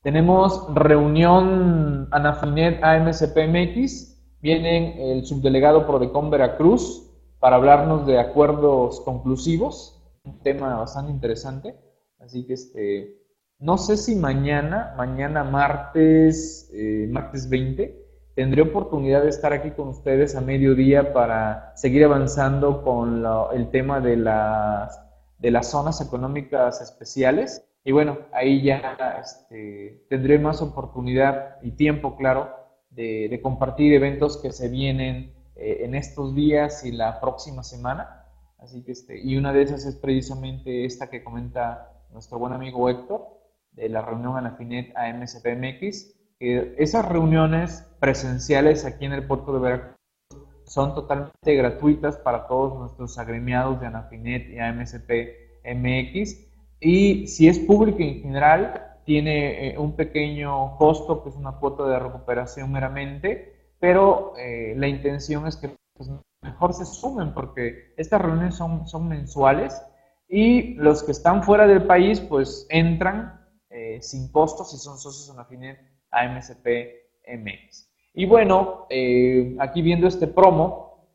Tenemos 0.02 0.74
reunión 0.74 2.08
Anafinet 2.12 2.82
AMCPMX, 2.82 4.40
vienen 4.42 4.98
el 4.98 5.26
subdelegado 5.26 5.86
Prodecon 5.86 6.30
Veracruz 6.30 7.06
para 7.40 7.58
hablarnos 7.58 8.08
de 8.08 8.18
acuerdos 8.18 9.02
conclusivos, 9.02 10.02
un 10.24 10.40
tema 10.40 10.76
bastante 10.76 11.12
interesante. 11.12 11.89
Así 12.20 12.46
que 12.46 12.54
este, 12.54 13.20
no 13.60 13.78
sé 13.78 13.98
si 13.98 14.16
mañana, 14.16 14.94
mañana 14.96 15.44
martes, 15.44 16.70
eh, 16.74 17.08
martes 17.10 17.50
20, 17.50 18.10
tendré 18.36 18.62
oportunidad 18.62 19.24
de 19.24 19.30
estar 19.30 19.52
aquí 19.52 19.72
con 19.72 19.90
ustedes 19.90 20.36
a 20.36 20.40
mediodía 20.40 21.12
para 21.12 21.74
seguir 21.76 22.06
avanzando 22.06 22.84
con 22.84 23.22
el 23.54 23.70
tema 23.70 24.00
de 24.00 24.16
las, 24.16 25.02
de 25.40 25.52
las 25.52 25.70
zonas 25.72 26.00
económicas 26.00 26.82
especiales. 26.82 27.66
Y 27.84 27.92
bueno, 27.92 28.20
ahí 28.32 28.62
ya 28.64 29.20
este, 29.22 30.06
tendré 30.10 30.40
más 30.40 30.62
oportunidad 30.62 31.58
y 31.62 31.72
tiempo, 31.72 32.16
claro, 32.16 32.50
de, 32.92 33.40
compartir 33.44 33.94
eventos 33.94 34.38
que 34.38 34.54
se 34.54 34.70
vienen 34.70 35.34
eh, 35.58 35.80
en 35.82 35.96
estos 35.96 36.34
días 36.34 36.86
y 36.86 36.94
la 36.94 37.20
próxima 37.20 37.64
semana. 37.64 38.26
Así 38.58 38.84
que 38.84 38.94
este, 38.94 39.20
y 39.20 39.36
una 39.36 39.52
de 39.52 39.64
esas 39.64 39.86
es 39.86 39.96
precisamente 39.96 40.86
esta 40.86 41.10
que 41.10 41.24
comenta 41.26 41.92
nuestro 42.12 42.40
buen 42.40 42.54
amigo 42.54 42.90
Héctor, 42.90 43.28
de 43.72 43.90
la 43.90 44.02
reunión 44.02 44.38
Anafinet 44.38 44.96
AMCPMX, 44.96 46.16
que 46.40 46.76
esas 46.78 47.08
reuniones 47.08 47.86
presenciales 48.00 48.86
aquí 48.86 49.06
en 49.06 49.14
el 49.14 49.28
puerto 49.28 49.54
de 49.54 49.60
Veracruz 49.60 50.00
son 50.66 50.94
totalmente 50.94 51.56
gratuitas 51.56 52.18
para 52.18 52.48
todos 52.48 52.78
nuestros 52.78 53.18
agremiados 53.18 53.80
de 53.80 53.88
Anafinet 53.88 54.50
y 54.50 54.60
AMCPMX. 54.60 56.48
Y 56.80 57.28
si 57.28 57.48
es 57.48 57.60
público 57.60 58.00
en 58.00 58.22
general, 58.22 58.98
tiene 59.04 59.70
eh, 59.70 59.78
un 59.78 59.96
pequeño 59.96 60.78
costo, 60.78 61.24
que 61.24 61.30
es 61.30 61.36
una 61.36 61.54
cuota 61.54 61.88
de 61.88 61.98
recuperación 61.98 62.72
meramente, 62.72 63.74
pero 63.80 64.34
eh, 64.38 64.76
la 64.78 64.88
intención 64.88 65.48
es 65.48 65.58
que 65.58 65.76
pues, 65.98 66.12
mejor 66.42 66.74
se 66.74 66.86
sumen 66.86 67.34
porque 67.34 67.94
estas 67.98 68.22
reuniones 68.22 68.56
son, 68.56 68.88
son 68.88 69.08
mensuales 69.08 69.82
y 70.30 70.76
los 70.76 71.02
que 71.04 71.12
están 71.12 71.44
fuera 71.44 71.66
del 71.66 71.84
país, 71.84 72.22
pues 72.22 72.68
entran 72.70 73.48
eh, 73.72 73.98
sin 74.02 74.32
costos 74.32 74.72
si 74.72 74.78
son 74.78 75.00
socios 75.00 75.34
en 75.34 75.40
Afinet 75.40 75.80
AMCP 76.12 76.68
MX. 77.28 77.90
Y 78.14 78.26
bueno, 78.26 78.86
eh, 78.90 79.56
aquí 79.60 79.82
viendo 79.82 80.08
este 80.08 80.28
promo, 80.28 81.10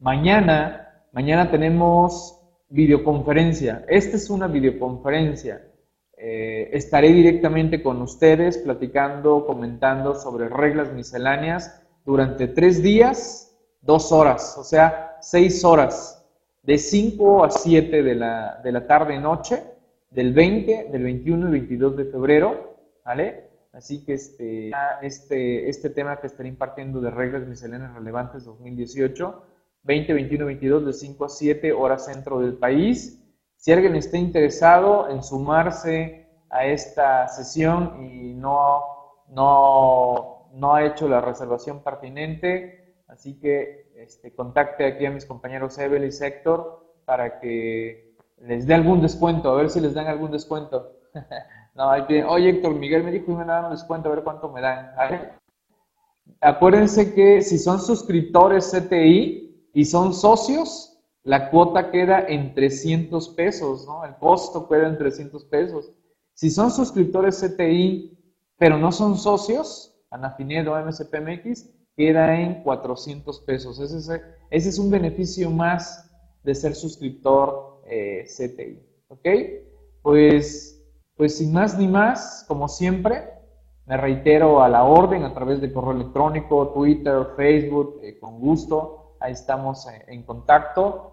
mañana, 0.00 1.06
mañana 1.12 1.50
tenemos 1.50 2.40
videoconferencia. 2.68 3.84
Esta 3.88 4.16
es 4.16 4.28
una 4.28 4.48
videoconferencia. 4.48 5.68
Eh, 6.16 6.70
estaré 6.72 7.12
directamente 7.12 7.82
con 7.82 8.02
ustedes 8.02 8.58
platicando, 8.58 9.46
comentando 9.46 10.16
sobre 10.16 10.48
reglas 10.48 10.92
misceláneas 10.92 11.80
durante 12.04 12.48
tres 12.48 12.82
días, 12.82 13.56
dos 13.80 14.10
horas, 14.10 14.56
o 14.58 14.64
sea, 14.64 15.16
seis 15.20 15.64
horas 15.64 16.21
de 16.62 16.78
5 16.78 17.44
a 17.44 17.50
7 17.50 18.02
de 18.02 18.14
la, 18.14 18.60
de 18.62 18.72
la 18.72 18.86
tarde-noche, 18.86 19.62
del 20.10 20.32
20, 20.32 20.88
del 20.92 21.02
21 21.02 21.48
y 21.48 21.50
22 21.50 21.96
de 21.96 22.04
febrero, 22.04 22.76
¿vale? 23.04 23.50
Así 23.72 24.04
que 24.04 24.12
este, 24.14 24.70
este, 25.00 25.68
este 25.68 25.90
tema 25.90 26.20
que 26.20 26.26
estaré 26.26 26.48
impartiendo 26.48 27.00
de 27.00 27.10
reglas 27.10 27.46
misceláneas 27.46 27.94
relevantes 27.94 28.44
2018, 28.44 29.42
20, 29.84 30.12
21, 30.12 30.46
22, 30.46 30.86
de 30.86 30.92
5 30.92 31.24
a 31.24 31.28
7, 31.28 31.72
hora 31.72 31.98
centro 31.98 32.38
del 32.40 32.54
país. 32.54 33.18
Si 33.56 33.72
alguien 33.72 33.96
está 33.96 34.18
interesado 34.18 35.08
en 35.08 35.22
sumarse 35.22 36.28
a 36.50 36.66
esta 36.66 37.26
sesión 37.28 38.04
y 38.04 38.34
no, 38.34 38.82
no, 39.28 40.50
no 40.52 40.74
ha 40.74 40.84
hecho 40.84 41.08
la 41.08 41.22
reservación 41.22 41.82
pertinente, 41.82 42.94
así 43.08 43.40
que 43.40 43.81
este, 44.02 44.34
contacte 44.34 44.84
aquí 44.84 45.06
a 45.06 45.10
mis 45.10 45.26
compañeros 45.26 45.78
Evel 45.78 46.04
y 46.04 46.12
Sector 46.12 46.84
para 47.04 47.38
que 47.40 48.14
les 48.38 48.66
dé 48.66 48.74
algún 48.74 49.00
descuento, 49.00 49.50
a 49.50 49.56
ver 49.56 49.70
si 49.70 49.80
les 49.80 49.94
dan 49.94 50.06
algún 50.06 50.32
descuento. 50.32 50.98
no, 51.74 51.90
oye 51.90 52.48
Héctor, 52.50 52.74
Miguel 52.74 53.04
me 53.04 53.12
dijo 53.12 53.26
que 53.26 53.32
me 53.32 53.44
dan 53.44 53.66
un 53.66 53.70
descuento, 53.70 54.08
a 54.08 54.14
ver 54.14 54.24
cuánto 54.24 54.50
me 54.50 54.60
dan. 54.60 54.92
Acuérdense 56.40 57.14
que 57.14 57.42
si 57.42 57.58
son 57.58 57.80
suscriptores 57.80 58.72
CTI 58.72 59.68
y 59.72 59.84
son 59.84 60.12
socios, 60.12 60.98
la 61.22 61.50
cuota 61.50 61.90
queda 61.90 62.26
en 62.26 62.54
300 62.54 63.28
pesos, 63.30 63.86
¿no? 63.86 64.04
El 64.04 64.16
costo 64.16 64.68
queda 64.68 64.88
en 64.88 64.98
300 64.98 65.44
pesos. 65.44 65.92
Si 66.34 66.50
son 66.50 66.70
suscriptores 66.70 67.40
CTI, 67.40 68.18
pero 68.56 68.76
no 68.78 68.90
son 68.90 69.16
socios, 69.16 69.96
Anafinedo, 70.10 70.74
MSPMX, 70.84 71.68
queda 71.96 72.40
en 72.40 72.62
400 72.62 73.40
pesos. 73.40 73.80
Ese 73.80 74.20
es, 74.50 74.78
un 74.78 74.90
beneficio 74.90 75.50
más 75.50 76.10
de 76.42 76.54
ser 76.54 76.74
suscriptor 76.74 77.82
eh, 77.86 78.24
CTI. 78.26 78.82
¿Ok? 79.08 79.28
Pues, 80.02 80.82
pues 81.16 81.38
sin 81.38 81.52
más 81.52 81.78
ni 81.78 81.86
más, 81.86 82.44
como 82.48 82.68
siempre, 82.68 83.28
me 83.86 83.96
reitero 83.96 84.62
a 84.62 84.68
la 84.68 84.84
orden 84.84 85.24
a 85.24 85.34
través 85.34 85.60
de 85.60 85.72
correo 85.72 85.92
electrónico, 85.92 86.68
Twitter, 86.68 87.28
Facebook, 87.36 88.00
eh, 88.02 88.18
con 88.18 88.40
gusto. 88.40 89.16
Ahí 89.20 89.32
estamos 89.32 89.86
eh, 89.86 90.04
en 90.08 90.22
contacto. 90.22 91.12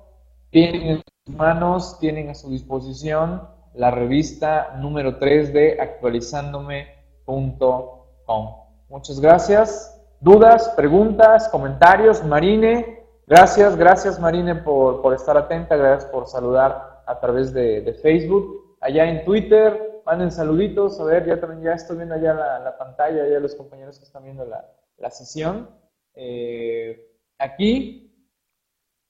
Tienen 0.50 0.82
en 0.84 0.98
sus 0.98 1.36
manos, 1.36 2.00
tienen 2.00 2.30
a 2.30 2.36
su 2.36 2.50
disposición 2.50 3.48
la 3.76 3.92
revista 3.92 4.76
número 4.80 5.20
3 5.20 5.54
de 5.54 5.80
actualizándome.com. 5.80 8.56
Muchas 8.90 9.20
gracias 9.20 9.99
dudas, 10.22 10.70
preguntas, 10.76 11.48
comentarios. 11.50 12.24
Marine, 12.24 13.06
gracias, 13.28 13.76
gracias 13.76 14.20
Marine 14.20 14.56
por, 14.56 15.14
estar 15.14 15.38
atenta, 15.38 15.76
gracias 15.76 16.12
por 16.12 16.28
saludar 16.28 17.04
a 17.06 17.20
través 17.20 17.54
de, 17.54 17.98
Facebook. 18.02 18.78
Allá 18.82 19.10
en 19.10 19.26
Twitter, 19.26 20.02
manden 20.06 20.32
saluditos, 20.32 21.00
a 21.00 21.04
ver, 21.04 21.26
ya 21.26 21.40
también 21.40 21.64
ya 21.64 21.74
estoy 21.74 21.98
viendo 21.98 22.16
allá 22.16 22.34
la, 22.34 22.78
pantalla, 22.78 23.28
ya 23.28 23.40
los 23.40 23.56
compañeros 23.56 23.98
que 23.98 24.06
están 24.06 24.24
viendo 24.24 24.46
la, 24.46 25.12
sesión. 25.12 25.70
Eh, 26.16 27.14
aquí, 27.38 28.06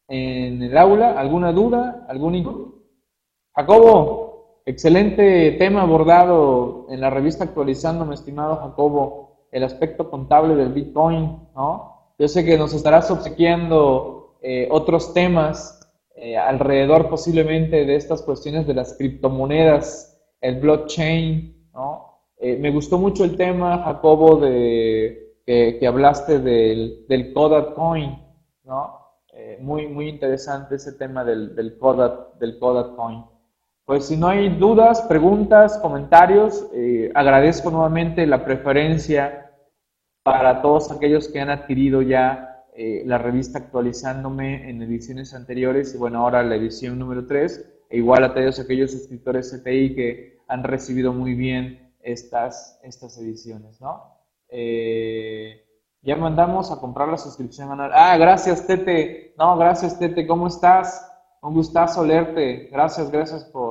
en 0.08 0.62
el 0.64 0.78
aula, 0.78 1.20
¿alguna 1.20 1.52
duda? 1.52 2.06
¿Algún 2.08 2.80
Jacobo, 3.56 4.62
excelente 4.66 5.52
tema 5.60 5.82
abordado 5.82 6.88
en 6.90 7.02
la 7.02 7.10
revista 7.10 7.44
actualizando, 7.44 8.06
mi 8.06 8.14
estimado 8.14 8.56
Jacobo 8.58 9.29
el 9.52 9.64
aspecto 9.64 10.10
contable 10.10 10.56
del 10.56 10.74
Bitcoin, 10.74 11.48
¿no? 11.56 12.14
Yo 12.18 12.28
sé 12.28 12.44
que 12.44 12.58
nos 12.58 12.74
estarás 12.74 13.10
obsequiando 13.12 14.38
eh, 14.42 14.68
otros 14.72 15.14
temas 15.14 15.76
eh, 16.16 16.38
alrededor 16.38 17.10
posiblemente 17.10 17.86
de 17.86 17.96
estas 17.96 18.22
cuestiones 18.22 18.68
de 18.68 18.74
las 18.74 18.98
criptomonedas, 18.98 20.22
el 20.42 20.60
blockchain, 20.60 21.70
¿no? 21.74 22.24
Eh, 22.38 22.58
me 22.58 22.72
gustó 22.72 22.98
mucho 22.98 23.24
el 23.24 23.36
tema, 23.36 23.84
Jacobo, 23.84 24.38
de 24.38 25.36
que, 25.46 25.88
hablaste 25.88 26.40
del, 26.40 27.06
del 27.08 27.34
Coin, 27.34 28.18
¿no? 28.64 29.00
Muy, 29.62 29.88
muy 29.88 30.10
interesante 30.10 30.76
ese 30.76 30.94
tema 30.94 31.24
del, 31.24 31.56
del, 31.56 31.80
del 32.40 32.60
Coin. 32.60 33.26
Pues 33.90 34.06
si 34.06 34.18
no 34.18 34.28
hay 34.28 34.50
dudas, 34.50 35.02
preguntas, 35.02 35.80
comentarios, 35.80 36.68
agradezco 37.16 37.72
nuevamente 37.72 38.28
la 38.28 38.46
preferencia 38.46 39.50
para 40.22 40.62
todos 40.62 40.92
aquellos 40.92 41.28
que 41.28 41.40
han 41.40 41.50
adquirido 41.50 42.04
ya 42.04 42.68
eh, 42.76 43.02
la 43.08 43.18
revista 43.18 43.58
actualizándome 43.58 44.70
en 44.70 44.84
ediciones 44.84 45.34
anteriores 45.34 45.96
y 45.96 45.98
bueno, 45.98 46.20
ahora 46.20 46.44
la 46.44 46.58
edición 46.58 47.00
número 47.00 47.26
3, 47.26 47.66
e 47.90 47.98
igual 47.98 48.24
a 48.26 48.36
todos 48.36 48.60
aquellos 48.60 48.92
suscriptores 48.92 49.52
CTI 49.52 49.96
que 49.96 50.38
han 50.48 50.64
recibido 50.64 51.12
muy 51.12 51.34
bien 51.34 51.92
estas, 52.04 52.80
estas 52.84 53.18
ediciones, 53.18 53.82
¿no? 53.82 54.04
Eh, 54.50 55.66
ya 56.04 56.16
mandamos 56.16 56.72
a 56.72 56.80
comprar 56.80 57.08
la 57.08 57.18
suscripción 57.18 57.72
anual. 57.72 57.90
Ah, 57.96 58.16
gracias, 58.18 58.68
Tete. 58.68 59.34
No, 59.36 59.58
gracias, 59.58 59.98
Tete. 59.98 60.28
¿Cómo 60.28 60.46
estás? 60.46 61.08
Un 61.42 61.54
gustazo 61.54 62.06
leerte. 62.06 62.68
Gracias, 62.72 63.10
gracias 63.10 63.46
por, 63.46 63.69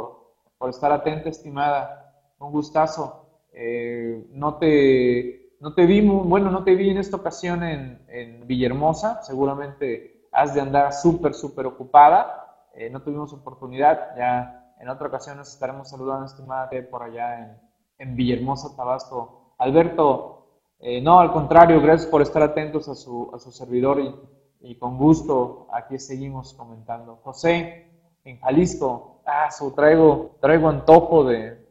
estar 0.71 0.93
atenta, 0.93 1.29
estimada. 1.29 2.14
Un 2.39 2.53
gustazo. 2.53 3.27
Eh, 3.53 4.29
no 4.33 4.59
te 4.59 5.49
no 5.61 5.75
te 5.75 5.87
vi, 5.87 6.07
bueno, 6.07 6.51
no 6.51 6.62
te 6.64 6.75
vi 6.75 6.91
en 6.91 6.99
esta 6.99 7.16
ocasión 7.16 7.64
en, 7.64 8.05
en 8.09 8.47
Villahermosa, 8.47 9.23
seguramente 9.23 10.29
has 10.31 10.55
de 10.55 10.61
andar 10.61 10.93
súper, 10.93 11.35
súper 11.35 11.66
ocupada, 11.66 12.69
eh, 12.75 12.91
no 12.91 13.03
tuvimos 13.03 13.33
oportunidad, 13.33 14.16
ya 14.16 14.73
en 14.79 14.89
otra 14.89 15.09
ocasión 15.09 15.37
nos 15.37 15.53
estaremos 15.53 15.91
saludando, 15.91 16.27
estimada 16.27 16.71
por 16.91 17.03
allá 17.03 17.41
en, 17.41 17.59
en 17.99 18.16
Villahermosa, 18.16 18.77
Tabasco. 18.77 19.55
Alberto, 19.59 20.61
eh, 20.79 21.01
no, 21.01 21.19
al 21.19 21.33
contrario, 21.33 21.81
gracias 21.81 22.09
por 22.09 22.23
estar 22.23 22.43
atentos 22.43 22.89
a 22.89 22.95
su, 22.95 23.31
a 23.35 23.39
su 23.41 23.51
servidor 23.51 23.99
y, 23.99 24.14
y 24.61 24.79
con 24.79 24.97
gusto 24.97 25.66
aquí 25.73 25.99
seguimos 25.99 26.55
comentando. 26.55 27.16
José, 27.25 27.91
en 28.23 28.39
Jalisco, 28.39 29.18
ah, 29.29 29.49
traigo, 29.76 30.37
traigo 30.41 30.68
antojo 30.68 31.24
de, 31.24 31.64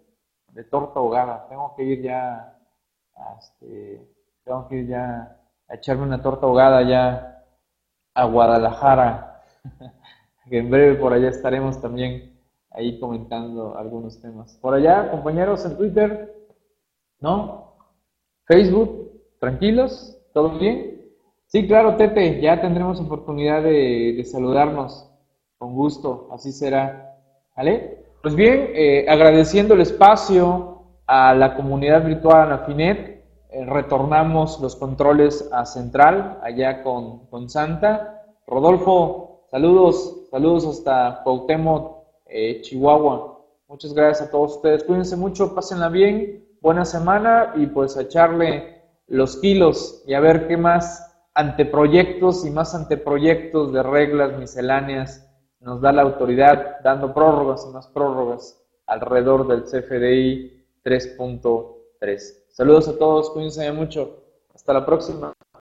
de 0.54 0.64
torta 0.64 1.00
ahogada, 1.00 1.48
tengo 1.50 1.74
que 1.76 1.84
ir 1.84 2.02
ya 2.02 2.58
este, 3.40 4.08
tengo 4.44 4.68
que 4.68 4.78
ir 4.78 4.88
ya 4.88 5.38
a 5.68 5.76
echarme 5.76 6.04
una 6.04 6.22
torta 6.22 6.46
ahogada 6.46 6.82
ya 6.84 7.44
a 8.14 8.26
Guadalajara. 8.26 9.44
que 10.50 10.58
en 10.60 10.70
breve 10.70 10.96
por 10.96 11.14
allá 11.14 11.30
estaremos 11.30 11.82
también 11.82 12.40
ahí 12.72 13.00
comentando 13.00 13.78
algunos 13.78 14.22
temas. 14.22 14.58
Por 14.62 14.74
allá, 14.74 15.12
compañeros 15.12 15.66
en 15.66 15.78
Twitter, 15.78 16.48
¿no? 17.20 17.76
Facebook, 18.46 19.12
tranquilos, 19.40 20.18
¿todo 20.34 20.58
bien? 20.58 20.98
Sí, 21.48 21.68
claro, 21.68 21.96
Tete, 21.96 22.42
ya 22.42 22.62
tendremos 22.62 23.00
oportunidad 23.00 23.64
de, 23.64 24.24
saludarnos. 24.26 25.10
Con 25.58 25.74
gusto, 25.74 26.30
así 26.32 26.52
será. 26.52 27.17
Pues 28.22 28.36
bien, 28.36 28.70
eh, 28.76 29.08
agradeciendo 29.10 29.74
el 29.74 29.82
espacio, 29.82 30.84
a 31.08 31.34
la 31.34 31.56
comunidad 31.56 32.06
virtual 32.06 32.52
Anafinet, 32.52 33.26
eh, 33.50 33.66
retornamos 33.66 34.60
los 34.60 34.76
controles 34.76 35.50
a 35.52 35.66
Central, 35.66 36.40
allá 36.44 36.84
con, 36.84 37.26
con 37.30 37.50
Santa. 37.50 38.26
Rodolfo, 38.46 39.48
saludos, 39.50 40.28
saludos 40.30 40.68
hasta 40.68 41.22
Cuauhtémoc, 41.24 42.04
eh, 42.28 42.62
Chihuahua. 42.62 43.40
Muchas 43.68 43.92
gracias 43.92 44.28
a 44.28 44.32
todos 44.32 44.58
ustedes. 44.58 44.84
Cuídense 44.84 45.18
mucho, 45.18 45.56
pásenla 45.56 45.90
bien, 45.90 46.46
buena 46.62 46.86
semana 46.86 47.54
y 47.56 47.66
pues 47.66 47.98
a 47.98 48.04
echarle 48.04 48.84
los 49.08 49.38
kilos 49.38 50.04
y 50.06 50.14
a 50.14 50.20
ver 50.20 50.48
qué 50.48 50.58
más 50.58 51.04
anteproyectos 51.34 52.46
y 52.46 52.52
más 52.52 52.76
anteproyectos 52.76 53.74
de 53.74 53.82
reglas 53.82 54.38
misceláneas 54.38 55.27
nos 55.60 55.82
da 55.82 55.92
la 55.92 56.04
autoridad 56.04 56.82
dando 56.84 57.14
prórrogas 57.14 57.66
y 57.70 57.74
más 57.74 57.88
prórrogas 57.88 58.64
alrededor 58.86 59.48
del 59.48 59.64
CFDI 59.64 60.66
3.3. 60.84 62.46
Saludos 62.50 62.88
a 62.88 62.98
todos, 62.98 63.30
cuídense 63.32 63.72
mucho. 63.72 64.24
Hasta 64.54 64.74
la 64.74 64.86
próxima. 64.86 65.34